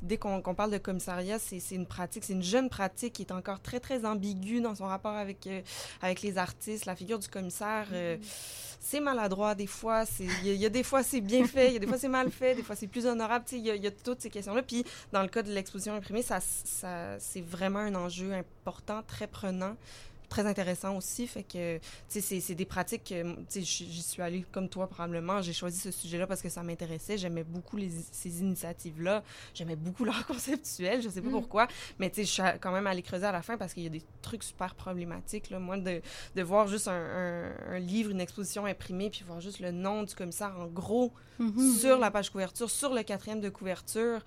dès 0.02 0.16
qu'on 0.16 0.40
parle 0.54 0.70
de 0.70 0.78
commissariat, 0.78 1.38
c'est 1.38 1.60
une 1.74 1.86
pratique, 1.86 2.24
c'est 2.24 2.32
une 2.32 2.42
jeune 2.42 2.68
pratique 2.68 3.12
qui 3.14 3.22
est 3.22 3.32
encore 3.32 3.60
très, 3.60 3.80
très 3.80 4.04
ambiguë 4.04 4.60
dans 4.60 4.74
son 4.74 4.86
rapport 4.86 5.14
avec, 5.14 5.46
euh, 5.46 5.60
avec 6.02 6.22
les 6.22 6.38
artistes. 6.38 6.86
La 6.86 6.96
figure 6.96 7.18
du 7.18 7.28
commissaire, 7.28 7.86
euh, 7.92 8.16
c'est 8.80 9.00
maladroit 9.00 9.54
des 9.54 9.66
fois. 9.66 10.04
Il 10.20 10.26
y, 10.46 10.50
a- 10.50 10.52
il 10.54 10.60
y 10.60 10.66
a 10.66 10.68
des 10.70 10.82
fois 10.82 11.02
c'est 11.02 11.20
bien 11.20 11.44
fait, 11.46 11.68
il 11.68 11.72
y 11.74 11.76
a 11.76 11.80
des 11.80 11.86
fois 11.86 11.98
c'est 11.98 12.08
mal 12.08 12.30
fait, 12.30 12.54
des 12.54 12.62
fois 12.62 12.76
c'est 12.76 12.86
plus 12.86 13.06
honorable. 13.06 13.44
Tu 13.46 13.56
sais, 13.56 13.60
Il 13.60 13.66
y, 13.66 13.70
a- 13.70 13.74
il 13.74 13.82
y 13.82 13.86
a 13.86 13.90
toutes 13.90 14.20
ces 14.22 14.30
questions-là. 14.30 14.62
Puis 14.62 14.84
dans 15.12 15.22
le 15.22 15.28
cas 15.28 15.42
de 15.42 15.50
l'exposition 15.52 15.94
imprimée, 15.94 16.22
ça, 16.22 16.38
ça, 16.40 17.18
c'est 17.18 17.40
vraiment 17.40 17.80
un 17.80 17.94
enjeu 17.94 18.32
important, 18.32 19.02
très 19.06 19.26
prenant 19.26 19.76
très 20.28 20.46
intéressant 20.46 20.96
aussi. 20.96 21.26
Fait 21.26 21.42
que, 21.42 21.78
tu 22.08 22.20
sais, 22.20 22.40
c'est- 22.40 22.54
des 22.54 22.64
pratiques 22.64 23.04
que, 23.04 23.34
tu 23.44 23.44
sais, 23.48 23.62
j'y 23.62 24.02
suis 24.02 24.20
allée 24.22 24.44
comme 24.52 24.68
toi 24.68 24.86
probablement. 24.88 25.40
J'ai 25.42 25.52
choisi 25.52 25.78
ce 25.78 25.90
sujet-là 25.90 26.26
parce 26.26 26.42
que 26.42 26.48
ça 26.48 26.62
m'intéressait. 26.62 27.16
J'aimais 27.18 27.44
beaucoup 27.44 27.76
les, 27.76 27.90
ces 28.12 28.40
initiatives-là. 28.40 29.22
J'aimais 29.54 29.76
beaucoup 29.76 30.04
l'art 30.04 30.26
conceptuel. 30.26 31.02
Je 31.02 31.08
sais 31.08 31.22
pas 31.22 31.28
Mm. 31.28 31.32
pourquoi. 31.32 31.68
Mais, 31.98 32.10
tu 32.10 32.16
sais, 32.16 32.24
je 32.24 32.30
suis 32.30 32.42
quand 32.60 32.72
même 32.72 32.86
allée 32.86 33.02
creuser 33.02 33.26
à 33.26 33.32
la 33.32 33.42
fin 33.42 33.56
parce 33.56 33.72
qu'il 33.74 33.82
y 33.84 33.86
a 33.86 33.90
des 33.90 34.02
trucs 34.22 34.42
super 34.42 34.74
problématiques. 34.74 35.50
Là. 35.50 35.58
Moi, 35.58 35.76
de, 35.78 36.00
de 36.36 36.42
voir 36.42 36.68
juste 36.68 36.88
un, 36.88 36.92
un- 36.92 37.52
un 37.74 37.78
livre, 37.78 38.10
une 38.10 38.20
exposition 38.20 38.66
imprimée, 38.66 39.10
puis 39.10 39.22
voir 39.26 39.40
juste 39.40 39.60
le 39.60 39.70
nom 39.70 40.02
du 40.02 40.14
commissaire 40.14 40.54
en 40.58 40.66
gros 40.66 41.12
Mhm. 41.38 41.72
sur 41.76 41.98
la 41.98 42.10
page 42.10 42.30
couverture, 42.30 42.68
sur 42.68 42.92
le 42.92 43.02
quatrième 43.04 43.40
de 43.40 43.48
couverture, 43.48 44.20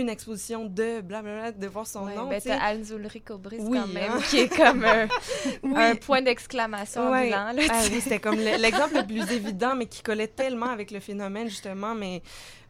une 0.00 0.08
exposition 0.08 0.64
de 0.64 1.00
blablabla, 1.00 1.52
de 1.52 1.66
voir 1.66 1.86
son 1.86 2.04
Ouais, 2.04 2.14
nom. 2.14 2.28
ben, 2.28 2.40
t'as 2.42 2.58
Anne 2.58 2.84
Ulrich 2.90 3.30
Aubry 3.30 3.58
Oui, 3.60 3.78
quand 3.78 3.88
même, 3.88 4.12
hein. 4.12 4.20
qui 4.28 4.38
est 4.40 4.48
comme 4.56 4.84
un, 4.84 5.06
Oui. 5.62 5.72
un 5.76 5.94
point 5.96 6.22
d'exclamation 6.22 7.10
Ouais. 7.10 7.32
ambulant. 7.34 7.52
Là, 7.52 7.62
Ah 7.70 7.80
oui, 7.90 8.00
c'était 8.00 8.18
comme 8.20 8.36
le- 8.36 8.60
l'exemple 8.60 8.94
le 8.96 9.06
plus 9.06 9.30
évident, 9.32 9.74
mais 9.76 9.86
qui 9.86 10.02
collait 10.02 10.28
tellement 10.28 10.70
avec 10.70 10.90
le 10.90 11.00
phénomène, 11.00 11.48
justement. 11.48 11.94
Mais 11.94 12.22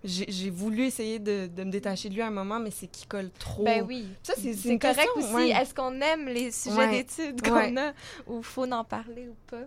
j'ai 0.05 0.51
voulu 0.51 0.85
essayer 0.87 1.19
de, 1.19 1.47
de 1.47 1.65
me 1.65 1.71
détacher 1.71 2.09
de 2.09 2.15
lui 2.15 2.23
à 2.23 2.27
un 2.27 2.31
moment, 2.31 2.59
mais 2.59 2.71
c'est 2.71 2.87
qu'il 2.89 3.07
colle 3.09 3.31
trop. 3.39 3.65
Ben 3.65 3.85
oui. 3.87 4.07
Ça, 4.23 4.35
c'est 4.37 4.53
correct 4.79 4.97
question, 4.97 5.13
aussi. 5.17 5.35
ouais. 5.35 5.51
Est-ce 5.51 5.75
qu'on 5.75 6.01
aime 6.01 6.27
les 6.27 6.51
sujets 6.51 6.77
Ouais. 6.77 6.91
d'études 6.91 7.41
qu'on 7.43 7.55
Ouais. 7.55 7.77
a 7.79 7.93
ou 8.27 8.43
faut 8.43 8.71
en 8.71 8.85
parler 8.85 9.29
ou 9.29 9.37
pas? 9.49 9.63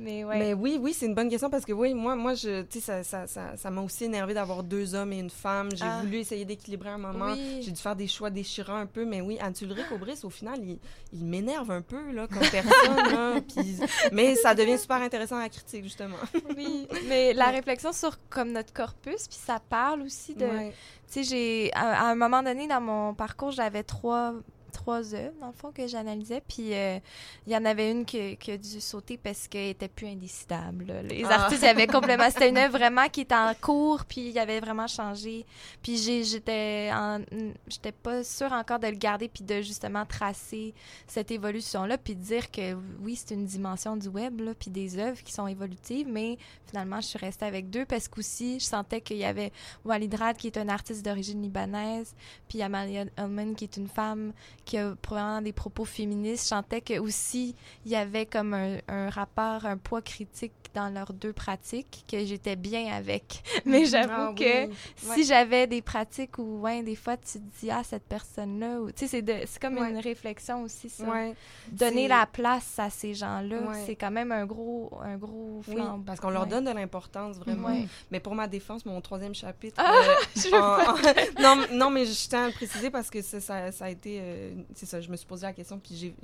Mais 0.00 0.24
ouais. 0.24 0.38
Mais 0.40 0.54
oui, 0.54 0.76
oui, 0.80 0.92
c'est 0.92 1.06
une 1.06 1.14
bonne 1.14 1.28
question 1.30 1.48
parce 1.48 1.64
que 1.64 1.72
oui, 1.72 1.94
moi, 1.94 2.16
moi, 2.16 2.34
je, 2.34 2.64
ça, 2.80 3.04
ça, 3.04 3.28
ça, 3.28 3.56
ça 3.56 3.70
m'a 3.70 3.80
aussi 3.80 4.04
énervé 4.04 4.34
d'avoir 4.34 4.64
deux 4.64 4.92
hommes 4.96 5.12
et 5.12 5.20
une 5.20 5.30
femme. 5.30 5.68
J'ai 5.72 5.84
Ah. 5.84 6.00
voulu 6.02 6.16
essayer 6.16 6.44
d'équilibrer 6.44 6.88
un 6.90 6.98
moment. 6.98 7.32
Oui. 7.32 7.60
J'ai 7.62 7.70
dû 7.70 7.80
faire 7.80 7.94
des 7.94 8.08
choix 8.08 8.28
déchirants 8.28 8.74
un 8.78 8.86
peu, 8.86 9.04
mais 9.04 9.20
oui, 9.20 9.38
Anne 9.40 9.54
Ulrich 9.62 9.84
Aubris, 9.92 10.18
au 10.24 10.30
final, 10.30 10.58
il, 10.64 10.78
il 11.12 11.24
m'énerve 11.24 11.70
un 11.70 11.80
peu 11.80 12.10
là, 12.10 12.26
comme 12.26 12.40
personne. 12.50 12.96
là, 13.12 13.40
mais 14.12 14.34
ça 14.34 14.52
devient 14.56 14.78
super 14.78 14.96
intéressant 15.00 15.36
à 15.36 15.42
la 15.42 15.48
critique 15.48 15.84
justement. 15.84 16.16
Oui, 16.56 16.88
mais 17.08 17.32
la 17.32 17.50
réflexion 17.50 17.92
sur 17.92 18.18
comme 18.28 18.50
notre 18.50 18.72
corpus, 18.72 19.28
puis 19.28 19.38
ça 19.46 19.60
parle 19.60 19.73
aussi 20.04 20.34
de... 20.34 20.46
Ouais. 20.46 20.72
Tu 21.06 21.12
sais, 21.12 21.24
j'ai... 21.24 21.72
À, 21.74 22.06
à 22.06 22.10
un 22.10 22.14
moment 22.14 22.42
donné, 22.42 22.66
dans 22.66 22.80
mon 22.80 23.14
parcours, 23.14 23.50
j'avais 23.50 23.82
trois 23.82 24.34
trois 24.74 25.14
œuvres, 25.14 25.34
dans 25.40 25.46
le 25.46 25.52
fond, 25.54 25.72
que 25.72 25.86
j'analysais. 25.86 26.42
Puis 26.46 26.74
euh, 26.74 26.98
il 27.46 27.52
y 27.52 27.56
en 27.56 27.64
avait 27.64 27.90
une 27.90 28.04
qui, 28.04 28.36
qui 28.36 28.50
a 28.52 28.58
dû 28.58 28.80
sauter 28.80 29.16
parce 29.16 29.48
qu'elle 29.48 29.70
était 29.70 29.88
plus 29.88 30.06
indécidable. 30.08 30.84
là. 30.86 31.02
Les 31.02 31.24
Ah. 31.24 31.42
artistes, 31.44 31.62
il 31.62 31.66
y 31.66 31.68
avait 31.68 31.86
complètement... 31.86 32.28
C'était 32.30 32.48
une 32.50 32.58
œuvre 32.64 32.76
vraiment 32.78 33.08
qui 33.08 33.22
était 33.22 33.34
en 33.34 33.52
cours, 33.60 34.04
puis 34.04 34.28
il 34.30 34.38
avait 34.38 34.60
vraiment 34.60 34.86
changé. 34.86 35.46
Puis 35.82 35.96
j'étais 36.24 36.90
en- 36.92 37.22
j'étais 37.68 37.92
pas 37.92 38.22
sûre 38.24 38.52
encore 38.52 38.78
de 38.78 38.88
le 38.88 38.96
garder, 38.96 39.28
puis 39.28 39.44
de 39.44 39.62
justement 39.62 40.04
tracer 40.04 40.74
cette 41.06 41.30
évolution-là, 41.30 41.96
puis 41.98 42.14
de 42.14 42.20
dire 42.22 42.50
que 42.50 42.74
oui, 43.02 43.16
c'est 43.16 43.34
une 43.34 43.44
dimension 43.46 43.96
du 43.96 44.08
web, 44.08 44.40
là, 44.40 44.52
puis 44.58 44.70
des 44.70 44.98
œuvres 44.98 45.22
qui 45.22 45.32
sont 45.32 45.46
évolutives, 45.46 46.06
mais 46.10 46.36
finalement, 46.66 47.00
je 47.00 47.06
suis 47.06 47.18
restée 47.18 47.44
avec 47.46 47.70
deux 47.70 47.84
parce 47.84 48.08
qu'aussi, 48.08 48.58
je 48.60 48.64
sentais 48.64 49.00
qu'il 49.00 49.18
y 49.18 49.24
avait 49.24 49.52
Walid 49.84 50.14
Rad, 50.14 50.36
qui 50.36 50.48
est 50.48 50.56
un 50.58 50.68
artiste 50.68 51.04
d'origine 51.04 51.40
libanaise, 51.42 52.14
puis 52.48 52.60
Amalia 52.62 53.04
Ullman, 53.18 53.54
qui 53.54 53.64
est 53.64 53.76
une 53.76 53.88
femme 53.88 54.32
qui 54.64 54.78
a 54.78 54.94
probablement 55.00 55.42
des 55.42 55.52
propos 55.52 55.84
féministes. 55.84 56.44
Je 56.44 56.48
sentais 56.48 56.80
que 56.80 56.98
aussi 56.98 57.54
il 57.84 57.92
y 57.92 57.96
avait 57.96 58.26
comme 58.26 58.54
un, 58.54 58.78
un 58.88 59.10
rapport, 59.10 59.64
un 59.66 59.76
poids 59.76 60.02
critique 60.02 60.52
dans 60.74 60.92
leurs 60.92 61.12
deux 61.12 61.32
pratiques, 61.32 62.04
que 62.10 62.24
j'étais 62.24 62.56
bien 62.56 62.92
avec. 62.92 63.44
Mais 63.64 63.84
j'avoue 63.84 64.10
Ah 64.12 64.30
oui. 64.36 64.44
que 64.44 64.74
si 64.96 65.08
Ouais. 65.20 65.22
j'avais 65.22 65.68
des 65.68 65.82
pratiques 65.82 66.36
où, 66.38 66.62
ouais, 66.62 66.82
des 66.82 66.96
fois, 66.96 67.16
tu 67.16 67.38
te 67.38 67.60
dis, 67.60 67.70
ah, 67.70 67.82
cette 67.84 68.02
personne-là, 68.08 68.78
tu 68.96 69.06
sais, 69.06 69.22
c'est 69.46 69.58
comme 69.60 69.78
Ouais. 69.78 69.90
une 69.90 69.98
réflexion 69.98 70.62
aussi 70.64 70.90
Ouais. 71.06 71.34
donner 71.70 72.08
la 72.08 72.26
place 72.26 72.76
à 72.78 72.90
ces 72.90 73.14
gens-là. 73.14 73.58
C'est 73.86 73.94
quand 73.94 74.10
même 74.10 74.32
un 74.32 74.46
gros, 74.46 74.90
un 75.00 75.16
gros 75.16 75.62
Oui, 75.68 75.74
flambeau. 75.76 76.02
parce 76.04 76.18
qu'on 76.18 76.30
leur 76.30 76.46
donne 76.48 76.64
de 76.64 76.72
l'importance, 76.72 77.36
vraiment. 77.36 77.76
Mais 78.10 78.18
pour 78.18 78.34
ma 78.34 78.48
défense, 78.48 78.84
mon 78.84 79.00
troisième 79.00 79.34
chapitre... 79.34 79.76
Ah, 79.78 79.92
euh, 79.94 80.14
je 80.36 80.48
veux 80.48 80.54
en- 80.54 81.50
en- 81.52 81.56
non, 81.56 81.66
non, 81.70 81.90
mais 81.90 82.04
je 82.04 82.28
tiens 82.28 82.44
à 82.44 82.46
le 82.48 82.52
préciser 82.52 82.90
parce 82.90 83.10
que 83.10 83.22
ça, 83.22 83.40
ça, 83.40 83.70
ça 83.70 83.84
a 83.84 83.90
été... 83.90 84.18
euh, 84.20 84.53
c'est 84.74 84.86
ça, 84.86 85.00
je 85.00 85.08
me 85.10 85.16
suis 85.16 85.26
posé 85.26 85.46
la 85.46 85.52
question, 85.52 85.78
puis 85.78 85.94
j'ai... 85.96 86.14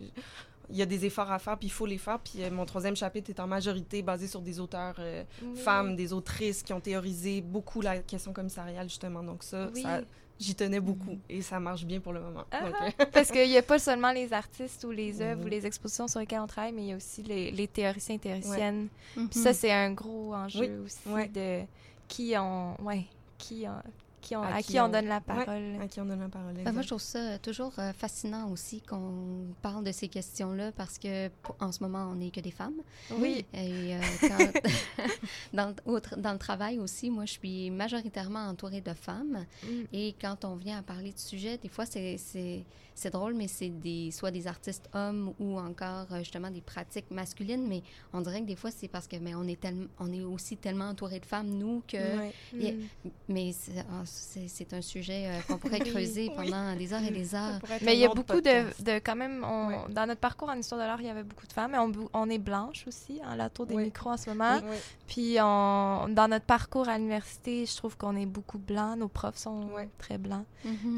Il 0.73 0.77
y 0.77 0.83
a 0.83 0.87
des 0.87 1.05
efforts 1.05 1.33
à 1.33 1.41
faire, 1.41 1.59
puis 1.59 1.67
il 1.67 1.73
faut 1.73 1.85
les 1.87 1.99
faire. 1.99 2.21
Puis 2.21 2.45
euh, 2.45 2.51
mon 2.53 2.65
troisième 2.65 2.95
chapitre 2.95 3.29
est 3.31 3.41
en 3.41 3.49
majorité 3.49 4.03
basé 4.03 4.29
sur 4.29 4.41
des 4.41 4.61
auteurs 4.61 4.95
euh, 5.01 5.25
Oui. 5.43 5.57
femmes, 5.59 5.97
des 5.97 6.13
autrices 6.13 6.63
qui 6.63 6.73
ont 6.73 6.79
théorisé 6.81 7.41
beaucoup 7.41 7.81
la 7.81 7.99
question 7.99 8.33
commissariale, 8.33 8.89
justement. 8.89 9.25
Donc 9.25 9.43
ça, 9.43 9.69
Oui. 9.75 9.83
ça 9.83 10.03
j'y 10.39 10.55
tenais 10.55 10.79
beaucoup. 10.79 11.19
Et 11.29 11.43
ça 11.43 11.59
marche 11.59 11.85
bien 11.85 11.99
pour 11.99 12.13
le 12.13 12.21
moment. 12.21 12.45
Ah, 12.53 12.67
Donc, 12.67 12.75
euh, 13.01 13.05
Parce 13.13 13.33
qu'il 13.33 13.49
n'y 13.49 13.57
a 13.59 13.63
pas 13.63 13.81
seulement 13.81 14.13
les 14.13 14.33
artistes 14.33 14.85
ou 14.85 14.93
les 14.93 15.21
œuvres 15.21 15.45
ou 15.45 15.49
les 15.49 15.67
expositions 15.67 16.07
sur 16.07 16.21
lesquelles 16.21 16.39
on 16.41 16.47
travaille, 16.47 16.73
mais 16.73 16.83
il 16.83 16.89
y 16.91 16.93
a 16.93 16.97
aussi 16.97 17.25
les, 17.25 17.51
les 17.51 17.67
théoriciens 17.67 18.15
et 18.15 18.19
théoriciennes. 18.21 18.87
Puis 19.17 19.41
ça, 19.41 19.53
c'est 19.53 19.73
un 19.73 19.93
gros 19.93 20.33
enjeu 20.37 20.61
Oui, 20.61 20.85
aussi 20.85 21.09
ouais. 21.09 21.27
de 21.29 21.63
qui 22.07 22.35
on, 22.39 22.81
ouais, 22.85 23.07
qui 23.39 23.65
on, 23.67 23.83
qui 24.21 24.37
on, 24.37 24.43
À 24.43 24.55
à, 24.55 24.63
qui 24.63 24.73
qui 24.73 24.81
on, 24.81 24.85
on- 24.85 24.89
donne 24.89 25.07
la 25.07 25.17
ouais. 25.17 25.21
parole. 25.27 25.77
à 25.83 25.89
qui 25.89 26.01
on 26.01 26.05
donne 26.05 26.21
la 26.21 26.29
parole. 26.29 26.55
Ben, 26.55 26.73
moi, 26.73 26.83
je 26.83 26.89
trouve 26.89 27.01
ça 27.01 27.39
toujours 27.39 27.73
euh, 27.79 27.93
fascinant 27.93 28.51
aussi 28.51 28.81
qu'on 28.83 29.47
parle 29.63 29.85
de 29.85 29.93
ces 29.93 30.09
questions-là 30.09 30.73
parce 30.73 30.99
que 30.99 31.29
en 31.59 31.73
ce 31.73 31.83
moment, 31.83 32.09
on 32.11 32.17
n'est 32.17 32.31
que 32.31 32.41
des 32.41 32.51
femmes. 32.51 32.81
Oui. 33.13 33.45
Et 33.55 33.95
euh, 33.97 34.01
quand- 34.21 34.61
dans, 35.53 35.69
le- 35.69 35.93
au 35.93 35.99
tra- 35.99 36.21
dans 36.21 36.33
le 36.33 36.39
travail 36.39 36.79
aussi, 36.79 37.11
moi, 37.11 37.25
je 37.27 37.33
suis 37.33 37.71
majoritairement 37.71 38.47
entourée 38.49 38.81
de 38.81 38.93
femmes. 38.93 39.45
Mm. 39.65 39.69
Et 39.93 40.15
quand 40.21 40.45
on 40.45 40.57
vient 40.57 40.79
à 40.79 40.83
parler 40.83 41.13
de 41.13 41.19
sujet, 41.19 41.59
des 41.59 41.69
fois, 41.69 41.87
c'est- 41.87 42.65
c'est 43.01 43.11
drôle, 43.11 43.33
mais 43.35 43.49
c'est 43.49 43.71
des, 43.71 44.11
soit 44.11 44.31
des 44.31 44.47
artistes 44.47 44.89
hommes 44.95 45.33
ou 45.39 45.59
encore 45.59 46.07
euh, 46.13 46.19
justement 46.19 46.51
des 46.51 46.61
pratiques 46.61 47.11
masculines. 47.11 47.67
Mais 47.67 47.83
on 48.13 48.21
dirait 48.21 48.41
que 48.43 48.47
des 48.47 48.57
fois, 48.57 48.71
c'est 48.71 48.89
parce 48.89 49.07
que 49.07 49.17
mais 49.17 49.35
on, 49.35 49.45
est 49.45 49.59
tellement, 49.59 49.87
on 49.99 50.13
est 50.13 50.23
aussi 50.23 50.57
tellement 50.59 50.89
entouré 50.91 51.19
de 51.19 51.25
femmes, 51.27 51.49
nous, 51.49 51.83
que. 51.89 51.97
Ouais. 51.97 52.33
A- 52.55 52.71
Mm. 52.73 53.11
Mais 53.29 53.53
c'est 53.53 53.73
ah, 53.79 54.03
c'est- 54.05 54.73
un 54.75 54.83
sujet 54.83 55.27
euh, 55.29 55.41
qu'on 55.49 55.57
pourrait 55.59 55.79
creuser 55.93 56.29
oui. 56.29 56.35
pendant 56.37 56.77
des 56.77 56.93
heures 56.93 57.03
et 57.03 57.11
des 57.11 57.35
heures. 57.35 57.59
Mais 57.83 57.95
il 57.95 58.01
y 58.01 58.05
a 58.05 58.09
beaucoup 58.09 58.41
de, 58.41 58.83
de 58.83 58.99
quand 58.99 59.17
même, 59.17 59.45
on- 59.45 59.69
Ouais. 59.69 59.77
dans 59.95 60.07
notre 60.07 60.21
parcours 60.21 60.49
en 60.49 60.55
histoire 60.55 60.81
de 60.81 60.87
l'art, 60.87 61.01
il 61.01 61.07
y 61.07 61.11
avait 61.11 61.23
beaucoup 61.23 61.47
de 61.47 61.53
femmes, 61.53 61.73
mais 61.73 61.79
on, 62.13 62.29
est 62.31 62.39
blanche 62.39 62.85
aussi, 62.87 63.21
en 63.27 63.35
la 63.35 63.49
tour 63.49 63.67
des 63.67 63.75
Oui. 63.77 63.85
micros 63.85 64.11
en 64.11 64.17
ce 64.17 64.31
moment. 64.31 64.59
Oui. 64.63 64.77
Puis 65.07 65.37
on, 65.41 66.09
dans 66.11 66.29
notre 66.29 66.45
parcours 66.47 66.89
à 66.89 66.97
l'université, 66.99 67.65
je 67.67 67.77
trouve 67.77 67.97
qu'on 67.97 68.17
est 68.17 68.27
beaucoup 68.27 68.59
blanc, 68.59 68.97
nos 68.97 69.09
profs 69.09 69.39
sont 69.39 69.69
très 69.99 70.19
blancs. 70.19 70.45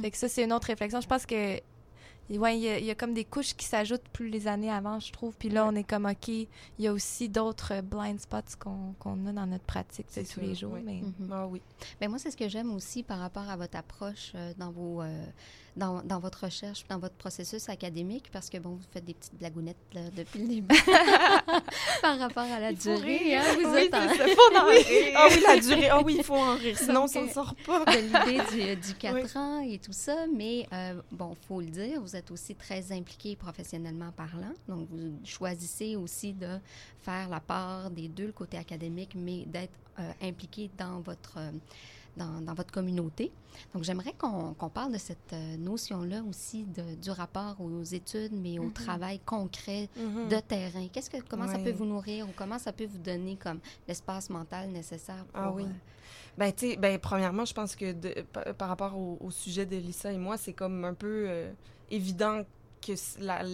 Fait 0.03 0.11
que 0.11 0.17
ça, 0.17 0.29
c'est 0.29 0.43
une 0.45 0.53
autre 0.53 0.67
réflexion. 0.67 1.01
Je 1.01 1.07
pense 1.09 1.27
que 1.27 1.61
ouais, 2.39 2.57
il 2.59 2.63
y, 2.63 2.69
a- 2.69 2.79
il 2.79 2.85
y 2.85 2.91
a 2.91 2.95
comme 2.95 3.15
des 3.15 3.25
couches 3.25 3.55
qui 3.55 3.67
s'ajoutent 3.67 4.09
plus 4.13 4.29
les 4.29 4.47
années 4.49 4.71
avant, 4.71 4.99
je 5.01 5.13
trouve. 5.13 5.35
Puis 5.37 5.49
là, 5.49 5.67
on 5.67 5.75
est 5.75 5.85
comme, 5.85 6.07
OK, 6.07 6.29
il 6.29 6.49
y 6.79 6.87
a 6.87 6.93
aussi 6.93 7.29
d'autres 7.29 7.75
euh, 7.75 7.83
blind 7.83 8.21
spots 8.21 8.57
qu'on 8.59 8.95
qu'on 8.99 9.27
a 9.27 9.33
dans 9.33 9.47
notre 9.47 9.65
pratique 9.65 10.07
de 10.17 10.21
tous 10.23 10.27
sûr, 10.27 10.43
les 10.43 10.55
jours. 10.55 10.73
oui. 10.75 10.83
Mais... 10.85 11.03
Ah 11.31 11.47
oui. 11.47 11.61
Ben, 12.01 12.09
moi, 12.09 12.19
c'est 12.19 12.31
ce 12.31 12.37
que 12.37 12.49
j'aime 12.49 12.73
aussi 12.75 13.03
par 13.03 13.19
rapport 13.19 13.49
à 13.49 13.57
votre 13.57 13.77
approche 13.77 14.33
euh, 14.35 14.53
dans, 14.57 14.71
vos, 14.71 15.03
euh, 15.03 15.25
dans, 15.77 16.03
dans 16.03 16.19
votre 16.19 16.45
recherche, 16.45 16.85
dans 16.89 16.99
votre 16.99 17.15
processus 17.15 17.69
académique, 17.69 18.27
parce 18.33 18.51
que, 18.51 18.59
bon, 18.59 18.71
vous 18.71 18.85
faites 18.93 19.05
des 19.05 19.15
petites 19.15 19.35
blagounettes 19.37 19.77
là, 19.95 20.03
depuis 20.15 20.41
le 20.41 20.49
début 20.49 20.77
par 22.03 22.19
rapport 22.19 22.43
à 22.45 22.61
la 22.61 22.71
Il 22.71 22.77
faut 22.77 22.95
durée. 22.97 23.17
rire. 23.19 23.43
hein, 23.45 23.57
vous 23.63 23.71
Oui, 23.73 23.81
êtes 23.81 23.95
en- 23.95 24.09
ça, 24.09 24.27
faut 24.29 24.57
en 24.57 24.67
rire. 24.67 25.13
Ah 25.17 25.27
oui, 25.31 25.43
la 25.47 25.57
durée. 25.61 25.89
Ah 25.89 26.03
oui, 26.05 26.15
il 26.19 26.25
faut 26.25 26.35
en 26.37 26.57
rire, 26.57 26.77
sinon 26.79 26.93
on 26.93 27.01
Donc, 27.05 27.11
s'en 27.11 27.23
euh, 27.25 27.29
sort 27.29 27.55
pas. 27.67 27.85
de 27.87 27.99
l'idée 27.99 28.77
du, 28.77 28.89
du 28.89 28.95
4 28.95 29.15
Oui. 29.15 29.23
ans 29.37 29.61
et 29.61 29.79
tout 29.79 29.93
ça, 29.93 30.27
mais 30.35 30.67
euh, 30.73 31.01
bon, 31.11 31.35
faut 31.49 31.61
le 31.61 31.67
dire, 31.69 32.01
vous 32.01 32.17
êtes 32.17 32.31
aussi 32.31 32.55
très 32.55 32.93
impliqué 32.93 33.37
professionnellement 33.37 34.13
parlant, 34.13 34.53
donc 34.69 34.89
vous 34.91 35.13
choisissez 35.25 35.97
aussi 35.97 36.33
de 36.33 36.59
faire 37.03 37.29
la 37.29 37.41
part 37.41 37.91
des 37.91 38.09
deux, 38.09 38.27
le 38.27 38.33
côté 38.33 38.59
académique, 38.59 39.13
mais 39.15 39.45
d'être 39.47 39.73
euh, 39.99 40.11
impliqué 40.23 40.71
dans 40.79 41.01
votre, 41.01 41.35
euh, 41.39 41.51
dans, 42.17 42.41
dans 42.41 42.55
votre 42.55 42.73
communauté. 42.73 43.31
Donc 43.75 43.85
j'aimerais 43.85 44.13
qu'on 44.19 44.55
parle 44.69 44.93
de 44.93 44.99
cette 44.99 45.33
euh, 45.33 45.57
notion-là 45.57 46.23
aussi 46.29 46.65
de, 46.65 46.95
du 46.95 47.11
rapport 47.11 47.57
aux 47.61 47.83
études, 47.83 48.33
mais 48.33 48.59
au 48.59 48.65
Mhm. 48.65 48.73
travail 48.73 49.19
concret 49.21 49.89
Mhm. 49.97 50.29
de 50.29 50.37
terrain. 50.41 50.89
Qu'est-ce 50.93 51.11
que, 51.11 51.19
comment 51.29 51.47
ça 51.49 51.59
peut 51.59 51.73
vous 51.73 51.85
nourrir 51.87 52.29
ou 52.29 52.33
comment 52.37 52.59
ça 52.59 52.73
peut 52.73 52.87
vous 52.87 52.99
donner 52.99 53.37
comme 53.37 53.61
l'espace 53.89 54.31
mental 54.31 54.71
nécessaire 54.71 55.25
pour... 55.33 55.43
Ah 55.43 55.51
oui. 55.53 55.65
euh, 55.65 55.67
Ben, 56.39 56.51
tu 56.53 56.71
sais, 56.71 56.77
ben, 56.77 56.99
premièrement, 56.99 57.45
je 57.45 57.53
pense 57.55 57.77
que 57.77 57.93
de- 57.93 58.23
par 58.53 58.69
rapport 58.69 58.97
au, 58.97 59.19
au 59.21 59.31
sujet 59.31 59.67
de 59.67 59.77
Lisa 59.77 60.13
et 60.13 60.19
moi, 60.19 60.37
c'est 60.39 60.55
comme 60.55 60.85
un 60.85 60.95
peu 60.95 61.27
euh, 61.29 61.53
évident 61.91 62.43
que 62.85 62.93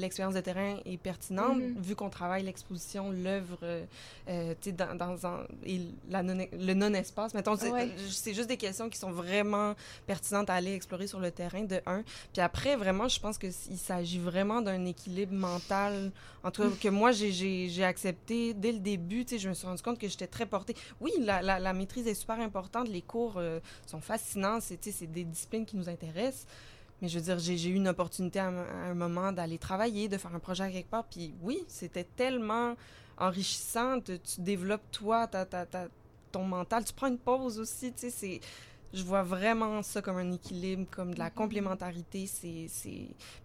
l'expérience 0.01 0.35
de 0.35 0.41
terrain 0.41 0.79
est 0.85 0.97
pertinente, 0.97 1.59
Mhm. 1.59 1.81
vu 1.81 1.95
qu'on 1.95 2.11
travaille 2.11 2.43
l'exposition, 2.43 3.11
l'œuvre, 3.11 3.59
euh, 3.63 3.85
euh, 4.29 4.55
tu 4.61 4.71
sais, 4.71 4.73
dans, 4.73 4.95
dans 4.97 5.27
un- 5.27 5.47
et 5.65 5.81
la 6.11 6.23
non, 6.23 6.37
le 6.53 6.75
non-espace. 6.75 7.35
Mettons, 7.35 7.57
c'est 7.57 7.71
Ouais. 7.71 7.91
c'est 8.09 8.35
juste 8.35 8.49
des 8.49 8.57
questions 8.57 8.89
qui 8.89 8.99
sont 8.99 9.13
vraiment 9.13 9.75
pertinentes 10.07 10.51
à 10.51 10.55
aller 10.55 10.73
explorer 10.75 11.07
sur 11.07 11.21
le 11.21 11.31
terrain, 11.31 11.63
de 11.65 11.81
un. 11.87 12.03
Puis 12.33 12.41
après, 12.43 12.75
vraiment, 12.77 13.09
je 13.09 13.21
pense 13.21 13.39
qu'il 13.39 13.53
s'agit 13.53 14.19
vraiment 14.19 14.63
d'un 14.63 14.85
équilibre 14.87 15.35
mental, 15.35 16.11
en 16.43 16.51
tout 16.51 16.63
cas, 16.63 16.69
que 16.81 16.89
moi, 16.89 17.13
j'ai- 17.13 17.85
accepté 17.85 18.55
dès 18.55 18.73
le 18.73 18.79
début. 18.81 19.25
Tu 19.25 19.35
sais, 19.35 19.39
je 19.39 19.49
me 19.49 19.55
suis 19.55 19.67
rendu 19.67 19.83
compte 19.83 19.99
que 19.99 20.09
j'étais 20.09 20.27
très 20.27 20.47
portée. 20.47 20.75
Oui, 21.01 21.11
la, 21.21 21.43
la, 21.43 21.59
la 21.59 21.73
maîtrise 21.73 22.07
est 22.07 22.15
super 22.15 22.41
importante, 22.41 22.89
les 22.89 23.03
cours 23.03 23.35
euh, 23.37 23.61
sont 23.87 24.01
fascinants, 24.01 24.59
c'est 24.61 24.79
des 25.13 25.25
disciplines 25.25 25.67
qui 25.67 25.77
nous 25.77 25.89
intéressent. 25.89 26.47
Mais 27.01 27.09
je 27.09 27.19
veux 27.19 27.25
dire, 27.25 27.39
j'ai 27.39 27.69
eu 27.69 27.75
une 27.75 27.89
opportunité 27.89 28.39
à, 28.41 28.49
un- 28.49 28.95
moment 28.95 29.31
d'aller 29.33 29.59
travailler, 29.59 30.09
de 30.09 30.19
faire 30.19 30.35
un 30.35 30.39
projet 30.41 30.65
à 30.65 30.71
quelque 30.71 30.91
part. 30.91 31.05
Puis 31.05 31.35
oui, 31.43 31.65
c'était 31.69 32.05
tellement 32.05 32.75
enrichissant. 33.19 34.01
tu 34.01 34.19
développes 34.41 34.91
toi, 34.91 35.27
ta, 35.27 35.45
ta, 35.47 35.67
ta- 35.67 35.89
ton 36.33 36.45
mental. 36.45 36.85
Tu 36.85 36.93
prends 36.93 37.07
une 37.09 37.19
pause 37.19 37.59
aussi. 37.59 37.93
Tu 37.93 38.01
sais, 38.01 38.11
c'est. 38.11 38.41
Je 38.95 39.03
vois 39.03 39.23
vraiment 39.23 39.83
ça 39.83 40.01
comme 40.01 40.17
un 40.17 40.33
équilibre, 40.33 40.87
comme 40.91 41.13
de 41.13 41.19
la 41.19 41.27
Mhm. 41.27 41.33
complémentarité. 41.33 42.27
C'est. 42.27 42.69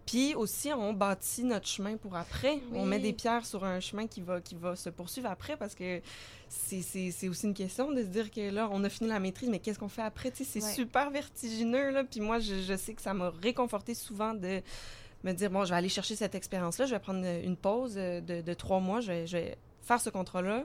Puis 0.06 0.34
aussi, 0.34 0.72
on 0.72 0.94
bâtit 0.94 1.44
notre 1.44 1.66
chemin 1.66 1.96
pour 1.98 2.16
après. 2.16 2.60
On 2.72 2.86
met 2.86 2.98
des 2.98 3.12
pierres 3.12 3.44
sur 3.44 3.62
un 3.64 3.78
chemin 3.80 4.06
qui 4.06 4.22
va, 4.22 4.40
qui 4.40 4.54
va 4.54 4.74
se 4.74 4.88
poursuivre 4.88 5.28
après 5.28 5.56
parce 5.58 5.74
que 5.74 6.00
c'est, 6.48 7.28
aussi 7.28 7.46
une 7.46 7.52
question 7.54 7.90
de 7.92 8.02
se 8.02 8.06
dire 8.08 8.30
que 8.30 8.50
là, 8.50 8.68
on 8.72 8.82
a 8.84 8.88
fini 8.88 9.10
la 9.10 9.20
maîtrise, 9.20 9.48
mais 9.50 9.58
qu'est-ce 9.58 9.78
qu'on 9.78 9.88
fait 9.88 10.02
après? 10.02 10.32
C'est 10.34 10.62
Ouais. 10.62 10.72
super 10.72 11.10
vertigineux. 11.10 11.90
Là. 11.90 12.04
Puis 12.04 12.20
moi, 12.20 12.38
je, 12.38 12.62
je 12.62 12.76
sais 12.76 12.94
que 12.94 13.02
ça 13.02 13.12
m'a 13.12 13.30
réconforté 13.42 13.92
souvent 13.94 14.32
de 14.32 14.62
me 15.24 15.32
dire, 15.32 15.50
bon, 15.50 15.64
je 15.64 15.70
vais 15.70 15.76
aller 15.76 15.88
chercher 15.88 16.16
cette 16.16 16.34
expérience-là, 16.34 16.86
je 16.86 16.94
vais 16.94 17.00
prendre 17.00 17.24
une 17.26 17.56
pause 17.56 17.94
de, 17.94 18.40
de 18.42 18.54
trois 18.54 18.78
mois, 18.80 19.00
je 19.00 19.08
vais, 19.08 19.26
je 19.26 19.36
vais 19.38 19.58
faire 19.82 20.00
ce 20.00 20.10
contrat-là, 20.10 20.64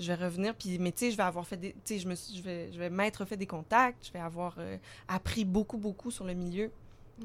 je 0.00 0.12
vais 0.12 0.24
revenir, 0.24 0.54
puis, 0.56 0.78
mais 0.80 0.90
tu 0.92 0.98
sais, 1.06 1.10
je 1.12 1.16
vais 1.16 1.22
avoir 1.22 1.46
fait 1.46 1.56
des, 1.58 1.72
tu 1.72 1.94
sais, 1.94 1.98
je 2.00 2.08
me 2.08 2.14
suis- 2.16 2.36
je 2.38 2.42
vais, 2.42 2.72
je 2.72 2.78
vais 2.78 2.90
m'être 2.90 3.24
fait 3.24 3.36
des 3.36 3.46
contacts, 3.46 4.06
je 4.06 4.12
vais 4.12 4.18
avoir 4.18 4.56
euh, 4.58 4.76
appris 5.06 5.44
beaucoup, 5.44 5.78
beaucoup 5.78 6.10
sur 6.10 6.24
le 6.24 6.34
milieu. 6.34 6.70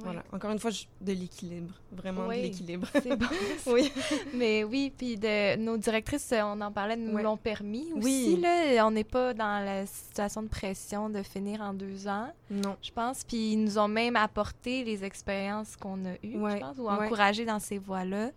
Voilà, 0.04 0.26
encore 0.34 0.52
une 0.52 0.60
fois, 0.60 0.72
je- 0.72 0.84
de 1.00 1.14
l'équilibre, 1.14 1.74
vraiment 1.94 2.28
Oui. 2.28 2.36
de 2.40 2.42
l'équilibre. 2.42 2.86
C'est 3.02 3.16
bon. 3.16 3.26
oui. 3.68 3.90
Mais 4.36 4.66
oui, 4.66 4.92
puis 4.98 5.16
de 5.16 5.56
nos 5.56 5.78
directrices, 5.78 6.34
euh, 6.34 6.42
on 6.44 6.60
en 6.60 6.70
parlait, 6.70 6.98
nous 6.98 7.14
Ouais. 7.14 7.24
l'ont 7.24 7.38
permis 7.38 7.94
aussi. 7.94 8.34
Oui. 8.36 8.42
Là. 8.42 8.86
On 8.86 8.92
n'est 8.92 9.06
pas 9.06 9.34
dans 9.34 9.64
la 9.64 9.86
situation 9.86 10.44
de 10.44 10.50
pression 10.50 11.10
de 11.10 11.24
finir 11.24 11.62
en 11.62 11.74
deux 11.74 12.10
ans, 12.10 12.28
Non. 12.52 12.76
je 12.82 12.92
pense. 12.92 13.24
Puis 13.24 13.54
ils 13.54 13.64
nous 13.64 13.78
ont 13.80 13.88
même 13.88 14.18
apporté 14.18 14.84
les 14.84 15.06
expériences 15.06 15.78
qu'on 15.78 16.04
a 16.04 16.16
eues, 16.26 16.36
Ouais, 16.40 16.56
je 16.56 16.60
pense, 16.60 16.78
ou 16.78 16.90
encouragé 16.90 17.46
dans 17.46 17.60
ces 17.60 17.78
voies-là. 17.78 18.32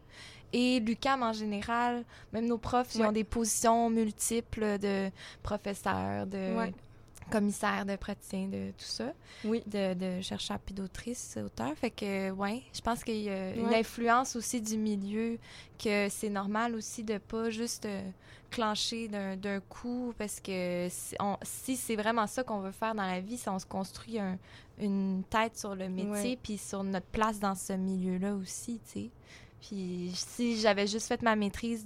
Et 0.52 0.80
l'UCAM 0.80 1.22
en 1.22 1.32
général, 1.32 2.04
même 2.32 2.46
nos 2.46 2.58
profs, 2.58 2.94
ils 2.94 3.02
ont 3.02 3.12
des 3.12 3.24
positions 3.24 3.90
multiples 3.90 4.78
de 4.78 5.10
professeurs, 5.42 6.26
de 6.26 6.56
Ouais. 6.56 6.72
commissaire, 7.30 7.84
de 7.84 7.96
praticien, 7.96 8.48
de 8.48 8.70
tout 8.70 8.84
ça. 8.86 9.12
Oui. 9.44 9.62
De, 9.66 9.92
de 9.94 10.22
chercheur 10.22 10.58
puis 10.60 10.74
d'autrice, 10.74 11.36
auteur. 11.44 11.72
Fait 11.76 11.90
que, 11.90 12.30
ouais, 12.30 12.62
je 12.72 12.80
pense 12.80 13.04
qu'il 13.04 13.20
y 13.22 13.28
a 13.28 13.54
une 13.54 13.66
Ouais. 13.66 13.80
influence 13.80 14.36
aussi 14.36 14.62
du 14.62 14.78
milieu, 14.78 15.38
que 15.78 16.08
c'est 16.08 16.30
normal 16.30 16.74
aussi 16.74 17.04
de 17.04 17.18
pas 17.18 17.50
juste 17.50 17.84
euh, 17.84 18.10
clencher 18.50 19.08
d'un 19.08 19.60
coup, 19.60 20.14
parce 20.16 20.40
que 20.40 20.88
si, 21.42 21.76
c'est 21.76 21.96
vraiment 21.96 22.26
ça 22.26 22.42
qu'on 22.42 22.60
veut 22.60 22.72
faire 22.72 22.94
dans 22.94 23.04
la 23.06 23.20
vie, 23.20 23.36
si 23.36 23.46
on 23.50 23.58
se 23.58 23.66
construit 23.66 24.18
un- 24.18 24.38
une 24.80 25.22
tête 25.28 25.58
sur 25.58 25.74
le 25.74 25.90
métier, 25.90 26.38
puis 26.42 26.56
sur 26.56 26.82
notre 26.82 27.06
place 27.08 27.38
dans 27.38 27.54
ce 27.54 27.74
milieu-là 27.74 28.34
aussi, 28.34 28.80
tu 28.86 28.90
sais. 29.02 29.10
Puis 29.60 30.10
si 30.14 30.60
j'avais 30.60 30.86
juste 30.86 31.08
fait 31.08 31.20
ma 31.22 31.34
maîtrise 31.36 31.84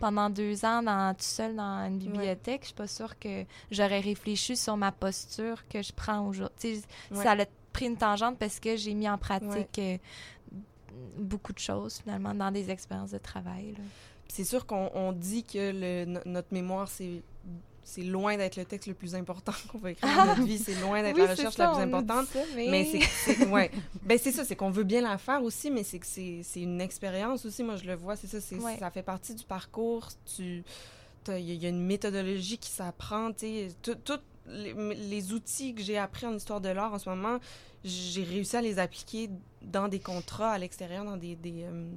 pendant 0.00 0.28
deux 0.30 0.64
ans 0.64 0.82
dans, 0.82 1.14
tout 1.14 1.22
seul 1.22 1.54
dans 1.54 1.86
une 1.86 1.98
bibliothèque, 1.98 2.62
je 2.62 2.66
suis 2.66 2.74
pas 2.74 2.86
sûre 2.88 3.18
que 3.18 3.44
j'aurais 3.70 4.00
réfléchi 4.00 4.56
sur 4.56 4.76
ma 4.76 4.90
posture 4.92 5.66
que 5.68 5.80
je 5.82 5.92
prends 5.92 6.26
aujourd'hui. 6.26 6.82
Ouais. 7.12 7.22
Ça 7.22 7.32
a 7.32 7.44
pris 7.72 7.86
une 7.86 7.96
tangente 7.96 8.38
parce 8.38 8.58
que 8.60 8.76
j'ai 8.76 8.94
mis 8.94 9.08
en 9.08 9.16
pratique 9.18 9.78
euh, 9.78 9.96
beaucoup 11.18 11.52
de 11.52 11.58
choses 11.58 11.98
finalement 12.02 12.34
dans 12.34 12.50
des 12.50 12.70
expériences 12.70 13.10
de 13.12 13.18
travail. 13.18 13.74
C'est 14.28 14.44
sûr 14.44 14.66
qu'on 14.66 14.90
on 14.94 15.12
dit 15.12 15.44
que 15.44 15.70
le- 15.72 16.04
no- 16.06 16.20
notre 16.26 16.52
mémoire, 16.52 16.88
c'est 16.88 17.22
c'est 17.84 18.02
loin 18.02 18.36
d'être 18.36 18.56
le 18.56 18.64
texte 18.64 18.88
le 18.88 18.94
plus 18.94 19.14
important 19.14 19.52
qu'on 19.70 19.78
va 19.78 19.90
écrire 19.92 20.14
dans 20.16 20.26
notre 20.26 20.42
vie. 20.42 20.58
C'est 20.58 20.74
loin 20.80 21.02
d'être 21.02 21.16
la 21.18 21.24
Oui, 21.24 21.30
recherche 21.30 21.54
ça, 21.54 21.66
la 21.68 21.72
plus 21.74 21.82
importante. 21.82 22.26
ça, 22.28 22.40
mais... 22.56 22.68
Mais 22.70 23.00
c'est 23.24 23.46
ouais. 23.50 23.70
ben 24.02 24.18
c'est 24.18 24.32
ça, 24.32 24.44
c'est 24.44 24.56
qu'on 24.56 24.70
veut 24.70 24.84
bien 24.84 25.00
la 25.02 25.18
faire 25.18 25.42
aussi, 25.42 25.70
mais 25.70 25.82
c'est 25.84 25.98
que 25.98 26.06
c'est 26.06 26.42
une 26.60 26.80
expérience 26.80 27.44
aussi. 27.46 27.62
Moi, 27.62 27.76
je 27.76 27.84
le 27.84 27.94
vois, 27.94 28.16
c'est 28.16 28.26
ça, 28.26 28.40
c'est 28.40 28.56
Ouais. 28.56 28.76
ça 28.78 28.90
fait 28.90 29.02
partie 29.02 29.34
du 29.34 29.44
parcours. 29.44 30.08
Tu 30.36 30.64
il 31.28 31.32
y, 31.32 31.50
a- 31.50 31.54
il 31.54 31.62
y 31.62 31.66
a 31.66 31.70
une 31.70 31.84
méthodologie 31.86 32.58
qui 32.58 32.70
s'apprend. 32.70 33.32
tu 33.32 33.46
sais. 33.46 33.68
Tout- 33.82 33.96
les, 34.46 34.74
les 34.94 35.32
outils 35.32 35.74
que 35.74 35.80
j'ai 35.82 35.96
appris 35.96 36.26
en 36.26 36.34
histoire 36.34 36.60
de 36.60 36.68
l'art 36.68 36.92
en 36.92 36.98
ce 36.98 37.08
moment, 37.08 37.38
j'ai 37.82 38.22
réussi 38.24 38.56
à 38.56 38.60
les 38.60 38.78
appliquer 38.78 39.30
dans 39.62 39.88
des 39.88 40.00
contrats 40.00 40.50
à 40.50 40.58
l'extérieur, 40.58 41.04
dans 41.06 41.16
des 41.16 41.34
des, 41.34 41.62
euh, 41.62 41.88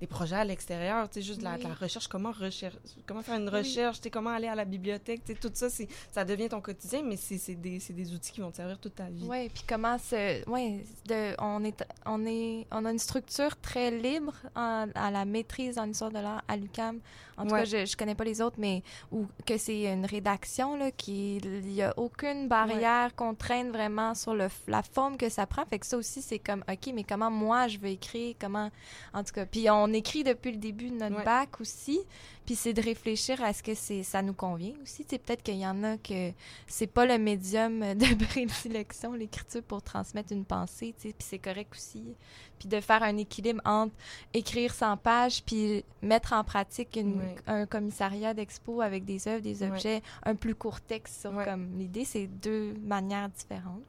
des 0.00 0.06
projets 0.06 0.36
à 0.36 0.44
l'extérieur, 0.44 1.08
tu 1.08 1.14
sais, 1.14 1.22
juste 1.22 1.38
de 1.38 1.44
la, 1.44 1.54
Oui. 1.54 1.62
de 1.62 1.68
la 1.68 1.74
recherche, 1.74 2.06
comment, 2.08 2.30
recherche, 2.32 2.74
comment 3.06 3.22
faire 3.22 3.36
une 3.38 3.48
Oui. 3.48 3.56
recherche, 3.60 3.96
tu 3.96 4.02
sais, 4.04 4.10
comment 4.10 4.30
aller 4.30 4.48
à 4.48 4.54
la 4.54 4.64
bibliothèque, 4.66 5.24
tu 5.24 5.32
sais, 5.32 5.38
tout 5.38 5.50
ça, 5.54 5.68
ça 6.12 6.24
devient 6.24 6.48
ton 6.50 6.60
quotidien, 6.60 7.02
mais 7.02 7.16
c'est 7.16 7.54
des, 7.54 7.78
des 7.78 8.12
outils 8.12 8.32
qui 8.32 8.40
vont 8.40 8.50
te 8.50 8.56
servir 8.56 8.78
toute 8.78 8.94
ta 8.96 9.08
vie. 9.08 9.24
Oui, 9.26 9.48
puis 9.48 9.62
comment 9.66 9.96
se. 9.98 10.46
Ouais, 10.50 10.84
de, 11.06 11.34
on, 11.40 11.64
est, 11.64 11.84
on, 12.04 12.26
est, 12.26 12.66
on 12.70 12.84
a 12.84 12.90
une 12.92 12.98
structure 12.98 13.56
très 13.60 13.90
libre 13.90 14.34
en- 14.54 14.88
à 14.94 15.10
la 15.10 15.24
maîtrise 15.24 15.78
en 15.78 15.88
histoire 15.88 16.10
de 16.10 16.18
l'art 16.18 16.42
à 16.46 16.56
l'UCAM. 16.56 17.00
En 17.38 17.46
tout 17.46 17.52
Ouais. 17.52 17.60
cas, 17.60 17.64
je 17.66 17.76
ne 17.76 17.96
connais 17.98 18.14
pas 18.14 18.24
les 18.24 18.40
autres, 18.40 18.56
mais 18.58 18.82
ou 19.12 19.26
que 19.44 19.58
c'est 19.58 19.92
une 19.92 20.06
rédaction, 20.06 20.74
là, 20.76 20.90
qui. 20.90 21.36
Il 21.36 21.60
n'y 21.66 21.82
a 21.82 21.92
aucune 21.98 22.48
barrière, 22.48 23.14
contrainte 23.14 23.68
vraiment 23.68 24.14
sur 24.14 24.34
le, 24.34 24.48
la 24.68 24.82
forme 24.82 25.18
que 25.18 25.28
ça 25.28 25.46
prend. 25.46 25.64
Fait 25.66 25.78
que 25.78 25.84
ça 25.86 25.98
aussi, 25.98 26.22
c'est 26.22 26.38
comme, 26.38 26.64
OK, 26.70 26.90
mais 26.94 27.04
comment 27.04 27.30
moi 27.30 27.68
je 27.68 27.78
veux 27.78 27.88
écrire, 27.88 28.34
comment. 28.40 28.70
En 29.12 29.22
tout 29.22 29.32
cas, 29.34 29.44
puis 29.44 29.68
on 29.70 29.85
écrit 29.92 30.24
depuis 30.24 30.52
le 30.52 30.58
début 30.58 30.90
de 30.90 30.96
notre 30.96 31.16
Ouais. 31.18 31.24
bac 31.24 31.60
aussi. 31.60 32.00
Puis 32.44 32.54
c'est 32.54 32.72
de 32.72 32.80
réfléchir 32.80 33.42
à 33.42 33.52
ce 33.52 33.60
que 33.62 33.74
c'est 33.74 34.02
ça 34.04 34.22
nous 34.22 34.32
convient 34.32 34.72
aussi. 34.82 35.04
Sais, 35.08 35.18
peut-être 35.18 35.42
qu'il 35.42 35.56
y 35.56 35.66
en 35.66 35.82
a 35.82 35.96
que 35.98 36.30
c'est 36.68 36.86
pas 36.86 37.04
le 37.04 37.18
médium 37.18 37.80
de 37.94 38.24
prédilection, 38.24 39.14
l'écriture, 39.14 39.62
pour 39.64 39.82
transmettre 39.82 40.32
une 40.32 40.44
pensée, 40.44 40.94
puis 40.96 41.12
c'est 41.18 41.38
correct 41.40 41.72
aussi. 41.74 42.04
Puis 42.58 42.68
de 42.68 42.80
faire 42.80 43.02
un 43.02 43.16
équilibre 43.16 43.60
entre 43.64 43.94
écrire 44.32 44.72
100 44.72 44.96
pages, 44.98 45.42
puis 45.44 45.84
mettre 46.02 46.32
en 46.34 46.44
pratique 46.44 46.96
une- 46.96 47.18
Ouais. 47.18 47.34
un 47.48 47.66
commissariat 47.66 48.32
d'expo 48.32 48.80
avec 48.80 49.04
des 49.04 49.26
œuvres, 49.26 49.42
des 49.42 49.62
Ouais. 49.62 49.68
objets, 49.70 50.02
un 50.24 50.36
plus 50.36 50.54
court 50.54 50.80
texte 50.80 51.20
sur 51.22 51.32
comme 51.44 51.76
l'idée, 51.78 52.04
c'est 52.04 52.26
deux 52.28 52.74
manières 52.82 53.28
différentes. 53.28 53.82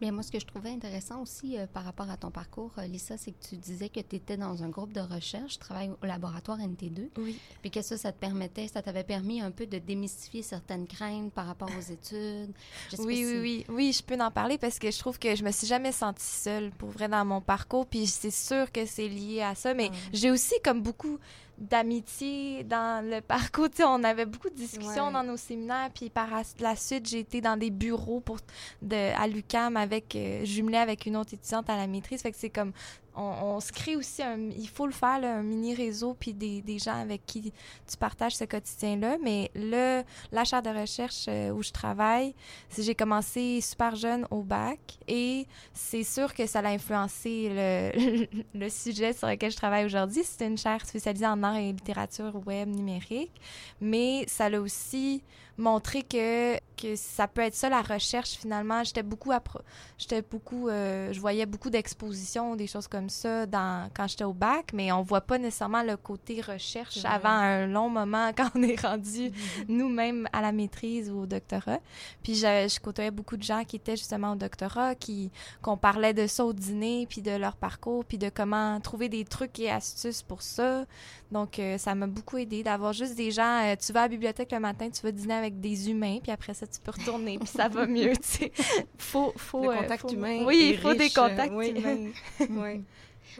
Bien, 0.00 0.12
moi, 0.12 0.22
ce 0.22 0.32
que 0.32 0.40
je 0.40 0.46
trouvais 0.46 0.70
intéressant 0.70 1.20
aussi 1.20 1.58
euh, 1.58 1.66
par 1.66 1.84
rapport 1.84 2.08
à 2.10 2.16
ton 2.16 2.30
parcours, 2.30 2.70
euh, 2.78 2.86
Lisa, 2.86 3.18
c'est 3.18 3.32
que 3.32 3.46
tu 3.50 3.56
disais 3.56 3.90
que 3.90 4.00
tu 4.00 4.16
étais 4.16 4.38
dans 4.38 4.62
un 4.62 4.70
groupe 4.70 4.94
de 4.94 5.00
recherche, 5.00 5.52
tu 5.54 5.58
travailles 5.58 5.90
au 6.02 6.06
laboratoire 6.06 6.58
NT2, 6.58 7.10
Oui. 7.18 7.38
puis 7.60 7.70
que 7.70 7.82
ça, 7.82 7.98
ça 7.98 8.10
te 8.10 8.18
permettait, 8.18 8.66
ça 8.68 8.80
t'avait 8.80 9.04
permis 9.04 9.42
un 9.42 9.50
peu 9.50 9.66
de 9.66 9.76
démystifier 9.78 10.42
certaines 10.42 10.86
craintes 10.86 11.32
par 11.34 11.46
rapport 11.46 11.68
aux 11.78 11.92
études. 11.92 12.52
Je 12.90 12.96
sais 12.96 13.02
Oui, 13.02 13.24
oui, 13.26 13.38
oui. 13.40 13.64
Oui, 13.68 13.92
je 13.92 14.02
peux 14.02 14.18
en 14.18 14.30
parler 14.30 14.56
parce 14.56 14.78
que 14.78 14.90
je 14.90 14.98
trouve 14.98 15.18
que 15.18 15.34
je 15.36 15.44
me 15.44 15.50
suis 15.50 15.66
jamais 15.66 15.92
sentie 15.92 16.24
seule 16.24 16.70
pour 16.70 16.88
vrai 16.88 17.06
dans 17.08 17.24
mon 17.26 17.42
parcours. 17.42 17.84
Puis 17.86 18.06
c'est 18.06 18.30
sûr 18.30 18.72
que 18.72 18.86
c'est 18.86 19.08
lié 19.08 19.42
à 19.42 19.54
ça. 19.54 19.74
Mais 19.74 19.90
Ouais. 19.90 19.96
j'ai 20.14 20.30
aussi 20.30 20.54
comme 20.64 20.80
beaucoup 20.82 21.18
d'amitié 21.60 22.64
dans 22.64 23.04
le 23.08 23.20
parcours. 23.20 23.68
Tu 23.70 23.78
sais, 23.78 23.84
on 23.84 24.02
avait 24.02 24.26
beaucoup 24.26 24.48
de 24.50 24.54
discussions 24.54 25.06
Ouais. 25.08 25.12
dans 25.12 25.22
nos 25.22 25.36
séminaires. 25.36 25.90
Puis 25.94 26.10
par 26.10 26.28
la 26.58 26.76
suite, 26.76 27.08
j'ai 27.08 27.20
été 27.20 27.40
dans 27.40 27.56
des 27.56 27.70
bureaux 27.70 28.20
pour, 28.20 28.38
de, 28.82 29.14
à 29.16 29.26
l'UCAM 29.26 29.76
avec, 29.76 30.16
euh, 30.16 30.44
jumelée 30.44 30.78
avec 30.78 31.06
une 31.06 31.16
autre 31.16 31.34
étudiante 31.34 31.68
à 31.68 31.76
la 31.76 31.86
maîtrise. 31.86 32.22
Fait 32.22 32.30
que 32.32 32.38
c'est 32.38 32.50
comme, 32.50 32.72
on, 33.20 33.60
se 33.60 33.72
crée 33.72 33.96
aussi 33.96 34.22
il 34.56 34.68
faut 34.68 34.86
le 34.86 34.92
faire, 34.92 35.20
un 35.22 35.42
mini 35.42 35.74
réseau 35.74 36.16
puis 36.18 36.32
des, 36.32 36.62
des 36.62 36.78
gens 36.78 37.00
avec 37.00 37.24
qui 37.26 37.52
tu 37.86 37.96
partages 37.98 38.36
ce 38.36 38.44
quotidien-là. 38.44 39.18
Mais 39.22 39.50
le, 39.54 40.02
la 40.32 40.44
chaire 40.44 40.62
de 40.62 40.70
recherche 40.70 41.26
euh, 41.28 41.50
où 41.50 41.62
je 41.62 41.70
travaille, 41.70 42.34
j'ai 42.76 42.94
commencé 42.94 43.60
super 43.60 43.96
jeune 43.96 44.26
au 44.30 44.42
bac 44.42 44.78
et 45.06 45.46
c'est 45.74 46.04
sûr 46.04 46.34
que 46.34 46.46
ça 46.46 46.60
a 46.60 46.68
influencé 46.68 47.48
le, 47.50 48.26
le 48.58 48.68
sujet 48.68 49.12
sur 49.12 49.28
lequel 49.28 49.50
je 49.50 49.56
travaille 49.56 49.84
aujourd'hui. 49.84 50.22
C'est 50.24 50.46
une 50.46 50.58
chaire 50.58 50.84
spécialisée 50.86 51.26
en 51.26 51.42
art 51.42 51.56
et 51.56 51.72
littérature 51.72 52.40
web 52.46 52.68
numérique, 52.68 53.32
mais 53.80 54.24
ça 54.26 54.48
l'a 54.48 54.60
aussi 54.60 55.22
montré 55.60 56.02
que, 56.02 56.56
que 56.76 56.96
ça 56.96 57.28
peut 57.28 57.42
être 57.42 57.54
ça 57.54 57.68
la 57.68 57.82
recherche 57.82 58.30
finalement. 58.30 58.82
J'étais 58.84 59.02
beaucoup, 59.02 59.30
j'étais 59.98 60.22
beaucoup, 60.22 60.68
euh, 60.68 61.12
je 61.12 61.20
voyais 61.20 61.46
beaucoup 61.46 61.70
d'expositions, 61.70 62.56
des 62.56 62.66
choses 62.66 62.88
comme 62.88 63.08
ça 63.08 63.46
dans, 63.46 63.88
quand 63.94 64.08
j'étais 64.08 64.24
au 64.24 64.32
bac, 64.32 64.72
mais 64.72 64.90
on 64.92 65.02
voit 65.02 65.20
pas 65.20 65.38
nécessairement 65.38 65.82
le 65.82 65.96
côté 65.96 66.40
recherche 66.40 67.04
avant 67.04 67.28
un 67.28 67.66
long 67.66 67.88
moment 67.88 68.30
quand 68.36 68.50
on 68.54 68.62
est 68.62 68.80
rendu 68.80 69.30
nous-mêmes 69.68 70.28
à 70.32 70.40
la 70.40 70.52
maîtrise 70.52 71.10
ou 71.10 71.20
au 71.20 71.26
doctorat. 71.26 71.80
Puis 72.22 72.34
je, 72.34 72.40
je 72.40 72.80
côtoyais 72.80 73.10
beaucoup 73.10 73.36
de 73.36 73.42
gens 73.42 73.64
qui 73.64 73.76
étaient 73.76 73.96
justement 73.96 74.32
au 74.32 74.36
doctorat, 74.36 74.94
qui 74.94 75.30
qu'on 75.62 75.76
parlait 75.76 76.14
de 76.14 76.26
ça 76.26 76.44
au 76.44 76.52
dîner, 76.52 77.06
puis 77.08 77.22
de 77.22 77.32
leur 77.32 77.56
parcours, 77.56 78.04
puis 78.04 78.18
de 78.18 78.28
comment 78.28 78.80
trouver 78.80 79.08
des 79.08 79.24
trucs 79.24 79.58
et 79.60 79.70
astuces 79.70 80.22
pour 80.22 80.42
ça. 80.42 80.84
Donc 81.30 81.58
euh, 81.58 81.78
ça 81.78 81.94
m'a 81.94 82.06
beaucoup 82.06 82.38
aidé 82.38 82.62
d'avoir 82.62 82.92
juste 82.92 83.14
des 83.14 83.30
gens. 83.30 83.62
euh, 83.64 83.76
tu 83.76 83.92
vas 83.92 84.00
à 84.00 84.02
la 84.04 84.08
bibliothèque 84.08 84.52
le 84.52 84.60
matin, 84.60 84.88
tu 84.90 85.02
vas 85.02 85.12
dîner 85.12 85.34
avec 85.34 85.49
des 85.50 85.90
humains, 85.90 86.18
puis 86.22 86.32
après 86.32 86.54
ça 86.54 86.66
tu 86.66 86.80
peux 86.80 86.90
retourner, 86.92 87.38
puis 87.38 87.48
ça 87.48 87.68
va 87.68 87.86
mieux. 87.86 88.12
Tu 88.16 88.22
sais, 88.22 88.52
faut 88.98 89.32
faut 89.36 89.62
Le 89.64 89.70
euh, 89.70 89.76
contact 89.82 90.02
faut- 90.02 90.08
humain 90.14 90.44
Oui, 90.46 90.70
il 90.74 90.78
faut 90.78 90.94
des 90.94 91.04
riche, 91.04 91.14
contacts 91.14 91.52
oui. 91.54 91.74
humains. 91.76 92.10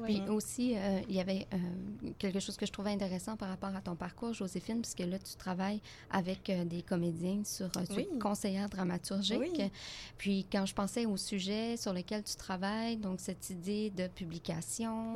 Puis 0.05 0.21
aussi, 0.29 0.77
euh, 0.77 1.01
il 1.09 1.15
y 1.15 1.21
avait 1.21 1.47
euh, 1.53 2.11
quelque 2.19 2.41
chose 2.41 2.57
que 2.57 2.67
je 2.67 2.73
trouvais 2.73 2.91
intéressant 2.91 3.37
par 3.37 3.49
rapport 3.49 3.75
à 3.75 3.81
ton 3.81 3.95
parcours, 3.97 4.33
Joséphine, 4.33 4.81
puisque 4.83 5.01
là, 5.01 5.19
tu 5.19 5.37
travailles 5.37 5.81
avec 6.11 6.49
euh, 6.51 6.65
des 6.65 6.83
comédiens 6.83 7.43
sur, 7.45 7.71
tu 7.71 7.79
es 7.81 7.97
Oui. 7.97 8.19
conseillère 8.19 8.69
dramaturgique. 8.69 9.39
Oui. 9.59 9.71
Puis 10.19 10.47
quand 10.51 10.67
je 10.67 10.75
pensais 10.75 11.07
au 11.07 11.17
sujet 11.17 11.77
sur 11.77 11.93
lequel 11.93 12.23
tu 12.23 12.37
travailles, 12.37 12.97
donc 12.97 13.21
cette 13.21 13.51
idée 13.51 13.91
de 13.91 14.07
publication, 14.07 15.15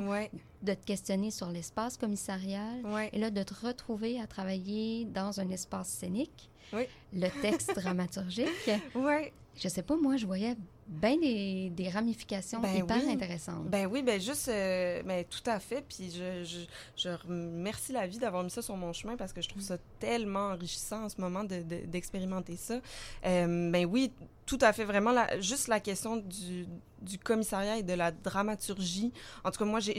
de 0.62 0.72
te 0.74 0.84
questionner 0.84 1.30
sur 1.30 1.48
l'espace 1.50 1.96
commissarial, 1.96 2.82
et 3.12 3.18
là, 3.18 3.30
de 3.30 3.42
te 3.42 3.54
retrouver 3.66 4.20
à 4.20 4.26
travailler 4.26 5.04
dans 5.06 5.40
un 5.40 5.50
espace 5.50 5.88
scénique, 5.88 6.48
Oui. 6.72 6.84
le 7.12 7.28
texte 7.42 7.74
dramaturgique. 7.74 8.48
Ouais. 8.94 9.32
Je 9.56 9.68
sais 9.68 9.82
pas, 9.82 9.96
moi, 9.96 10.16
je 10.16 10.26
voyais 10.26 10.56
bien 10.86 11.16
des, 11.16 11.70
des 11.70 11.88
ramifications 11.88 12.60
Ben 12.60 12.74
hyper 12.76 12.96
oui. 13.06 13.12
intéressantes. 13.12 13.68
Ben 13.70 13.86
oui, 13.86 14.02
ben 14.02 14.20
juste, 14.20 14.48
euh, 14.48 15.02
ben 15.04 15.24
tout 15.24 15.48
à 15.48 15.58
fait. 15.60 15.82
Puis 15.88 16.10
je, 16.10 16.44
je, 16.44 16.58
je 16.96 17.08
remercie 17.26 17.92
la 17.92 18.06
vie 18.06 18.18
d'avoir 18.18 18.42
mis 18.42 18.50
ça 18.50 18.62
sur 18.62 18.76
mon 18.76 18.92
chemin 18.92 19.16
parce 19.16 19.32
que 19.32 19.40
je 19.40 19.48
trouve 19.48 19.62
ça 19.62 19.78
tellement 19.98 20.48
enrichissant 20.50 21.04
en 21.04 21.08
ce 21.08 21.20
moment 21.20 21.44
de- 21.44 21.62
de- 21.62 21.86
d'expérimenter 21.86 22.56
ça. 22.56 22.80
Euh, 23.24 23.70
ben 23.70 23.86
oui, 23.86 24.10
tout 24.46 24.58
à 24.60 24.72
fait. 24.72 24.84
Vraiment, 24.84 25.12
la, 25.12 25.40
juste 25.40 25.68
la 25.68 25.80
question 25.80 26.16
du, 26.16 26.66
du 27.02 27.18
commissariat 27.18 27.78
et 27.78 27.82
de 27.82 27.92
la 27.94 28.10
dramaturgie. 28.10 29.12
En 29.44 29.50
tout 29.50 29.58
cas, 29.58 29.64
moi, 29.64 29.80
j'ai- 29.80 29.94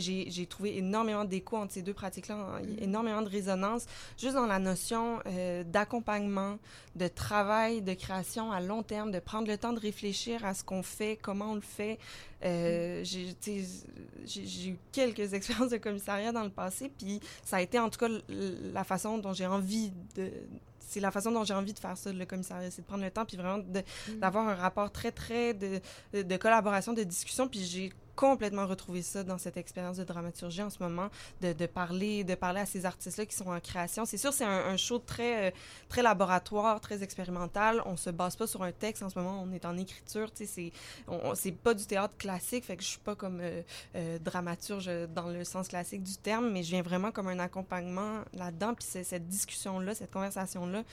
trouvé 0.47 0.77
énormément 0.77 1.25
d'écho 1.25 1.57
entre 1.57 1.73
ces 1.73 1.81
deux 1.81 1.93
pratiques-là, 1.93 2.35
hein, 2.35 2.61
Mm. 2.61 2.83
énormément 2.83 3.21
de 3.21 3.29
résonance, 3.29 3.85
juste 4.17 4.35
dans 4.35 4.45
la 4.47 4.59
notion 4.59 5.19
euh, 5.27 5.63
d'accompagnement, 5.63 6.57
de 6.95 7.07
travail, 7.07 7.81
de 7.81 7.93
création 7.93 8.51
à 8.51 8.59
long 8.61 8.83
terme, 8.83 9.11
de 9.11 9.19
prendre 9.19 9.47
le 9.47 9.57
temps 9.57 9.73
de 9.73 9.79
réfléchir 9.79 10.43
à 10.45 10.53
ce 10.53 10.63
qu'on 10.63 10.83
fait, 10.83 11.17
comment 11.21 11.51
on 11.51 11.55
le 11.55 11.61
fait. 11.61 11.97
Euh, 12.43 13.01
j'ai 13.03 13.35
sais, 13.39 13.63
j'ai- 14.25 14.69
eu 14.69 14.77
quelques 14.91 15.33
expériences 15.33 15.71
de 15.71 15.77
commissariat 15.77 16.31
dans 16.31 16.43
le 16.43 16.49
passé, 16.51 16.91
puis 16.97 17.19
ça 17.43 17.57
a 17.57 17.61
été 17.61 17.79
en 17.79 17.89
tout 17.89 17.99
cas 17.99 18.09
la 18.73 18.83
façon 18.83 19.17
dont 19.17 19.33
j'ai 19.33 19.47
envie 19.47 19.91
de... 20.15 20.31
C'est 20.87 20.99
la 20.99 21.11
façon 21.11 21.31
dont 21.31 21.43
j'ai 21.43 21.53
envie 21.53 21.73
de 21.73 21.79
faire 21.79 21.97
ça, 21.97 22.11
le 22.13 22.25
commissariat, 22.25 22.69
c'est 22.71 22.81
de 22.81 22.87
prendre 22.87 23.03
le 23.03 23.11
temps, 23.11 23.25
puis 23.25 23.37
vraiment 23.37 23.57
Mm. 23.57 24.19
d'avoir 24.19 24.47
un 24.47 24.55
rapport 24.55 24.91
très, 24.91 25.11
très 25.11 25.53
de, 25.53 25.79
de, 26.13 26.21
de 26.21 26.37
collaboration, 26.37 26.93
de 26.93 27.03
discussion, 27.03 27.47
puis 27.47 27.63
j'ai 27.63 27.91
complètement 28.15 28.65
retrouvé 28.65 29.01
ça 29.01 29.23
dans 29.23 29.37
cette 29.37 29.57
expérience 29.57 29.97
de 29.97 30.03
dramaturgie 30.03 30.61
en 30.61 30.69
ce 30.69 30.81
moment, 30.81 31.09
de, 31.41 31.53
de 31.53 31.65
parler, 31.65 32.23
de 32.23 32.35
parler 32.35 32.61
à 32.61 32.65
ces 32.65 32.85
artistes-là 32.85 33.25
qui 33.25 33.35
sont 33.35 33.47
en 33.47 33.59
création. 33.59 34.05
C'est 34.05 34.17
sûr, 34.17 34.33
c'est 34.33 34.45
un, 34.45 34.77
show 34.77 34.99
très, 34.99 35.49
euh, 35.49 35.51
très 35.89 36.01
laboratoire, 36.01 36.79
très 36.81 37.03
expérimental. 37.03 37.81
On 37.85 37.97
se 37.97 38.09
base 38.09 38.35
pas 38.35 38.47
sur 38.47 38.63
un 38.63 38.71
texte 38.71 39.03
en 39.03 39.09
ce 39.09 39.19
moment, 39.19 39.41
on 39.43 39.51
est 39.53 39.65
en 39.65 39.77
écriture. 39.77 40.29
C'est, 40.33 40.71
c'est 41.35 41.51
pas 41.51 41.73
du 41.73 41.85
théâtre 41.85 42.15
classique, 42.17 42.65
fait 42.65 42.77
que 42.77 42.83
je 42.83 42.89
suis 42.89 42.99
pas 42.99 43.15
comme 43.15 43.39
euh, 43.41 43.61
euh, 43.95 44.19
dramaturge 44.19 44.89
dans 45.13 45.29
le 45.29 45.43
sens 45.43 45.67
classique 45.67 46.03
du 46.03 46.17
terme, 46.17 46.51
mais 46.51 46.63
je 46.63 46.69
viens 46.69 46.81
vraiment 46.81 47.11
comme 47.11 47.27
un 47.27 47.39
accompagnement 47.39 48.21
là-dedans. 48.33 48.73
Puis 48.73 49.03
cette 49.03 49.27
discussion-là, 49.27 49.95
cette 49.95 50.11
conversation-là 50.11 50.83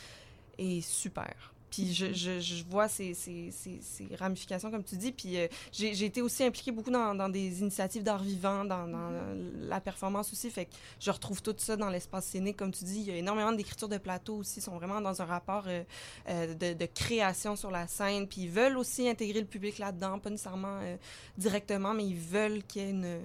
est 0.58 0.80
super. 0.80 1.51
Puis 1.72 1.94
je, 1.94 2.12
je, 2.12 2.38
je, 2.38 2.64
vois 2.64 2.86
ces, 2.86 3.14
ces, 3.14 3.50
ces, 3.50 3.80
ces, 3.80 4.14
ramifications, 4.16 4.70
comme 4.70 4.84
tu 4.84 4.96
dis. 4.96 5.10
Puis 5.10 5.38
euh, 5.38 5.48
j'ai 5.72 6.04
été 6.04 6.20
aussi 6.20 6.44
impliquée 6.44 6.70
beaucoup 6.70 6.90
dans, 6.90 7.14
dans 7.14 7.30
des 7.30 7.62
initiatives 7.62 8.02
d'art 8.02 8.22
vivant, 8.22 8.66
dans, 8.66 8.86
dans 8.86 9.10
mm-hmm. 9.10 9.68
la 9.68 9.80
performance 9.80 10.30
aussi. 10.34 10.50
Fait 10.50 10.66
que 10.66 10.72
je 11.00 11.10
retrouve 11.10 11.40
tout 11.40 11.54
ça 11.56 11.76
dans 11.76 11.88
l'espace 11.88 12.26
scénique, 12.26 12.58
comme 12.58 12.72
tu 12.72 12.84
dis. 12.84 13.00
Il 13.00 13.06
y 13.06 13.10
a 13.10 13.16
énormément 13.16 13.52
d'écriture 13.52 13.88
de 13.88 13.96
plateau 13.96 14.36
aussi. 14.36 14.58
Ils 14.58 14.62
sont 14.62 14.76
vraiment 14.76 15.00
dans 15.00 15.22
un 15.22 15.24
rapport 15.24 15.64
euh, 15.66 15.82
euh, 16.28 16.54
de, 16.54 16.74
de, 16.74 16.86
création 16.86 17.56
sur 17.56 17.70
la 17.70 17.86
scène. 17.86 18.28
Puis 18.28 18.42
ils 18.42 18.50
veulent 18.50 18.76
aussi 18.76 19.08
intégrer 19.08 19.40
le 19.40 19.46
public 19.46 19.78
là-dedans, 19.78 20.18
pas 20.18 20.28
nécessairement 20.28 20.78
euh, 20.82 20.96
directement, 21.38 21.94
mais 21.94 22.04
ils 22.04 22.18
veulent 22.18 22.62
qu'il 22.64 22.82
y 22.82 22.84
ait 22.84 22.90
une, 22.90 23.18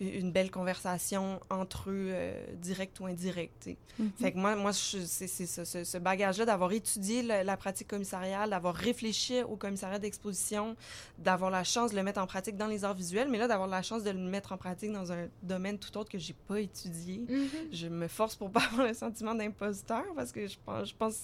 une 0.00 0.32
belle 0.32 0.50
conversation 0.50 1.40
entre 1.50 1.90
eux, 1.90 2.08
euh, 2.10 2.46
direct 2.56 2.98
ou 3.00 3.06
indirect. 3.06 3.66
Mm 3.66 3.72
-hmm. 4.06 4.22
Fait 4.22 4.32
que 4.32 4.38
moi, 4.38 4.56
moi 4.56 4.72
c'est 4.72 5.26
ce, 5.28 5.64
ce, 5.64 5.84
ce 5.84 5.98
bagage-là 5.98 6.46
d'avoir 6.46 6.72
étudié 6.72 7.22
la, 7.22 7.44
la 7.44 7.56
pratique 7.82 7.88
commissariale, 7.88 8.50
d'avoir 8.50 8.74
réfléchi 8.74 9.42
au 9.42 9.56
commissariat 9.56 9.98
d'exposition, 9.98 10.76
d'avoir 11.18 11.50
la 11.50 11.64
chance 11.64 11.90
de 11.90 11.96
le 11.96 12.02
mettre 12.02 12.20
en 12.20 12.26
pratique 12.26 12.56
dans 12.56 12.66
les 12.66 12.84
arts 12.84 12.94
visuels, 12.94 13.28
mais 13.28 13.38
là, 13.38 13.48
d'avoir 13.48 13.68
la 13.68 13.82
chance 13.82 14.02
de 14.02 14.10
le 14.10 14.18
mettre 14.18 14.52
en 14.52 14.56
pratique 14.56 14.92
dans 14.92 15.12
un 15.12 15.28
domaine 15.42 15.78
tout 15.78 15.96
autre 15.98 16.10
que 16.10 16.18
j'ai 16.18 16.34
pas 16.34 16.60
étudié. 16.60 17.18
Mm 17.18 17.26
-hmm. 17.26 17.48
Je 17.72 17.88
me 17.88 18.08
force 18.08 18.36
pour 18.36 18.50
pas 18.56 18.64
avoir 18.70 18.86
le 18.88 18.94
sentiment 18.94 19.34
d'imposteur 19.34 20.04
parce 20.14 20.32
que 20.32 20.46
je 20.46 20.58
pense, 20.64 20.88
je 20.88 20.94
pense, 20.96 21.18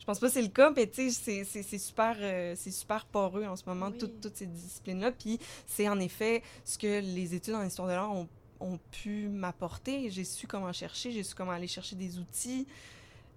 je 0.00 0.04
pense 0.04 0.18
pas 0.20 0.26
que 0.28 0.32
c'est 0.32 0.48
le 0.50 0.54
cas, 0.60 0.70
mais 0.76 0.86
tu 0.86 1.10
sais, 1.10 1.44
c'est 1.44 1.78
super, 1.78 2.16
euh, 2.20 2.54
c'est 2.56 2.74
super 2.82 3.04
poreux 3.04 3.46
en 3.46 3.56
ce 3.56 3.64
moment, 3.66 3.90
oui. 3.90 3.98
toutes, 3.98 4.20
toutes 4.20 4.36
ces 4.36 4.46
disciplines-là. 4.46 5.10
Puis 5.12 5.38
c'est 5.66 5.88
en 5.88 5.98
effet 6.00 6.42
ce 6.64 6.76
que 6.78 7.00
les 7.16 7.28
études 7.34 7.54
en 7.54 7.64
histoire 7.64 7.88
de 7.88 7.94
l'art 7.98 8.12
ont, 8.12 8.28
ont 8.60 8.78
pu 8.90 9.28
m'apporter. 9.42 10.10
J'ai 10.14 10.24
su 10.24 10.46
comment 10.46 10.72
chercher, 10.72 11.08
j'ai 11.14 11.24
su 11.28 11.34
comment 11.34 11.54
aller 11.58 11.72
chercher 11.78 11.96
des 11.96 12.12
outils 12.22 12.66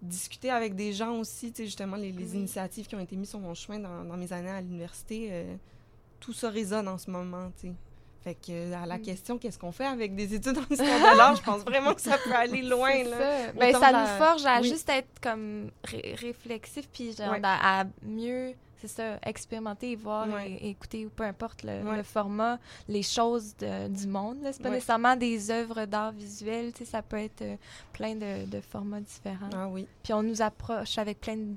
discuter 0.04 0.50
avec 0.50 0.76
des 0.76 0.94
gens 0.94 1.18
aussi, 1.18 1.52
tu 1.52 1.58
sais, 1.58 1.66
justement, 1.66 1.96
les, 1.96 2.12
les 2.12 2.32
oui. 2.32 2.38
initiatives 2.38 2.88
qui 2.88 2.96
ont 2.96 3.00
été 3.00 3.16
mises 3.16 3.30
sur 3.30 3.40
mon 3.40 3.54
chemin 3.54 3.80
dans, 3.80 4.04
dans 4.04 4.18
mes 4.18 4.32
années 4.34 4.50
à 4.50 4.62
l'université, 4.62 5.30
euh, 5.32 5.56
tout 6.20 6.34
ça 6.34 6.50
résonne 6.50 6.88
en 6.88 6.98
ce 6.98 7.10
moment, 7.10 7.52
tu 7.60 7.68
sais. 7.68 7.74
Fait 8.24 8.36
que 8.36 8.74
à 8.74 8.86
la 8.86 9.00
question 9.00 9.38
qu'est-ce 9.38 9.60
qu'on 9.60 9.74
fait 9.74 9.86
avec 9.86 10.16
des 10.16 10.34
études 10.34 10.58
en 10.58 10.62
histoire 10.70 11.12
de 11.12 11.18
l'art, 11.18 11.36
je 11.36 11.42
pense 11.42 11.62
vraiment 11.64 11.94
que 11.94 12.00
ça 12.00 12.18
peut 12.18 12.34
aller 12.34 12.62
loin 12.62 13.04
là. 13.04 13.18
Ça, 13.18 13.52
ben, 13.52 13.74
ça 13.74 13.92
nous 13.92 14.26
forge 14.26 14.46
à 14.46 14.62
oui. 14.62 14.70
juste 14.70 14.88
être 14.88 15.20
comme 15.22 15.70
ré 15.84 16.16
réflexif 16.18 16.88
puis 16.94 17.14
genre 17.14 17.32
ouais. 17.32 17.42
à, 17.44 17.82
à 17.82 17.86
mieux 18.02 18.54
c'est 18.88 18.96
ça, 18.96 19.20
expérimenter 19.24 19.92
et 19.92 19.96
voir 19.96 20.28
ouais. 20.28 20.52
et, 20.52 20.68
et, 20.68 20.70
écouter, 20.72 21.06
ou 21.06 21.10
peu 21.10 21.24
importe 21.24 21.64
le, 21.64 21.84
ouais. 21.84 21.98
le 21.98 22.04
format, 22.04 22.60
les 22.88 23.04
choses 23.04 23.56
de, 23.58 23.88
du 23.88 24.08
monde. 24.08 24.38
C'est 24.44 24.62
pas 24.62 24.70
ouais. 24.70 24.76
nécessairement 24.76 25.16
des 25.16 25.52
œuvres 25.52 25.86
d'art 25.86 26.12
visuel, 26.12 26.72
ça 26.84 27.02
peut 27.02 27.18
être 27.18 27.42
euh, 27.42 27.56
plein 27.94 28.16
de, 28.16 28.46
de, 28.46 28.62
formats 28.62 29.02
différents. 29.02 29.50
Ah 29.56 29.68
oui. 29.68 29.88
Puis 30.04 30.14
on 30.14 30.24
nous 30.24 30.42
approche 30.42 30.98
avec 30.98 31.22
plein 31.22 31.38
de, 31.38 31.56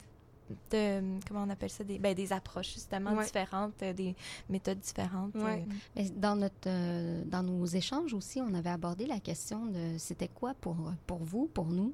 de 0.70 1.02
comment 1.26 1.42
on 1.42 1.50
appelle 1.50 1.70
ça, 1.70 1.84
des, 1.84 1.98
ben, 1.98 2.14
des 2.14 2.32
approches 2.32 2.74
justement 2.74 3.20
différentes, 3.20 3.82
euh, 3.82 3.92
des 3.92 4.14
méthodes 4.48 4.78
différentes. 4.78 5.34
Euh. 5.36 5.58
Mais 5.96 6.10
dans, 6.10 6.36
notre, 6.36 6.68
euh, 6.68 7.22
dans 7.26 7.42
nos 7.42 7.66
échanges 7.66 8.14
aussi, 8.14 8.40
on 8.40 8.54
avait 8.54 8.70
abordé 8.70 9.06
la 9.06 9.20
question 9.20 9.66
de 9.66 9.98
c'était 9.98 10.28
quoi 10.28 10.54
pour, 10.60 10.76
pour 11.06 11.18
vous, 11.18 11.46
pour 11.52 11.66
nous, 11.66 11.92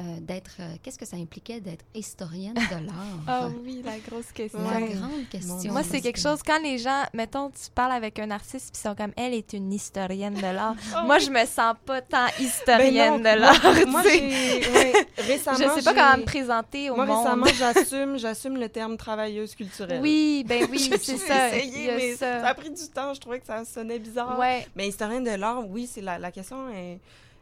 euh, 0.00 0.02
d'être. 0.20 0.56
Euh, 0.58 0.74
Qu'est-ce 0.82 0.98
que 0.98 1.06
ça 1.06 1.16
impliquait 1.16 1.60
d'être 1.60 1.84
historienne 1.94 2.54
de 2.54 2.86
l'art? 2.86 2.94
Ah 3.28 3.48
oui, 3.64 3.80
la 3.84 3.98
grosse 3.98 4.32
question. 4.32 4.58
La 4.62 4.80
grande 4.80 5.28
question. 5.30 5.72
Moi, 5.72 5.82
c'est 5.84 6.00
quelque 6.00 6.20
chose, 6.20 6.42
quand 6.44 6.60
les 6.60 6.78
gens, 6.78 7.04
mettons, 7.12 7.50
tu 7.50 7.70
parles 7.72 7.92
avec 7.92 8.18
un 8.18 8.30
artiste, 8.32 8.72
puis 8.72 8.80
ils 8.82 8.88
sont 8.88 8.94
comme, 8.96 9.12
elle 9.16 9.34
est 9.34 9.52
une 9.52 9.72
historienne 9.72 10.34
de 10.34 10.40
l'art. 10.40 10.74
oh, 10.96 11.06
moi, 11.06 11.18
je 11.20 11.30
me 11.30 11.44
sens 11.46 11.76
pas 11.86 12.02
tant 12.02 12.26
historienne 12.40 13.20
de 13.20 13.38
l'art. 13.38 13.62
Moi, 13.62 13.86
moi 13.86 14.02
ouais, 14.02 14.92
récemment. 15.18 15.58
Je 15.58 15.80
sais 15.80 15.82
pas 15.82 15.94
comment 15.94 16.18
me 16.18 16.24
présenter 16.24 16.90
au 16.90 16.96
moi, 16.96 17.06
monde. 17.06 17.38
Moi, 17.38 17.46
récemment, 17.46 17.74
j'assume, 17.74 18.18
j'assume 18.18 18.56
le 18.56 18.68
terme 18.68 18.96
travailleuse 18.96 19.54
culturelle. 19.54 20.00
Oui, 20.02 20.44
ben 20.46 20.66
oui, 20.70 20.90
c'est 21.00 21.16
ça. 21.16 21.56
Essayé, 21.56 21.92
mais 21.96 22.16
ça. 22.16 22.40
ça. 22.40 22.48
a 22.48 22.54
pris 22.54 22.70
du 22.70 22.88
temps. 22.88 23.14
Je 23.14 23.20
trouvais 23.20 23.38
que 23.38 23.46
ça 23.46 23.64
sonnait 23.64 24.00
bizarre. 24.00 24.38
Ouais. 24.38 24.66
Mais 24.74 24.88
historienne 24.88 25.24
de 25.24 25.36
l'art, 25.36 25.68
oui, 25.68 25.88
c'est 25.90 26.00
la, 26.02 26.18
la 26.18 26.32
question 26.32 26.68
est 26.70 26.98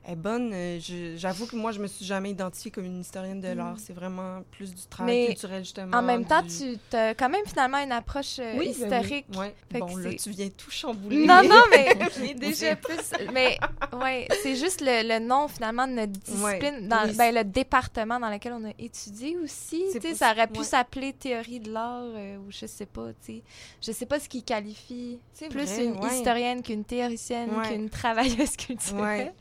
est 0.06 0.16
bonne. 0.16 0.50
Euh, 0.52 0.78
J'avoue 1.16 1.46
que 1.46 1.56
moi, 1.56 1.72
je 1.72 1.80
me 1.80 1.86
suis 1.86 2.04
jamais 2.04 2.30
identifiée 2.30 2.70
comme 2.70 2.84
une 2.84 3.00
historienne 3.00 3.40
de 3.40 3.48
l'art. 3.48 3.74
Mm. 3.74 3.78
C'est 3.78 3.92
vraiment 3.92 4.42
plus 4.50 4.74
du 4.74 4.82
travail 4.86 5.20
Mais 5.20 5.26
culturel, 5.26 5.64
justement. 5.64 5.96
En 5.96 6.02
même 6.02 6.24
temps, 6.24 6.42
du... 6.42 6.78
tu 6.90 6.96
as 6.96 7.14
quand 7.14 7.28
même 7.28 7.46
finalement 7.46 7.78
une 7.78 7.92
approche 7.92 8.38
euh, 8.38 8.54
oui, 8.58 8.68
historique. 8.68 9.26
Ben 9.28 9.38
oui. 9.40 9.52
Ouais. 9.72 9.80
Bon, 9.80 9.96
là, 9.96 10.14
tu 10.14 10.30
viens 10.30 10.48
tout 10.48 10.70
chambouler. 10.70 11.26
Non, 11.26 11.42
non, 11.42 11.62
mais 11.70 12.34
déjà 12.34 12.76
plus. 12.76 13.12
Mais 13.32 13.58
ouais, 13.92 14.26
c'est 14.42 14.56
juste 14.56 14.80
le, 14.80 15.06
le, 15.06 15.18
nom 15.18 15.48
finalement 15.48 15.86
de 15.86 15.92
notre 15.92 16.12
discipline, 16.12 16.74
ouais. 16.74 16.88
dans 16.88 17.06
oui. 17.06 17.16
ben, 17.16 17.34
le 17.34 17.44
département 17.44 18.18
dans 18.18 18.30
lequel 18.30 18.52
on 18.54 18.64
a 18.64 18.72
étudié 18.78 19.36
aussi. 19.38 19.84
Pour... 20.00 20.16
Ça 20.16 20.32
aurait 20.32 20.46
pu 20.46 20.60
ouais. 20.60 20.64
s'appeler 20.64 21.12
théorie 21.12 21.60
de 21.60 21.70
l'art 21.70 22.02
euh, 22.02 22.38
ou 22.38 22.50
je 22.50 22.66
sais 22.66 22.86
pas. 22.86 23.08
sais 23.20 23.42
Je 23.80 23.92
sais 23.92 24.06
pas 24.06 24.18
ce 24.18 24.28
qui 24.28 24.42
qualifie 24.42 25.18
plus 25.50 25.64
vrai, 25.64 25.84
une 25.84 26.02
historienne 26.04 26.62
qu'une 26.62 26.84
théoricienne, 26.84 27.50
qu'une 27.68 27.90
travailleuse 27.90 28.56
culturelle. 28.56 29.32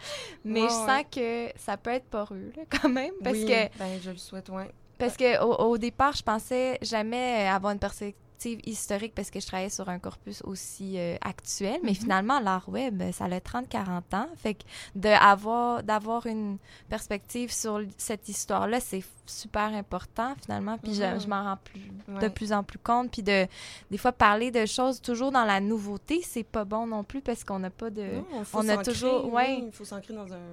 Mais 0.44 0.51
ouais, 0.60 0.68
je 0.68 0.74
sens 0.74 0.88
ouais. 0.88 1.06
que 1.12 1.60
ça 1.60 1.78
peut 1.78 1.92
être 1.92 2.06
poreux, 2.06 2.52
là, 2.56 2.64
quand 2.82 2.90
même. 2.90 3.14
Parce 3.24 3.38
oui, 3.38 3.46
que. 3.46 3.78
Ben, 3.78 4.00
je 4.02 4.12
le 4.12 4.18
souhaite, 4.18 4.50
oui. 4.50 4.64
Parce 4.98 5.18
qu'au 5.18 5.56
au 5.56 5.78
départ, 5.78 6.14
je 6.14 6.22
pensais 6.22 6.78
jamais 6.82 7.48
avoir 7.48 7.74
une 7.74 7.80
perspective 7.80 8.22
historique 8.46 9.14
parce 9.16 9.30
que 9.30 9.40
je 9.40 9.48
travaillais 9.48 9.70
sur 9.70 9.90
un 9.90 10.00
corpus 10.00 10.42
aussi 10.44 10.98
euh, 10.98 11.16
actuel, 11.22 11.80
mais 11.84 11.92
mm 11.92 11.94
-hmm. 11.94 12.00
finalement, 12.00 12.40
l'art 12.40 12.70
web, 12.70 13.02
ça 13.12 13.26
a 13.26 13.40
30-40 13.40 14.16
ans. 14.16 14.28
Fait 14.36 14.56
que 14.56 14.64
d'avoir 14.96 15.84
d'avoir 15.84 16.26
une 16.26 16.58
perspective 16.90 17.52
sur 17.52 17.82
cette 17.98 18.30
histoire-là, 18.30 18.80
c'est 18.80 19.04
super 19.26 19.70
important 19.74 20.36
finalement. 20.44 20.78
Puis 20.78 20.92
mm 20.92 20.96
-hmm. 20.96 21.14
je, 21.16 21.24
je 21.24 21.28
m'en 21.28 21.44
rends 21.48 21.62
plus, 21.70 21.88
ouais. 22.08 22.22
de 22.24 22.28
plus 22.38 22.52
en 22.52 22.64
plus 22.64 22.80
compte. 22.80 23.08
Puis 23.12 23.24
de 23.24 23.48
des 23.92 23.98
fois 24.04 24.12
parler 24.28 24.50
de 24.52 24.66
choses 24.78 25.02
toujours 25.02 25.32
dans 25.32 25.46
la 25.46 25.60
nouveauté, 25.60 26.16
c'est 26.32 26.48
pas 26.58 26.66
bon 26.66 26.84
non 26.88 27.04
plus 27.04 27.22
parce 27.22 27.44
qu'on 27.44 27.60
n'a 27.60 27.74
pas 27.82 27.90
de. 27.90 28.06
Non, 28.16 28.44
on 28.54 28.70
a 28.70 28.78
toujours. 28.90 29.22
Ouais. 29.36 29.58
Oui, 29.58 29.64
il 29.68 29.72
faut 29.72 29.86
s'ancrer 29.86 30.14
dans 30.22 30.32
un 30.34 30.46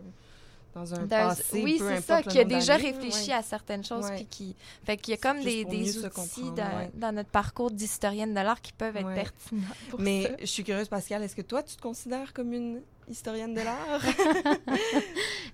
dans 0.75 0.95
un 0.95 1.07
passé, 1.07 1.63
oui 1.63 1.81
c'est 1.81 2.01
ça 2.01 2.23
qui 2.23 2.39
a 2.39 2.45
déjà 2.45 2.77
réfléchi 2.77 3.29
ouais. 3.31 3.35
à 3.35 3.43
certaines 3.43 3.85
choses 3.85 4.05
ouais. 4.07 4.17
puis 4.17 4.27
qui 4.27 4.57
fait 4.85 4.97
qu'il 4.97 5.13
y 5.13 5.15
a 5.15 5.21
comme 5.21 5.43
des, 5.43 5.65
des 5.65 6.05
outils 6.05 6.51
dans, 6.57 6.79
ouais. 6.79 6.91
dans, 6.95 7.13
notre 7.13 7.31
parcours 7.31 7.71
d'historienne 7.71 8.31
de 8.31 8.41
l'art 8.41 8.61
qui 8.61 8.73
peuvent 8.73 8.97
être 8.97 9.15
pertinents 9.15 9.63
mais 9.99 10.25
ça. 10.25 10.31
je 10.41 10.47
suis 10.47 10.65
curieuse 10.65 10.89
Pascal 10.89 11.23
est-ce 11.23 11.37
que 11.37 11.43
toi 11.43 11.63
tu 11.63 11.77
te 11.77 11.83
considères 11.83 12.33
comme 12.33 12.53
une 12.53 12.81
historienne 13.09 13.55
de 13.55 13.61
l'art 13.61 14.01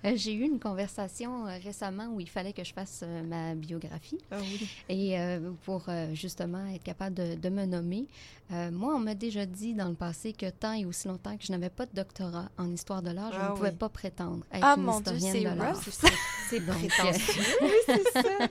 J'ai 0.15 0.33
eu 0.33 0.43
une 0.43 0.59
conversation 0.59 1.47
euh, 1.47 1.57
récemment 1.63 2.07
où 2.13 2.19
il 2.19 2.29
fallait 2.29 2.53
que 2.53 2.63
je 2.63 2.73
fasse 2.73 3.01
euh, 3.03 3.23
ma 3.23 3.55
biographie. 3.55 4.19
Ah 4.31 4.37
oui. 4.39 4.69
Et 4.89 5.19
euh, 5.19 5.51
pour 5.63 5.85
euh, 5.87 6.13
justement 6.13 6.65
être 6.73 6.83
capable 6.83 7.15
de, 7.15 7.35
de 7.35 7.49
me 7.49 7.65
nommer, 7.65 8.05
euh, 8.51 8.69
moi, 8.71 8.93
on 8.95 8.99
m'a 8.99 9.15
déjà 9.15 9.45
dit 9.45 9.73
dans 9.73 9.87
le 9.89 9.95
passé 9.95 10.31
que 10.33 10.49
tant 10.49 10.73
et 10.73 10.85
aussi 10.85 11.07
longtemps 11.07 11.35
que 11.35 11.43
je 11.43 11.51
n'avais 11.51 11.69
pas 11.69 11.85
de 11.87 11.91
doctorat 11.93 12.49
en 12.57 12.71
histoire 12.71 13.01
de 13.01 13.09
l'art, 13.09 13.31
je 13.33 13.39
ah 13.41 13.49
ne 13.49 13.55
pouvais 13.55 13.71
pas 13.71 13.89
prétendre 13.89 14.45
être 14.51 14.63
ah, 14.63 14.75
une 14.77 14.83
mon 14.83 14.99
historienne 14.99 15.33
Dieu, 15.33 15.49
de 15.49 15.55
l'art. 15.55 15.79
C'est 16.49 16.61
prétentieux. 16.61 17.43
oui, 17.61 17.69
c'est 17.85 18.11
ça. 18.21 18.47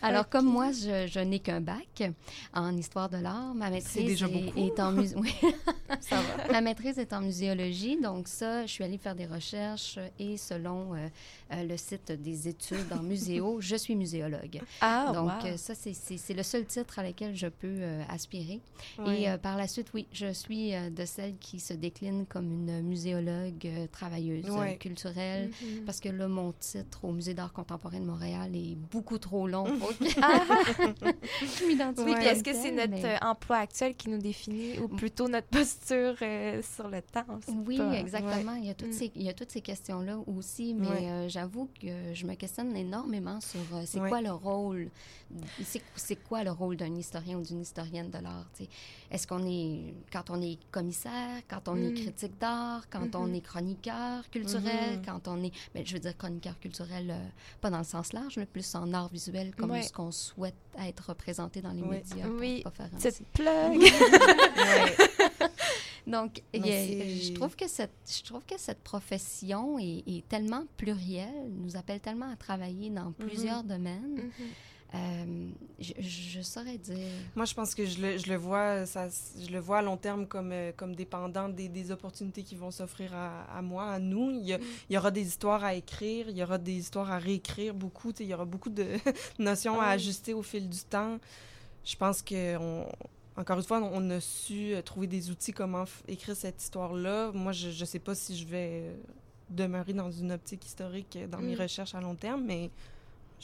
Alors, 0.00 0.22
okay. 0.22 0.30
comme 0.30 0.46
moi, 0.46 0.70
je, 0.72 1.06
je 1.06 1.20
n'ai 1.20 1.38
qu'un 1.38 1.60
bac 1.60 2.02
en 2.54 2.76
histoire 2.76 3.08
de 3.08 3.18
l'art, 3.18 3.54
ma 3.54 3.70
maîtrise 3.70 4.22
est, 4.22 4.58
est, 4.58 4.80
en 4.80 4.92
musée. 4.92 5.16
Oui. 5.16 5.34
ça 6.00 6.20
va. 6.20 6.52
Ma 6.52 6.60
maîtrise 6.60 6.98
est 6.98 7.12
en 7.12 7.20
muséologie, 7.20 8.00
donc 8.00 8.28
ça, 8.28 8.66
je 8.66 8.72
suis 8.72 8.84
allée 8.84 8.98
faire 8.98 9.14
des 9.14 9.26
recherches 9.26 9.98
et 10.18 10.36
selon 10.36 10.94
euh, 10.94 11.08
euh, 11.52 11.62
le 11.64 11.76
site 11.76 12.12
des 12.12 12.48
études 12.48 12.92
en 12.92 13.02
muséo, 13.02 13.58
je 13.60 13.76
suis 13.76 13.94
muséologue. 13.94 14.60
Ah, 14.80 15.12
Donc, 15.14 15.42
wow. 15.42 15.50
euh, 15.50 15.56
ça, 15.56 15.74
c'est 15.74 16.34
le 16.34 16.42
seul 16.42 16.64
titre 16.66 16.98
à 16.98 17.02
lequel 17.06 17.34
je 17.34 17.46
peux 17.46 17.66
euh, 17.80 18.02
aspirer. 18.08 18.60
Oui. 18.98 19.24
Et 19.24 19.38
par 19.38 19.56
la 19.56 19.66
suite, 19.66 19.88
oui, 19.94 20.06
je 20.12 20.32
suis 20.32 20.72
de 20.90 21.04
celles 21.04 21.36
qui 21.38 21.60
se 21.60 21.74
décline 21.74 22.26
comme 22.26 22.50
une 22.50 22.82
muséologue 22.82 23.68
travailleuse 23.90 24.44
oui. 24.48 24.78
culturelle, 24.78 25.48
mm 25.48 25.52
-hmm. 25.52 25.84
parce 25.84 26.00
que 26.00 26.08
là, 26.08 26.28
mon 26.28 26.52
titre 26.52 27.04
au 27.04 27.12
Musée 27.12 27.31
d'art 27.34 27.52
contemporain 27.52 28.00
de 28.00 28.04
Montréal 28.04 28.54
est 28.54 28.76
beaucoup 28.76 29.18
trop 29.18 29.46
long 29.46 29.64
pour 29.78 29.88
que 29.96 30.04
ah! 30.22 30.44
je 31.40 31.66
m'identifie. 31.66 32.04
Oui, 32.08 32.14
est-ce 32.24 32.42
que 32.42 32.52
c'est 32.52 32.72
notre 32.72 32.90
mais... 32.92 33.18
emploi 33.22 33.56
actuel 33.58 33.94
qui 33.94 34.08
nous 34.10 34.18
définit, 34.18 34.78
ou 34.78 34.88
plutôt 34.88 35.28
notre 35.28 35.46
posture 35.48 36.16
sur 36.18 36.88
le 36.88 37.02
temps? 37.02 37.24
Oui, 37.66 37.78
pas... 37.78 37.92
exactement. 37.94 38.30
exactement. 38.30 38.54
Il, 38.56 38.66
y 38.66 38.70
a 38.70 38.74
toutes 38.74 38.88
Mm. 38.88 38.92
ces, 38.92 39.12
il 39.14 39.22
y 39.22 39.28
a 39.28 39.32
toutes 39.34 39.50
ces 39.50 39.60
questions-là 39.60 40.18
aussi, 40.26 40.74
mais 40.74 40.88
Ouais. 40.88 41.08
euh, 41.10 41.28
j'avoue 41.28 41.68
que 41.80 42.12
je 42.14 42.26
me 42.26 42.34
questionne 42.34 42.76
énormément 42.76 43.40
sur 43.40 43.60
euh, 43.74 43.82
c'est 43.86 44.00
Ouais. 44.00 44.08
quoi 44.08 44.20
le 44.20 44.32
rôle, 44.32 44.90
c'est, 45.62 45.82
c'est 45.96 46.16
quoi 46.16 46.44
le 46.44 46.50
rôle 46.50 46.76
d'un 46.76 46.94
historien 46.94 47.38
ou 47.38 47.42
d'une 47.42 47.60
historienne 47.62 48.10
de 48.10 48.18
l'art. 48.18 48.46
Est-ce 49.12 49.26
qu'on 49.26 49.46
est, 49.46 49.92
quand 50.10 50.30
on 50.30 50.40
est 50.40 50.58
commissaire, 50.70 51.42
quand 51.46 51.68
on 51.68 51.76
est 51.76 51.90
Mm. 51.90 51.94
critique 51.94 52.38
d'art, 52.40 52.88
quand 52.90 53.14
on 53.14 53.26
Mhm. 53.26 53.34
est 53.34 53.40
chroniqueur 53.42 54.30
culturel, 54.30 54.96
Mhm. 54.98 55.04
quand 55.04 55.28
on 55.28 55.44
est, 55.44 55.52
mais 55.74 55.84
je 55.84 55.92
veux 55.92 56.00
dire 56.00 56.16
chroniqueur 56.16 56.58
culturel, 56.58 57.10
euh, 57.10 57.28
pas 57.60 57.68
dans 57.68 57.76
le 57.78 57.84
sens 57.84 58.14
large, 58.14 58.38
mais 58.38 58.46
plus 58.46 58.74
en 58.74 58.90
art 58.94 59.08
visuel, 59.08 59.54
comme 59.54 59.70
Ouais. 59.72 59.82
ce 59.82 59.92
qu'on 59.92 60.10
souhaite 60.10 60.54
être 60.78 61.10
représenté 61.10 61.60
dans 61.60 61.72
les 61.72 61.82
médias. 61.82 62.26
pour 62.26 62.40
Oui. 62.40 62.62
pas 62.62 62.70
faire 62.70 62.88
un 62.90 62.98
plug. 63.34 63.82
Donc, 66.06 66.42
Non, 66.54 66.62
a- 66.64 66.66
je 66.66 67.32
trouve 67.34 67.54
que 67.54 67.68
cette, 67.68 67.92
je 68.10 68.22
trouve 68.24 68.44
que 68.44 68.58
cette 68.58 68.80
profession 68.80 69.78
est, 69.78 70.02
est 70.06 70.26
tellement 70.28 70.64
plurielle, 70.76 71.48
nous 71.50 71.76
appelle 71.76 72.00
tellement 72.00 72.30
à 72.30 72.36
travailler 72.36 72.90
dans 72.90 73.12
plusieurs 73.12 73.62
domaines. 73.62 74.30
Euh, 74.94 75.48
je, 75.80 75.92
je 76.00 76.40
saurais 76.42 76.76
dire. 76.76 76.98
Moi, 77.34 77.46
je 77.46 77.54
pense 77.54 77.74
que 77.74 77.86
je 77.86 78.00
le, 78.00 78.18
je 78.18 78.28
le 78.28 78.36
vois, 78.36 78.84
ça, 78.84 79.08
je 79.40 79.50
le 79.50 79.58
vois 79.58 79.78
à 79.78 79.82
long 79.82 79.96
terme 79.96 80.26
comme, 80.26 80.52
euh, 80.52 80.70
comme 80.76 80.94
dépendant 80.94 81.48
des, 81.48 81.68
des 81.68 81.90
opportunités 81.90 82.42
qui 82.42 82.56
vont 82.56 82.70
s'offrir 82.70 83.14
à, 83.14 83.42
à 83.44 83.62
moi, 83.62 83.90
à 83.90 83.98
nous. 83.98 84.30
Il 84.32 84.44
y, 84.46 84.52
a- 84.52 84.58
il 84.90 84.94
y 84.94 84.98
aura 84.98 85.10
des 85.10 85.26
histoires 85.26 85.64
à 85.64 85.74
écrire, 85.74 86.28
il 86.28 86.36
y 86.36 86.42
aura 86.42 86.58
des 86.58 86.74
histoires 86.74 87.10
à 87.10 87.18
réécrire 87.18 87.72
beaucoup. 87.72 88.12
Il 88.20 88.26
y 88.26 88.34
aura 88.34 88.44
beaucoup 88.44 88.68
de 88.70 88.84
notions 89.38 89.80
à 89.80 89.84
Ah 89.84 89.88
oui. 89.88 89.94
ajuster 89.94 90.34
au 90.34 90.42
fil 90.42 90.68
du 90.68 90.80
temps. 90.80 91.18
Je 91.84 91.96
pense 91.96 92.20
que, 92.20 92.56
on, 92.58 92.86
encore 93.36 93.56
une 93.56 93.64
fois, 93.64 93.80
on 93.82 94.10
a 94.10 94.20
su 94.20 94.74
euh, 94.74 94.82
trouver 94.82 95.06
des 95.06 95.30
outils 95.30 95.52
comment 95.52 95.84
écrire 96.06 96.36
cette 96.36 96.62
histoire-là. 96.62 97.32
Moi, 97.32 97.52
je 97.52 97.68
ne 97.68 97.84
sais 97.86 97.98
pas 97.98 98.14
si 98.14 98.36
je 98.36 98.46
vais 98.46 98.94
demeurer 99.48 99.94
dans 99.94 100.10
une 100.10 100.32
optique 100.32 100.66
historique 100.66 101.18
dans 101.30 101.38
mes 101.38 101.56
Mm. 101.56 101.60
recherches 101.60 101.94
à 101.94 102.00
long 102.02 102.14
terme, 102.14 102.44
mais 102.44 102.70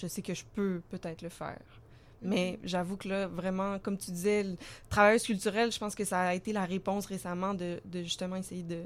je 0.00 0.06
sais 0.06 0.22
que 0.22 0.32
je 0.34 0.44
peux 0.54 0.80
peut-être 0.90 1.22
le 1.22 1.28
faire. 1.28 1.58
Mais 2.22 2.58
j'avoue 2.64 2.96
que 2.96 3.08
là, 3.08 3.26
vraiment, 3.28 3.78
comme 3.78 3.96
tu 3.96 4.10
disais, 4.10 4.42
le 4.42 4.56
travailleuse 4.90 5.22
culturelle, 5.22 5.70
je 5.70 5.78
pense 5.78 5.94
que 5.94 6.04
ça 6.04 6.20
a 6.20 6.34
été 6.34 6.52
la 6.52 6.64
réponse 6.64 7.06
récemment 7.06 7.54
de, 7.54 7.80
de 7.84 8.02
justement 8.02 8.34
essayer 8.36 8.64
de 8.64 8.82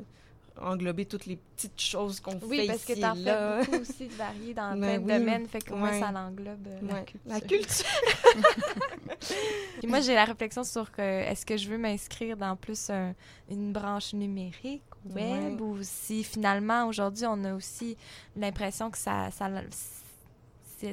englober 0.60 1.06
toutes 1.06 1.24
les 1.24 1.36
petites 1.56 1.80
choses 1.80 2.20
qu'on 2.20 2.38
fait 2.38 2.44
Oui, 2.46 2.66
parce 2.66 2.84
que 2.84 2.92
t'en 3.00 3.14
fais 3.14 3.64
beaucoup 3.64 3.80
aussi 3.80 4.06
de 4.06 4.12
variés 4.12 4.52
dans 4.52 4.76
Ben 4.78 4.80
plein 4.80 4.98
de 4.98 5.04
oui. 5.04 5.18
domaines, 5.18 5.46
fait 5.48 5.60
que 5.64 5.72
moi, 5.72 5.88
Ouais. 5.88 5.98
ça 5.98 6.12
l'englobe 6.12 6.66
euh, 6.66 6.78
la 6.82 7.00
culture. 7.00 7.20
La 7.24 7.40
culture. 7.40 7.86
Puis 9.78 9.88
moi, 9.88 10.00
j'ai 10.00 10.14
la 10.14 10.24
réflexion 10.26 10.62
sur 10.62 10.92
que 10.92 11.00
est-ce 11.00 11.46
que 11.46 11.56
je 11.56 11.68
veux 11.70 11.78
m'inscrire 11.78 12.36
dans 12.36 12.54
plus 12.56 12.90
un- 12.90 13.14
une 13.50 13.72
branche 13.72 14.12
numérique, 14.12 14.82
web, 15.06 15.58
Ouais. 15.58 15.60
ou 15.60 15.78
si 15.80 16.22
finalement, 16.22 16.86
aujourd'hui, 16.86 17.24
on 17.26 17.42
a 17.44 17.54
aussi 17.54 17.96
l'impression 18.36 18.90
que 18.90 18.98
ça, 18.98 19.30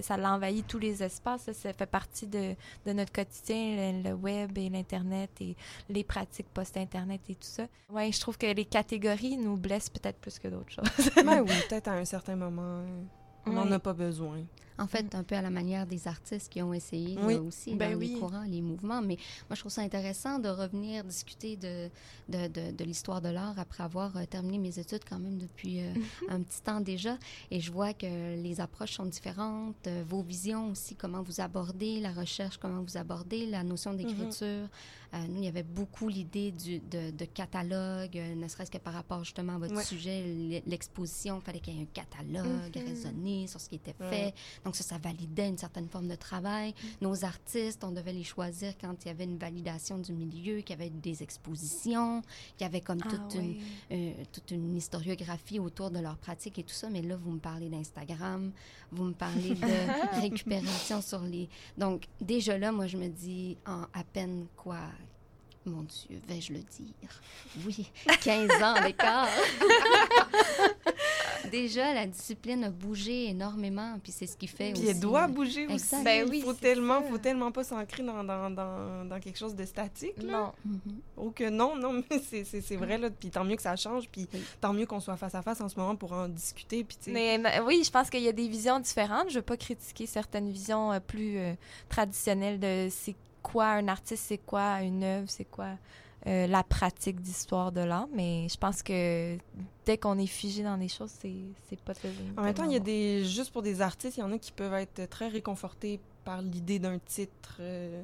ça 0.01 0.17
l'envahit 0.17 0.65
tous 0.67 0.79
les 0.79 1.03
espaces. 1.03 1.51
Ça, 1.51 1.73
fait 1.73 1.85
partie 1.85 2.27
de, 2.27 2.55
de 2.85 2.93
notre 2.93 3.11
quotidien, 3.11 3.93
le, 3.93 4.09
le 4.09 4.15
web 4.15 4.57
et 4.57 4.69
l'Internet 4.69 5.29
et 5.41 5.55
les 5.89 6.03
pratiques 6.03 6.49
post-Internet 6.53 7.21
et 7.29 7.35
tout 7.35 7.41
ça. 7.41 7.67
Oui, 7.89 8.11
je 8.11 8.19
trouve 8.19 8.37
que 8.37 8.47
les 8.47 8.65
catégories 8.65 9.37
nous 9.37 9.57
blessent 9.57 9.89
peut-être 9.89 10.19
plus 10.19 10.39
que 10.39 10.47
d'autres 10.47 10.71
choses. 10.71 11.11
ben 11.15 11.41
oui, 11.47 11.53
peut-être 11.69 11.87
à 11.87 11.93
un 11.93 12.05
certain 12.05 12.35
moment, 12.35 12.83
on 13.45 13.51
n'en 13.51 13.71
a 13.71 13.79
pas 13.79 13.93
besoin. 13.93 14.43
En 14.80 14.88
fait, 14.88 15.13
un 15.13 15.23
peu 15.23 15.36
à 15.36 15.41
la 15.41 15.49
manière 15.49 15.86
des 15.86 16.07
artistes 16.07 16.49
qui 16.49 16.61
ont 16.61 16.73
essayé 16.73 17.17
Oui. 17.21 17.34
là, 17.36 17.41
aussi 17.41 17.75
Ben 17.75 17.91
dans 17.93 17.99
les 17.99 18.13
courants, 18.13 18.43
les 18.43 18.61
mouvements. 18.61 19.01
Mais 19.01 19.17
moi, 19.49 19.55
je 19.55 19.59
trouve 19.59 19.71
ça 19.71 19.82
intéressant 19.82 20.39
de 20.39 20.47
revenir 20.49 21.03
discuter 21.03 21.57
de, 21.57 21.89
de, 22.30 22.47
de, 22.47 22.71
de 22.71 22.84
l'histoire 22.86 23.21
de 23.21 23.30
l'art 23.30 23.59
après 23.59 23.84
avoir 23.84 24.15
euh, 24.17 24.25
terminé 24.25 24.57
mes 24.57 24.80
études 24.80 25.03
quand 25.07 25.19
même 25.19 25.38
depuis 25.38 25.82
euh, 25.82 25.93
un 26.30 26.41
petit 26.41 26.61
temps 26.61 26.80
déjà. 26.82 27.17
Et 27.51 27.59
je 27.59 27.71
vois 27.71 27.93
que 27.93 28.05
les 28.41 28.61
approches 28.61 28.93
sont 28.93 29.05
différentes, 29.05 29.86
euh, 29.88 30.03
vos 30.07 30.21
visions 30.21 30.71
aussi, 30.71 30.95
comment 30.95 31.21
vous 31.21 31.41
abordez 31.41 31.99
la 31.99 32.11
recherche, 32.11 32.57
comment 32.57 32.82
vous 32.82 32.97
abordez 32.97 33.45
la 33.47 33.63
notion 33.63 33.93
d'écriture. 33.93 34.67
Euh, 35.15 35.17
nous, 35.27 35.38
il 35.38 35.45
y 35.45 35.47
avait 35.47 35.63
beaucoup 35.63 36.07
l'idée 36.07 36.51
du- 36.51 36.80
de, 36.80 37.09
de 37.09 37.25
catalogue, 37.25 38.15
ne 38.15 38.47
serait-ce 38.47 38.69
que 38.69 38.77
par 38.77 38.93
rapport 38.93 39.23
justement 39.23 39.55
à 39.55 39.57
votre 39.57 39.73
Ouais. 39.75 39.84
sujet, 39.84 40.61
l'exposition. 40.67 41.39
Il 41.39 41.41
fallait 41.43 41.59
qu'il 41.59 41.73
y 41.75 41.80
ait 41.80 41.82
un 41.82 41.86
catalogue 41.86 42.75
Mhm. 42.77 42.86
raisonné 42.88 43.47
sur 43.47 43.59
ce 43.59 43.67
qui 43.69 43.75
était 43.75 43.95
fait. 43.97 44.34
Donc 44.63 44.68
ça, 44.76 44.84
ça 44.84 44.97
validait 44.97 45.47
une 45.49 45.57
certaine 45.57 45.88
forme 45.88 46.07
de 46.07 46.15
travail. 46.15 46.74
Nos 47.01 47.26
artistes, 47.26 47.84
on 47.84 47.91
devait 47.91 48.13
les 48.13 48.24
choisir 48.24 48.74
quand 48.80 48.95
il 49.03 49.07
y 49.07 49.11
avait 49.11 49.24
une 49.24 49.38
validation 49.38 49.97
du 49.97 50.13
milieu, 50.13 50.61
qu'il 50.61 50.72
y 50.72 50.82
avait 50.82 50.89
des 50.89 51.24
expositions, 51.24 52.22
qu'il 52.57 52.65
y 52.65 52.70
avait 52.70 52.82
comme 52.82 52.99
Ah 53.05 53.09
toute, 53.09 53.36
une, 53.36 53.49
oui. 53.51 53.61
euh, 53.91 54.24
toute 54.32 54.51
une 54.51 54.76
historiographie 54.76 55.59
autour 55.59 55.91
de 55.91 55.99
leur 55.99 56.17
pratique 56.17 56.59
et 56.59 56.63
tout 56.63 56.74
ça. 56.74 56.89
Mais 56.89 57.01
là, 57.01 57.15
vous 57.15 57.32
me 57.32 57.39
parlez 57.39 57.70
d'Instagram, 57.70 58.51
vous 58.91 59.03
me 59.05 59.13
parlez 59.13 59.55
de 59.55 60.20
récupération 60.22 61.01
sur 61.01 61.22
les... 61.22 61.49
Donc 61.78 62.05
déjà 62.22 62.57
là, 62.57 62.72
moi, 62.72 62.88
je 62.88 62.97
me 62.97 63.07
dis, 63.07 63.57
en 63.65 63.84
à 63.93 64.03
peine 64.03 64.45
quoi... 64.55 64.80
Mon 65.66 65.84
Dieu, 65.84 66.20
vais-je 66.28 66.53
le 66.53 66.60
dire? 66.60 67.22
Oui, 67.66 67.91
15 68.24 68.49
ans 68.64 68.82
d'écart. 68.82 69.28
Déjà, 71.51 71.93
la 71.93 72.05
discipline 72.05 72.64
a 72.66 72.70
bougé 72.70 73.30
énormément, 73.30 73.97
puis 74.03 74.12
c'est 74.12 74.28
ce 74.28 74.38
qui 74.38 74.47
fait 74.47 74.72
Puis 74.74 74.82
aussi... 74.82 74.91
elle 74.91 74.99
doit 74.99 75.24
euh, 75.24 75.28
bouger 75.28 75.68
aussi. 75.68 75.95
Ben 76.03 76.28
oui, 76.30 76.39
Il 76.39 76.43
faut 76.43 76.53
tellement, 76.53 77.01
ça. 77.01 77.07
faut 77.10 77.18
tellement 77.18 77.51
pas 77.51 77.64
s'ancrer 77.64 78.03
dans, 78.03 78.24
dans, 78.24 78.49
dans, 78.49 79.05
dans 79.05 79.20
quelque 79.20 79.38
chose 79.38 79.55
de 79.55 79.66
statique. 79.66 80.22
Là. 80.22 80.32
Non. 80.32 80.51
mhm. 80.66 80.80
Oh 81.18 81.32
que 81.32 81.49
non, 81.49 81.76
non, 81.76 81.93
mais 82.10 82.20
c'est- 82.20 82.43
c'est 82.43 82.62
c'est 82.62 82.76
vrai, 82.76 82.97
là. 82.97 83.10
Puis 83.10 83.30
tant 83.30 83.43
mieux 83.43 83.55
que 83.55 83.62
ça 83.62 83.76
change, 83.76 84.07
puis 84.10 84.28
Oui. 84.34 84.41
tant 84.62 84.74
mieux 84.74 84.86
qu'on 84.86 84.99
soit 84.99 85.18
face 85.18 85.36
à 85.36 85.41
face 85.41 85.62
en 85.62 85.70
ce 85.70 85.78
moment 85.80 85.95
pour 85.95 86.12
en 86.14 86.28
discuter, 86.28 86.84
puis 86.84 86.97
tu 86.97 87.05
sais. 87.05 87.12
Mais 87.12 87.38
ma- 87.38 87.62
oui, 87.62 87.82
je 87.84 87.91
pense 87.91 88.10
qu'il 88.10 88.22
y 88.22 88.28
a 88.28 88.32
des 88.34 88.47
visions 88.47 88.80
différentes. 88.80 89.30
Je 89.30 89.36
veux 89.36 89.41
pas 89.41 89.57
critiquer 89.57 90.05
certaines 90.05 90.51
visions 90.51 90.91
euh, 90.91 90.99
plus 90.99 91.38
euh, 91.38 91.53
traditionnelles 91.89 92.60
de 92.60 92.88
c'est 92.91 93.16
quoi 93.51 93.65
un 93.67 93.87
artiste, 93.87 94.25
c'est 94.27 94.37
quoi 94.37 94.81
une 94.81 95.03
œuvre, 95.03 95.29
c'est 95.29 95.45
quoi 95.45 95.71
euh, 96.27 96.47
la 96.47 96.63
pratique 96.63 97.21
d'histoire 97.21 97.71
de 97.71 97.81
l'art. 97.81 98.07
Mais 98.13 98.47
je 98.49 98.57
pense 98.57 98.83
que 98.83 99.37
dès 99.85 99.97
qu'on 99.97 100.17
est 100.17 100.27
figé 100.27 100.63
dans 100.63 100.77
des 100.77 100.89
choses, 100.89 101.11
c'est 101.21 101.33
c'est 101.69 101.79
pas 101.79 101.95
tellement 101.95 102.17
En 102.37 102.43
même 102.43 102.53
temps, 102.53 102.65
il 102.65 102.73
y 102.73 102.75
a 102.75 102.79
des. 102.79 103.23
Juste 103.25 103.51
pour 103.51 103.61
des 103.61 103.81
artistes, 103.81 104.17
il 104.17 104.19
y 104.19 104.23
en 104.23 104.31
a 104.31 104.37
qui 104.37 104.51
peuvent 104.51 104.73
être 104.73 105.07
très 105.09 105.29
réconfortés 105.29 105.99
par 106.25 106.41
l'idée 106.41 106.77
d'un 106.79 106.99
titre 106.99 107.57
euh, 107.61 108.01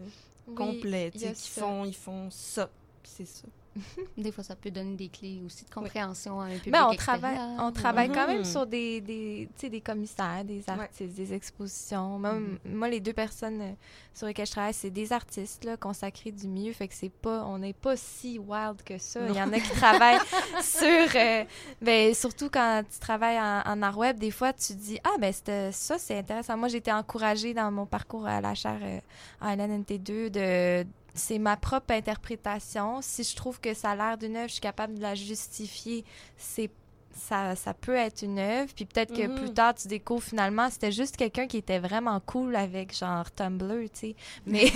Oui, 0.48 0.56
complet, 0.56 1.12
tu 1.12 1.18
il 1.18 1.24
y 1.24 1.28
a 1.28 1.36
sais, 1.36 1.42
qui 1.42 1.50
ça. 1.52 1.62
font, 1.62 1.86
ils 1.86 1.94
font 1.96 2.30
ça, 2.32 2.70
c'est 3.04 3.26
ça. 3.28 3.48
Des 4.18 4.32
fois, 4.32 4.44
ça 4.44 4.56
peut 4.56 4.72
donner 4.72 4.96
des 4.96 5.10
clés 5.10 5.42
aussi 5.46 5.66
de 5.66 5.70
compréhension 5.70 6.40
à 6.40 6.46
un 6.46 6.50
public 6.58 6.72
Mais 6.72 6.80
on 6.82 6.92
extérieur. 6.92 7.22
travaille, 7.22 7.58
on 7.60 7.72
travaille 7.72 8.10
quand 8.10 8.28
même 8.28 8.40
Mhm. 8.40 8.46
sur 8.46 8.66
des, 8.66 9.02
des, 9.02 9.50
tu 9.58 9.62
sais, 9.62 9.70
des 9.70 9.82
commissaires, 9.82 10.44
des 10.46 10.64
artistes, 10.70 11.14
des 11.16 11.34
expositions. 11.34 12.18
Même, 12.18 12.58
Moi, 12.66 12.88
les 12.90 13.00
deux 13.02 13.12
personnes 13.14 13.62
euh, 13.62 13.72
sur 14.14 14.28
lesquelles 14.28 14.46
je 14.46 14.52
travaille, 14.52 14.74
c'est 14.74 14.90
des 14.90 15.12
artistes 15.12 15.66
là, 15.66 15.76
consacrés 15.78 16.32
du 16.32 16.48
milieu. 16.48 16.72
Fait 16.72 16.88
que 16.88 16.94
c'est 16.94 17.10
pas, 17.12 17.44
on 17.46 17.58
n'est 17.58 17.74
pas 17.74 17.98
si 17.98 18.40
wild 18.40 18.82
que 18.84 18.98
ça. 18.98 19.28
Il 19.28 19.36
y 19.36 19.42
en 19.42 19.52
a 19.52 19.60
qui 19.60 19.72
travaillent 19.72 20.20
sur. 20.62 21.16
euh, 21.16 21.44
ben, 21.82 22.14
surtout 22.14 22.50
quand 22.50 22.84
tu 22.90 23.00
travailles 23.00 23.40
en, 23.40 23.62
en 23.66 23.82
art 23.82 23.98
web, 23.98 24.18
des 24.18 24.32
fois, 24.32 24.54
tu 24.54 24.74
dis 24.74 25.00
Ah, 25.04 25.16
ben, 25.20 25.34
ça, 25.72 25.98
c'est 25.98 26.18
intéressant. 26.18 26.56
Moi, 26.58 26.70
j'ai 26.70 26.78
été 26.78 26.92
encouragée 26.94 27.54
dans 27.54 27.70
mon 27.72 27.86
parcours 27.86 28.26
à 28.26 28.40
la 28.40 28.54
chaire 28.56 28.80
euh, 28.82 29.00
en 29.42 29.50
LNNT2 29.56 30.30
de 30.30 30.86
c'est 31.16 31.40
ma 31.40 31.58
propre 31.58 31.94
interprétation. 31.94 33.00
Si 33.02 33.24
je 33.24 33.36
trouve 33.36 33.60
que 33.60 33.74
ça 33.74 33.92
a 33.92 33.96
l'air 33.96 34.18
d'une 34.18 34.36
œuvre, 34.36 34.50
je 34.50 34.54
suis 34.54 34.62
capable 34.62 34.96
de 34.96 35.02
la 35.02 35.16
justifier. 35.16 36.04
C'est 36.38 36.70
ça, 37.16 37.56
ça 37.56 37.74
peut 37.74 37.96
être 37.96 38.22
une 38.24 38.40
œuvre. 38.40 38.72
Puis 38.76 38.86
peut-être 38.86 39.14
que 39.14 39.28
plus 39.40 39.54
tard, 39.54 39.74
tu 39.76 39.88
découvres 39.88 40.24
finalement, 40.24 40.70
c'était 40.70 40.92
juste 40.92 41.16
quelqu'un 41.18 41.48
qui 41.48 41.58
était 41.58 41.80
vraiment 41.80 42.20
cool 42.20 42.56
avec 42.56 42.96
genre 42.96 43.30
Tumblr, 43.32 43.90
tu 43.94 44.00
sais. 44.00 44.16
Mais, 44.46 44.72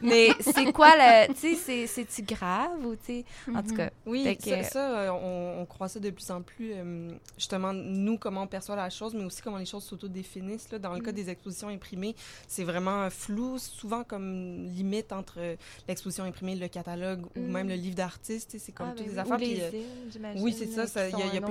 mais 0.00 0.28
c'est 0.40 0.72
quoi 0.72 0.92
le. 0.96 1.32
Tu 1.34 1.40
sais, 1.40 1.54
c'est- 1.54 1.86
c'est-tu 1.86 2.22
grave 2.22 2.84
ou 2.84 2.94
tu 2.96 3.04
sais? 3.06 3.24
En 3.54 3.62
tout 3.62 3.74
cas. 3.74 3.90
Oui, 4.06 4.24
Fait 4.24 4.40
ça, 4.40 4.56
que- 4.58 4.64
ça, 4.64 5.14
on, 5.14 5.60
on 5.62 5.66
croit 5.66 5.88
ça 5.88 5.98
de 6.00 6.10
plus 6.10 6.30
en 6.30 6.42
plus. 6.42 6.72
euh, 6.74 7.10
justement, 7.36 7.72
nous, 7.72 8.18
comment 8.18 8.42
on 8.42 8.46
perçoit 8.46 8.76
la 8.76 8.90
chose, 8.90 9.14
mais 9.14 9.24
aussi 9.24 9.42
comment 9.42 9.58
les 9.58 9.64
choses 9.66 9.84
s'autodéfinissent. 9.84 10.70
là. 10.70 10.78
Dans 10.78 10.92
le 10.94 11.00
cas 11.00 11.10
Mm. 11.12 11.14
des 11.14 11.30
expositions 11.30 11.68
imprimées, 11.68 12.14
c'est 12.46 12.64
vraiment 12.64 13.08
flou, 13.10 13.58
souvent 13.58 14.04
comme 14.04 14.66
limite 14.68 15.12
entre 15.12 15.56
l'exposition 15.88 16.24
imprimée, 16.24 16.54
le 16.56 16.68
catalogue 16.68 17.24
ou 17.36 17.40
Mm. 17.40 17.52
même 17.52 17.68
le 17.68 17.74
livre 17.74 17.96
d'artiste. 17.96 18.50
tu 18.50 18.58
sais, 18.58 18.64
C'est 18.66 18.72
comme 18.72 18.88
Ah, 18.90 18.94
toutes 18.96 19.06
ben 19.06 19.12
oui. 19.14 19.18
affaires. 19.18 19.34
Ou 19.34 19.38
puis, 19.38 19.46
les 19.54 19.78
îles, 19.78 19.86
j'imagine, 20.12 20.42
oui, 20.42 20.54
c'est 20.56 20.66
ça, 20.86 21.08
il 21.08 21.18
y 21.18 21.22
a- 21.22 21.26
y 21.34 21.38
une 21.38 21.44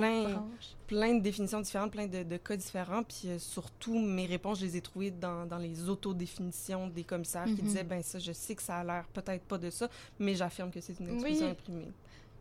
plein- 0.86 1.14
de 1.14 1.20
définitions 1.20 1.60
différentes, 1.60 1.92
plein 1.92 2.06
de, 2.06 2.22
de 2.22 2.36
cas 2.36 2.56
différents. 2.56 3.02
Puis 3.02 3.22
euh, 3.26 3.38
surtout, 3.38 3.98
mes 3.98 4.26
réponses, 4.26 4.60
je 4.60 4.66
les 4.66 4.76
ai 4.76 4.80
trouvées 4.80 5.10
dans, 5.10 5.46
dans 5.46 5.58
les 5.58 5.88
autodéfinitions 5.88 6.88
des 6.88 7.04
commissaires 7.04 7.44
qui 7.44 7.52
Mhm. 7.52 7.68
disaient 7.68 7.84
ben 7.84 8.02
ça, 8.02 8.18
je 8.18 8.32
sais 8.32 8.54
que 8.54 8.62
ça 8.62 8.76
a 8.78 8.84
l'air 8.84 9.06
peut-être 9.12 9.44
pas 9.44 9.58
de 9.58 9.70
ça, 9.70 9.88
mais 10.18 10.34
j'affirme 10.34 10.70
que 10.70 10.80
c'est 10.80 10.98
une 11.00 11.06
Oui. 11.08 11.14
exposition 11.14 11.48
imprimée. 11.50 11.88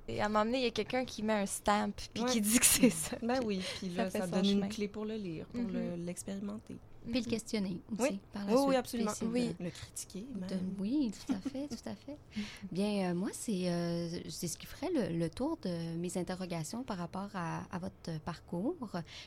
Et 0.07 0.21
à 0.21 0.25
un 0.25 0.29
moment 0.29 0.45
donné, 0.45 0.57
il 0.59 0.63
y 0.63 0.67
a 0.67 0.71
quelqu'un 0.71 1.05
qui 1.05 1.21
met 1.21 1.33
un 1.33 1.45
stamp 1.45 1.91
puis 2.13 2.23
Ouais. 2.23 2.29
qui 2.31 2.41
dit 2.41 2.57
que 2.59 2.65
c'est 2.65 2.89
ça. 2.89 3.15
Ben 3.21 3.39
oui, 3.45 3.61
puis 3.77 3.91
ça 3.95 4.03
là, 4.05 4.09
ça, 4.09 4.25
donne 4.27 4.45
une 4.45 4.67
clé 4.67 4.87
pour 4.87 5.05
le 5.05 5.15
lire, 5.15 5.45
pour 5.47 5.61
Mhm. 5.61 6.03
l'expérimenter. 6.05 6.77
Puis 7.09 7.21
le 7.21 7.29
questionner 7.29 7.81
aussi. 7.91 8.01
Oui, 8.11 8.19
par 8.33 8.45
la 8.45 8.51
oui, 8.51 8.57
suite, 8.57 8.69
oui, 8.69 8.75
absolument. 8.75 9.11
Oui. 9.23 9.47
de- 9.59 9.63
Le 9.65 9.69
critiquer. 9.69 10.25
de- 10.49 10.55
oui, 10.81 11.11
tout 11.27 11.33
à 11.33 11.49
fait, 11.49 11.67
tout 11.67 11.89
à 11.89 11.95
fait. 11.95 12.17
Bien, 12.71 13.11
euh, 13.11 13.13
moi, 13.15 13.29
c'est 13.33 13.69
euh, 13.71 14.09
c'est 14.29 14.47
ce 14.47 14.57
qui 14.57 14.65
ferait 14.65 14.89
le, 14.93 15.17
le 15.17 15.29
tour 15.29 15.57
de 15.63 15.95
mes 15.97 16.17
interrogations 16.17 16.83
par 16.83 16.97
rapport 16.97 17.29
à, 17.33 17.61
à 17.71 17.79
votre 17.79 18.19
parcours. 18.23 18.75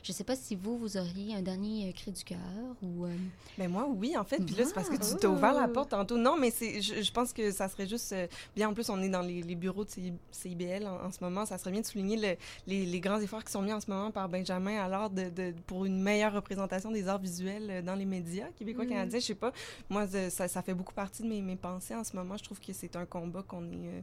Je 0.03 0.11
ne 0.11 0.13
sais 0.13 0.23
pas 0.23 0.35
si 0.35 0.55
vous, 0.55 0.77
vous 0.77 0.97
auriez 0.97 1.35
un 1.35 1.41
dernier 1.41 1.89
euh, 1.89 1.91
cri 1.91 2.11
du 2.11 2.23
cœur 2.23 2.37
ou... 2.81 3.05
euh, 3.05 3.15
Ben 3.57 3.69
moi, 3.69 3.87
oui, 3.89 4.15
en 4.17 4.23
fait. 4.23 4.37
Puis 4.37 4.55
là, 4.55 4.65
c'est 4.65 4.73
parce 4.73 4.89
que 4.89 4.95
tu 4.95 5.01
Ah. 5.13 5.17
t'as 5.19 5.27
ouvert 5.27 5.53
la 5.53 5.67
porte 5.67 5.89
tantôt. 5.91 6.17
Non, 6.17 6.37
mais 6.37 6.51
c'est, 6.51 6.81
je, 6.81 7.01
je 7.01 7.11
pense 7.11 7.33
que 7.33 7.51
ça 7.51 7.67
serait 7.69 7.87
juste 7.87 8.11
euh, 8.13 8.27
bien. 8.55 8.69
En 8.69 8.73
plus, 8.73 8.89
on 8.89 9.01
est 9.01 9.09
dans 9.09 9.21
les, 9.21 9.41
les 9.41 9.55
bureaux 9.55 9.85
de 9.85 9.89
CI- 9.89 10.13
CIBL 10.31 10.85
en, 10.87 11.05
en 11.07 11.11
ce 11.11 11.23
moment. 11.23 11.45
Ça 11.45 11.57
serait 11.57 11.71
bien 11.71 11.81
de 11.81 11.85
souligner 11.85 12.17
le- 12.17 12.37
les, 12.67 12.85
les 12.85 12.99
grands 12.99 13.19
efforts 13.19 13.43
qui 13.43 13.51
sont 13.51 13.61
mis 13.61 13.73
en 13.73 13.79
ce 13.81 13.89
moment 13.89 14.11
par 14.11 14.29
Benjamin 14.29 14.81
alors 14.81 15.09
de, 15.09 15.29
de- 15.29 15.53
pour 15.67 15.85
une 15.85 16.01
meilleure 16.01 16.33
représentation 16.33 16.91
des 16.91 17.07
arts 17.07 17.19
visuels 17.19 17.72
dans 17.81 17.95
les 17.95 18.05
médias 18.05 18.47
québécois, 18.57 18.83
Mhm. 18.85 18.89
canadiens. 18.91 19.19
Je 19.19 19.25
sais 19.25 19.35
pas. 19.35 19.51
Moi, 19.89 20.07
ça, 20.29 20.47
ça 20.47 20.61
fait 20.61 20.73
beaucoup 20.73 20.93
partie 20.93 21.23
de 21.23 21.27
mes, 21.27 21.41
mes 21.41 21.55
pensées 21.55 21.95
en 21.95 22.03
ce 22.03 22.15
moment. 22.15 22.37
Je 22.37 22.43
trouve 22.43 22.59
que 22.59 22.73
c'est 22.73 22.95
un 22.95 23.05
combat 23.05 23.43
qu'on 23.43 23.63
est, 23.71 23.87
euh, 23.87 24.01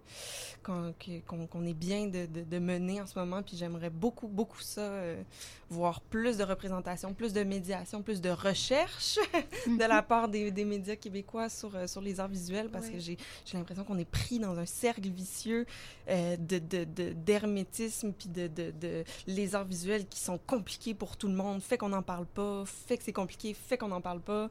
qu'on, 0.63 0.95
qu'on- 1.27 1.47
qu'on 1.47 1.65
est 1.67 1.75
bien 1.75 2.07
de, 2.07 2.27
de- 2.27 2.43
de 2.45 2.59
mener 2.59 3.01
en 3.01 3.07
ce 3.07 3.19
moment. 3.19 3.43
Puis 3.43 3.57
j'aimerais 3.57 3.91
beaucoup, 3.91 4.29
beaucoup 4.29 4.61
ça, 4.61 4.81
euh, 4.83 5.23
voir 5.69 6.01
plus 6.01 6.37
de 6.37 6.45
représentation, 6.45 7.15
plus 7.15 7.33
de 7.33 7.43
médiation, 7.45 8.03
plus 8.03 8.21
de 8.21 8.31
recherche 8.31 9.19
de 9.67 9.85
la 9.89 10.03
part 10.03 10.29
des, 10.29 10.51
des 10.51 10.65
médias 10.65 10.97
québécois 10.97 11.49
sur, 11.49 11.75
euh, 11.77 11.87
sur 11.87 12.01
les 12.01 12.19
arts 12.21 12.29
visuels 12.29 12.69
parce 12.71 12.89
que 12.89 12.99
j'ai 12.99 13.17
j'ai 13.45 13.57
l'impression 13.59 13.85
qu'on 13.85 13.99
est 13.99 14.05
pris 14.11 14.39
dans 14.39 14.59
un 14.59 14.67
cercle 14.67 15.09
vicieux 15.09 15.67
euh, 16.09 16.37
de 16.37 16.59
de- 16.59 16.85
de- 16.85 17.13
d'hermétisme 17.13 18.13
puis 18.13 18.29
de, 18.29 18.47
de, 18.49 18.71
de 18.81 19.05
les 19.27 19.55
arts 19.55 19.65
visuels 19.65 20.07
qui 20.07 20.21
sont 20.21 20.39
compliqués 20.39 20.95
pour 20.95 21.17
tout 21.17 21.29
le 21.29 21.35
monde, 21.35 21.61
fait 21.63 21.79
qu'on 21.79 21.89
n'en 21.91 22.03
parle 22.03 22.27
pas, 22.27 22.65
fait 22.67 22.97
que 22.99 23.05
c'est 23.05 23.13
compliqué, 23.13 23.50
fait 23.55 23.77
qu'on 23.79 23.89
n'en 23.89 24.01
parle 24.01 24.21
pas. 24.21 24.49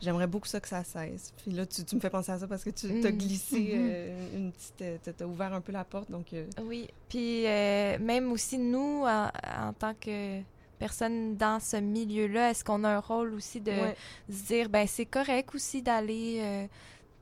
J'aimerais 0.00 0.26
beaucoup 0.26 0.48
ça 0.48 0.58
que 0.60 0.66
ça 0.68 0.82
cesse. 0.82 1.32
Puis 1.42 1.52
là, 1.52 1.64
tu, 1.64 1.84
tu 1.84 1.94
me 1.94 2.00
fais 2.00 2.10
penser 2.10 2.32
à 2.32 2.38
ça 2.38 2.48
parce 2.48 2.64
que 2.64 2.70
tu 2.70 3.00
t'as 3.00 3.10
Mm. 3.12 3.16
glissé 3.18 3.60
Mhm. 3.60 3.88
euh, 3.90 4.36
une 4.36 4.52
petite... 4.52 4.82
euh, 4.82 4.96
t'as- 5.16 5.26
ouvert 5.26 5.52
un 5.52 5.60
peu 5.60 5.70
la 5.72 5.84
porte, 5.84 6.10
donc... 6.10 6.32
euh, 6.32 6.44
Oui, 6.64 6.88
puis 7.08 7.46
euh, 7.46 7.98
même 8.00 8.32
aussi 8.32 8.58
nous, 8.58 9.04
en, 9.04 9.26
en 9.60 9.72
tant 9.78 9.94
que 9.94 10.40
personne 10.80 11.36
dans 11.36 11.60
ce 11.60 11.76
milieu-là, 11.76 12.50
est-ce 12.50 12.64
qu'on 12.64 12.82
a 12.82 12.90
un 12.96 12.98
rôle 12.98 13.34
aussi 13.34 13.60
de 13.60 13.70
ouais. 13.70 13.96
se 14.28 14.46
dire, 14.46 14.68
ben 14.68 14.86
c'est 14.88 15.06
correct 15.06 15.54
aussi 15.54 15.80
d'aller 15.82 16.68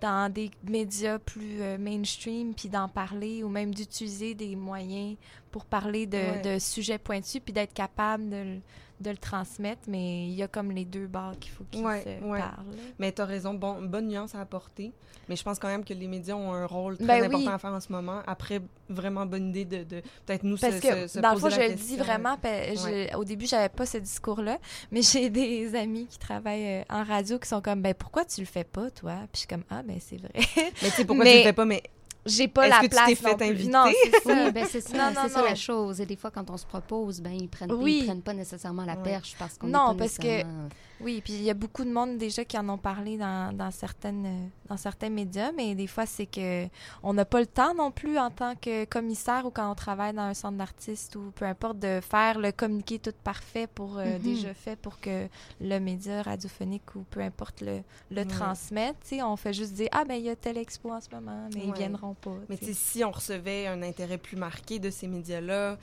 dans 0.01 0.33
des 0.33 0.51
médias 0.67 1.19
plus 1.19 1.61
euh, 1.61 1.77
mainstream, 1.77 2.55
puis 2.55 2.71
d'en 2.71 2.89
parler, 2.89 3.45
ou 3.45 3.51
même 3.51 3.75
d'utiliser 3.75 4.33
des 4.35 4.57
moyens 4.57 5.19
pour 5.51 5.67
parler 5.67 6.07
de, 6.07 6.17
Ouais. 6.17 6.41
de 6.55 6.59
sujets 6.59 6.97
pointus, 6.97 7.43
puis 7.45 7.53
d'être 7.53 7.75
capable 7.75 8.31
de, 8.31 8.57
de 9.01 9.11
le 9.11 9.17
transmettre, 9.17 9.83
mais 9.89 10.27
il 10.27 10.35
y 10.35 10.43
a 10.43 10.49
comme 10.49 10.71
les 10.71 10.85
deux 10.85 11.07
bords 11.07 11.39
qu'il 11.41 11.51
faut 11.53 11.65
qu'ils 11.71 11.85
Ouais, 11.85 12.03
se 12.03 12.25
ouais. 12.25 12.39
parlent. 12.39 12.67
Mais 12.99 13.11
tu 13.13 13.23
as 13.23 13.25
raison, 13.25 13.55
bon, 13.55 13.81
bonne 13.83 14.09
nuance 14.09 14.35
à 14.35 14.41
apporter. 14.41 14.93
Mais 15.29 15.37
je 15.37 15.43
pense 15.43 15.59
quand 15.59 15.69
même 15.69 15.85
que 15.85 15.95
les 15.95 16.07
médias 16.09 16.35
ont 16.35 16.53
un 16.53 16.67
rôle 16.67 16.97
très 16.99 17.07
Ben 17.07 17.25
important 17.25 17.39
oui. 17.39 17.49
à 17.49 17.59
faire 17.59 17.71
en 17.73 17.81
ce 17.81 17.91
moment. 17.93 18.21
Après, 18.27 18.61
vraiment 18.89 19.25
bonne 19.27 19.49
idée 19.51 19.65
de, 19.65 19.85
de 19.85 20.03
peut-être 20.27 20.43
nous 20.43 20.57
Parce 20.59 20.77
se, 20.77 20.81
que, 20.81 21.03
se- 21.03 21.15
se 21.15 21.19
dans 21.21 21.31
le 21.31 21.37
fond, 21.39 21.49
poser 21.49 21.63
je 21.63 21.69
le 21.71 21.75
dis 21.77 21.97
vraiment, 21.97 22.37
je- 22.43 23.17
au 23.17 23.25
début, 23.25 23.47
j'avais 23.47 23.69
pas 23.69 23.87
ce 23.87 23.99
discours-là, 23.99 24.59
mais 24.91 25.03
j'ai 25.03 25.31
des 25.31 25.75
amis 25.77 26.07
qui 26.07 26.19
travaillent 26.19 26.81
euh, 26.81 26.83
en 26.91 27.05
radio 27.05 27.39
qui 27.39 27.49
sont 27.49 27.61
comme, 27.63 27.81
ben 27.81 27.95
pourquoi 27.95 28.25
tu 28.25 28.41
le 28.41 28.47
fais 28.47 28.65
pas, 28.65 28.91
toi? 28.91 29.15
Puis 29.33 29.35
je 29.35 29.39
suis 29.39 29.49
comme, 29.49 29.65
ah, 29.71 29.83
ben 29.83 29.97
c'est 30.01 30.17
vrai. 30.19 30.31
Mais 30.57 30.73
tu 30.83 30.91
sais, 30.91 31.05
pourquoi 31.05 31.25
Mais- 31.25 31.33
tu 31.33 31.39
le 31.39 31.45
fais 31.45 31.53
pas? 31.53 31.65
Mais 31.65 31.83
j'ai 32.27 32.49
pas 32.49 32.69
la 32.69 32.77
que 32.79 32.83
tu 32.85 32.89
place 32.91 33.07
t'es 33.09 33.15
fait 33.15 33.31
non 33.31 33.37
plus. 33.37 33.47
inviter? 33.49 33.71
Non, 33.71 33.85
c'est 34.05 34.21
ça. 34.23 34.51
Ben 34.51 34.67
c'est 34.69 34.81
ça, 34.81 34.97
Non, 34.99 35.15
non, 35.15 35.21
c'est 35.27 35.29
ça 35.33 35.41
non. 35.41 35.45
la 35.49 35.55
chose. 35.55 36.01
Et 36.01 36.07
des 36.07 36.17
fois, 36.17 36.31
quand 36.31 36.49
on 36.51 36.57
se 36.57 36.67
propose, 36.67 37.21
ben 37.21 37.33
ils 37.33 37.49
prennent, 37.49 37.73
Oui. 37.73 38.01
ils 38.01 38.05
prennent 38.07 38.23
pas 38.23 38.35
nécessairement 38.35 38.85
la 38.85 38.97
perche 38.97 39.35
parce 39.39 39.57
qu'on 39.59 39.67
Non, 39.69 39.89
pas 39.89 39.95
parce 39.95 40.19
que- 40.19 40.23
nécessairement- 40.27 40.69
Oui, 41.03 41.23
puis 41.25 41.33
il 41.33 41.43
y 41.43 41.49
a 41.49 41.55
beaucoup 41.55 41.83
de 41.83 41.91
monde 41.91 42.19
déjà 42.19 42.45
qui 42.45 42.59
en 42.59 42.69
ont 42.69 42.77
parlé 42.77 43.17
dans, 43.17 43.57
dans 43.57 43.71
certaines 43.71 44.51
dans 44.69 44.77
certains 44.77 45.09
médias, 45.09 45.51
mais 45.57 45.75
des 45.75 45.87
fois 45.87 46.05
c'est 46.05 46.27
que 46.27 46.67
on 47.03 47.15
n'a 47.15 47.25
pas 47.25 47.41
le 47.41 47.47
temps 47.47 47.75
non 47.75 47.91
plus 47.91 48.19
en 48.19 48.31
tant 48.31 48.55
que 48.55 48.85
commissaire 48.85 49.47
ou 49.47 49.51
quand 49.51 49.69
on 49.71 49.75
travaille 49.75 50.13
dans 50.13 50.23
un 50.23 50.35
centre 50.35 50.59
d'artistes 50.59 51.17
ou 51.17 51.33
peu 51.35 51.47
importe 51.47 51.79
de 51.79 52.01
faire 52.03 52.39
le 52.39 52.53
communiqué 52.53 52.99
tout 52.99 53.15
parfait 53.25 53.67
pour 53.67 53.97
euh, 53.99 54.05
Mhm. 54.05 54.19
déjà 54.19 54.53
fait 54.55 54.77
pour 54.77 55.01
que 55.01 55.27
le 55.63 55.79
média 55.81 56.21
radiophonique 56.23 56.95
ou 56.95 57.01
peu 57.11 57.21
importe 57.21 57.63
le, 57.63 57.81
le 58.11 58.19
Ouais. 58.19 58.25
transmette. 58.27 58.97
Tu 59.03 59.17
sais, 59.17 59.23
on 59.23 59.37
fait 59.37 59.55
juste 59.55 59.73
dire 59.73 59.89
ah 59.93 60.05
ben 60.05 60.17
il 60.17 60.25
y 60.27 60.29
a 60.31 60.37
telle 60.37 60.59
expo 60.59 60.93
en 60.93 61.01
ce 61.01 61.09
moment, 61.11 61.49
mais 61.55 61.63
ils 61.65 61.71
Ouais. 61.71 61.79
Pas. 62.15 62.37
Mais 62.49 62.57
tu 62.59 62.67
tu 62.67 62.67
sais, 62.67 62.75
sais. 62.75 62.93
si 62.99 63.05
on 63.05 63.11
recevait 63.11 63.67
un 63.67 63.83
intérêt 63.83 64.19
plus 64.19 64.37
marqué 64.37 64.79
de 64.79 64.91
ces 64.91 65.07
médias-là, 65.09 65.79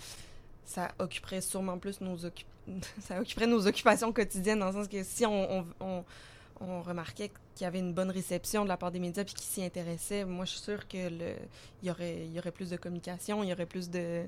ça 0.65 0.89
occuperait 0.99 1.41
sûrement 1.41 1.77
plus 1.77 2.01
nos 2.01 2.17
ça 2.99 3.19
occuperait 3.21 3.47
nos 3.47 3.65
occupations 3.67 4.11
quotidiennes 4.11 4.59
dans 4.59 4.67
le 4.67 4.73
sens 4.73 4.87
que 4.87 5.03
si 5.03 5.25
on, 5.25 5.59
on, 5.59 5.65
on- 5.79 6.05
on 6.59 6.81
remarquait 6.81 7.29
qu'il 7.55 7.65
y 7.65 7.67
avait 7.67 7.79
une 7.79 7.93
bonne 7.93 8.09
réception 8.09 8.63
de 8.63 8.69
la 8.69 8.77
part 8.77 8.91
des 8.91 8.99
médias 8.99 9.23
puis 9.23 9.35
qu'ils 9.35 9.45
s'y 9.45 9.63
intéressaient, 9.63 10.25
moi 10.25 10.43
je 10.45 10.51
suis 10.51 10.59
sûre 10.61 10.87
que 10.87 11.09
le 11.09 11.35
y 11.83 11.91
aurait 11.91 12.25
il 12.25 12.33
y 12.33 12.39
aurait 12.39 12.51
plus 12.51 12.69
de 12.71 12.77
communication, 12.77 13.43
il 13.43 13.49
y 13.49 13.53
aurait 13.53 13.67
plus 13.67 13.89
de 13.91 14.23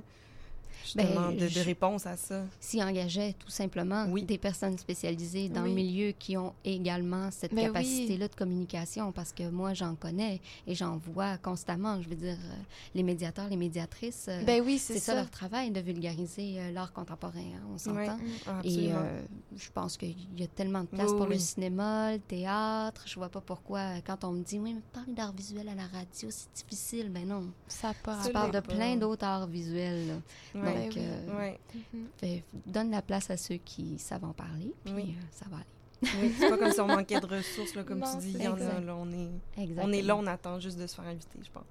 justement 0.84 1.30
Ben, 1.30 1.38
de, 1.38 1.48
de 1.48 1.60
réponses 1.62 2.06
à 2.06 2.18
ça. 2.18 2.44
s'y 2.60 2.82
engageaient 2.84 3.34
tout 3.40 3.50
simplement 3.50 4.06
Oui. 4.10 4.24
des 4.24 4.38
personnes 4.38 4.78
spécialisées 4.78 5.50
dans 5.50 5.64
le 5.64 5.72
milieu 5.72 6.12
qui 6.12 6.38
ont 6.38 6.54
également 6.66 7.30
cette 7.32 7.54
Ben 7.54 7.62
oui. 7.68 7.74
capacité-là 7.74 8.28
de 8.28 8.36
communication 8.36 9.12
parce 9.12 9.32
que 9.34 9.50
moi 9.50 9.74
j'en 9.74 9.96
connais 9.96 10.42
et 10.68 10.76
j'en 10.76 10.98
vois 10.98 11.38
constamment. 11.38 12.02
Je 12.02 12.10
veux 12.10 12.16
dire, 12.16 12.38
euh, 12.40 12.54
les 12.96 13.04
médiateurs, 13.04 13.50
les 13.50 13.58
médiatrices, 13.58 14.26
euh, 14.30 14.44
Ben 14.44 14.62
oui, 14.66 14.78
c'est 14.78 14.96
ça. 15.00 15.14
ça. 15.14 15.16
leur 15.16 15.30
travail 15.30 15.72
de 15.72 15.80
vulgariser 15.80 16.60
euh, 16.60 16.72
l'art 16.72 16.94
contemporain, 16.94 17.40
hein, 17.40 17.62
on 17.74 17.78
s'entend. 17.78 18.18
Mm. 18.18 18.62
Et 18.64 18.92
euh, 18.94 19.22
je 19.56 19.70
pense 19.72 19.98
qu'il 19.98 20.16
y 20.38 20.44
a 20.44 20.48
tellement 20.48 20.82
de 20.82 20.88
place 20.88 21.10
Oui, 21.12 21.18
pour 21.18 21.26
le 21.28 21.38
cinéma, 21.38 22.14
le 22.14 22.20
théâtre. 22.20 23.04
Je 23.06 23.16
vois 23.16 23.30
pas 23.30 23.42
pourquoi, 23.42 24.02
quand 24.06 24.24
on 24.24 24.32
me 24.32 24.44
dit, 24.44 24.60
oui, 24.60 24.74
mais 24.74 24.82
parler 24.94 25.14
d'art 25.14 25.34
visuel 25.34 25.68
à 25.70 25.76
la 25.76 25.84
radio, 25.88 26.30
c'est 26.30 26.52
difficile. 26.54 27.10
Ben 27.10 27.28
non. 27.28 27.50
Ça 27.68 27.90
a 27.90 27.94
pas 27.94 28.16
Ça 28.18 28.30
Je 28.30 28.34
rapport. 28.34 28.52
parle 28.52 28.64
de 28.64 28.68
plein 28.74 28.96
d'autres 28.98 29.26
arts 29.26 29.48
visuels. 29.48 30.08
là. 30.08 30.59
Ouais. 30.64 30.84
Donc, 30.86 30.94
oui. 30.96 31.02
euh, 31.04 31.38
Ouais. 31.38 31.60
Mhm. 31.94 32.08
fait- 32.18 32.44
donne 32.66 32.92
la 32.92 33.02
place 33.02 33.30
à 33.30 33.38
ceux 33.38 33.56
qui 33.58 33.98
savent 34.00 34.26
en 34.26 34.34
parler, 34.34 34.74
puis 34.86 34.94
Oui. 34.94 35.16
euh, 35.18 35.24
ça 35.32 35.46
va 35.50 35.58
aller. 35.58 35.66
Oui, 36.02 36.34
c'est 36.40 36.50
pas 36.50 36.58
comme 36.58 36.72
si 36.72 36.80
on 36.80 36.88
manquait 36.88 37.20
de 37.20 37.26
ressources, 37.26 37.76
là, 37.76 37.84
comme 37.84 38.00
Non, 38.00 38.06
tu 38.10 38.20
dis. 38.26 38.32
c'est 38.32 38.38
Il 38.40 38.44
y 38.46 38.48
en 38.48 38.54
a, 38.54 38.58
exact. 38.58 38.80
là, 38.86 38.96
on 38.96 39.12
est, 39.12 39.30
Exactement. 39.62 39.82
on 39.84 39.92
est 39.92 40.02
là, 40.02 40.16
on 40.16 40.28
attend 40.28 40.58
juste 40.60 40.80
de 40.80 40.88
se 40.88 40.96
faire 40.96 41.04
inviter, 41.06 41.40
je 41.44 41.52
pense. 41.52 41.66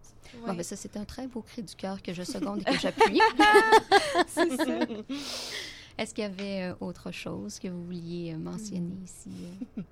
Bon, 0.46 0.52
ben 0.52 0.62
ça, 0.62 0.76
c'était 0.76 0.98
un 0.98 1.06
très 1.06 1.26
beau 1.26 1.40
cri 1.40 1.62
du 1.62 1.74
cœur 1.74 2.02
que 2.02 2.12
je 2.12 2.22
seconde 2.24 2.60
et 2.60 2.64
que 2.64 2.78
j'appuie. 2.78 3.20
c'est 4.28 4.54
ça. 4.56 4.78
Est-ce 5.96 6.14
qu'il 6.14 6.24
y 6.24 6.26
avait 6.26 6.62
euh, 6.70 6.74
autre 6.80 7.10
chose 7.10 7.58
que 7.58 7.68
vous 7.68 7.84
vouliez 7.84 8.34
euh, 8.34 8.38
mentionner 8.38 8.94
Hmm. 8.94 9.04
ici? 9.04 9.30
euh? 9.78 9.82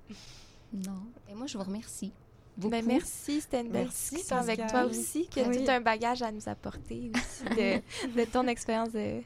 non. 0.71 1.01
Et 1.29 1.33
moi, 1.33 1.47
je 1.47 1.57
vous 1.57 1.63
remercie. 1.63 2.11
Beaucoup. 2.57 2.71
Ben, 2.71 2.83
merci, 2.85 3.43
belle 3.51 3.67
Merci, 3.71 4.23
avec 4.31 4.65
toi 4.67 4.85
aussi, 4.85 5.27
qui 5.27 5.41
a 5.41 5.47
Oui. 5.47 5.63
tout 5.63 5.69
un 5.71 5.79
bagage 5.79 6.23
à 6.23 6.31
nous 6.31 6.49
apporter 6.49 7.11
aussi 7.13 7.43
de, 7.55 8.15
de 8.19 8.25
ton 8.25 8.47
expérience 8.47 8.91
de, 8.91 9.21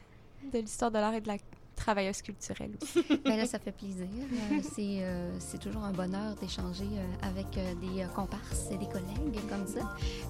de 0.52 0.58
l'histoire 0.58 0.90
de 0.90 0.98
l'art 0.98 1.14
et 1.14 1.20
de 1.22 1.28
la 1.28 1.38
travailleuse 1.84 2.22
culturelle 2.22 2.72
aussi. 2.80 3.04
Ben 3.24 3.36
là, 3.36 3.46
ça 3.46 3.58
fait 3.58 3.72
plaisir. 3.72 4.06
Euh, 4.06 4.60
c'est, 4.74 4.98
euh, 5.02 5.30
c'est 5.38 5.58
toujours 5.58 5.82
un 5.84 5.92
bonheur 5.92 6.34
d'échanger 6.40 6.88
euh, 6.96 7.28
avec 7.28 7.46
des 7.80 8.04
comparses 8.14 8.66
et 8.70 8.76
des 8.76 8.86
collègues 8.86 9.40
comme 9.48 9.66
ça. 9.66 9.80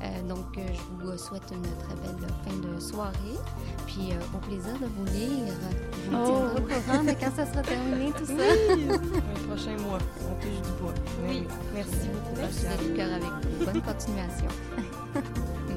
Euh, 0.02 0.22
donc, 0.28 0.46
je 0.56 1.04
vous 1.04 1.18
souhaite 1.18 1.48
une 1.52 1.62
très 1.84 1.94
belle 1.96 2.28
fin 2.44 2.56
de 2.68 2.80
soirée. 2.80 3.38
Puis, 3.86 4.12
euh, 4.12 4.34
au 4.36 4.38
plaisir 4.38 4.72
de 4.80 4.86
vous 4.86 5.04
lire. 5.06 5.52
Je 6.04 6.10
vous 6.10 6.16
Oh. 6.16 6.24
tiendrai 6.26 6.60
au 6.76 6.80
courant 6.80 7.04
de 7.04 7.12
quand 7.12 7.34
ça 7.36 7.46
sera 7.50 7.62
terminé, 7.62 8.12
tout 8.16 8.26
ça. 8.26 8.32
Un 8.32 9.48
prochain 9.48 9.76
mois, 9.86 9.98
on 10.28 10.34
touche 10.40 10.60
du 10.66 10.82
bois. 10.82 10.94
Oui. 11.28 11.46
Merci 11.74 12.08
beaucoup, 12.08 12.40
de 12.40 12.96
cœur 12.96 13.12
avec 13.12 13.46
vous. 13.46 13.64
Bonne 13.64 13.82
continuation. 13.82 14.48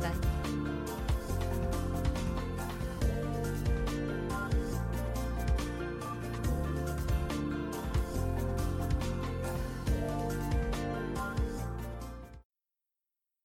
Bye. 0.01 0.34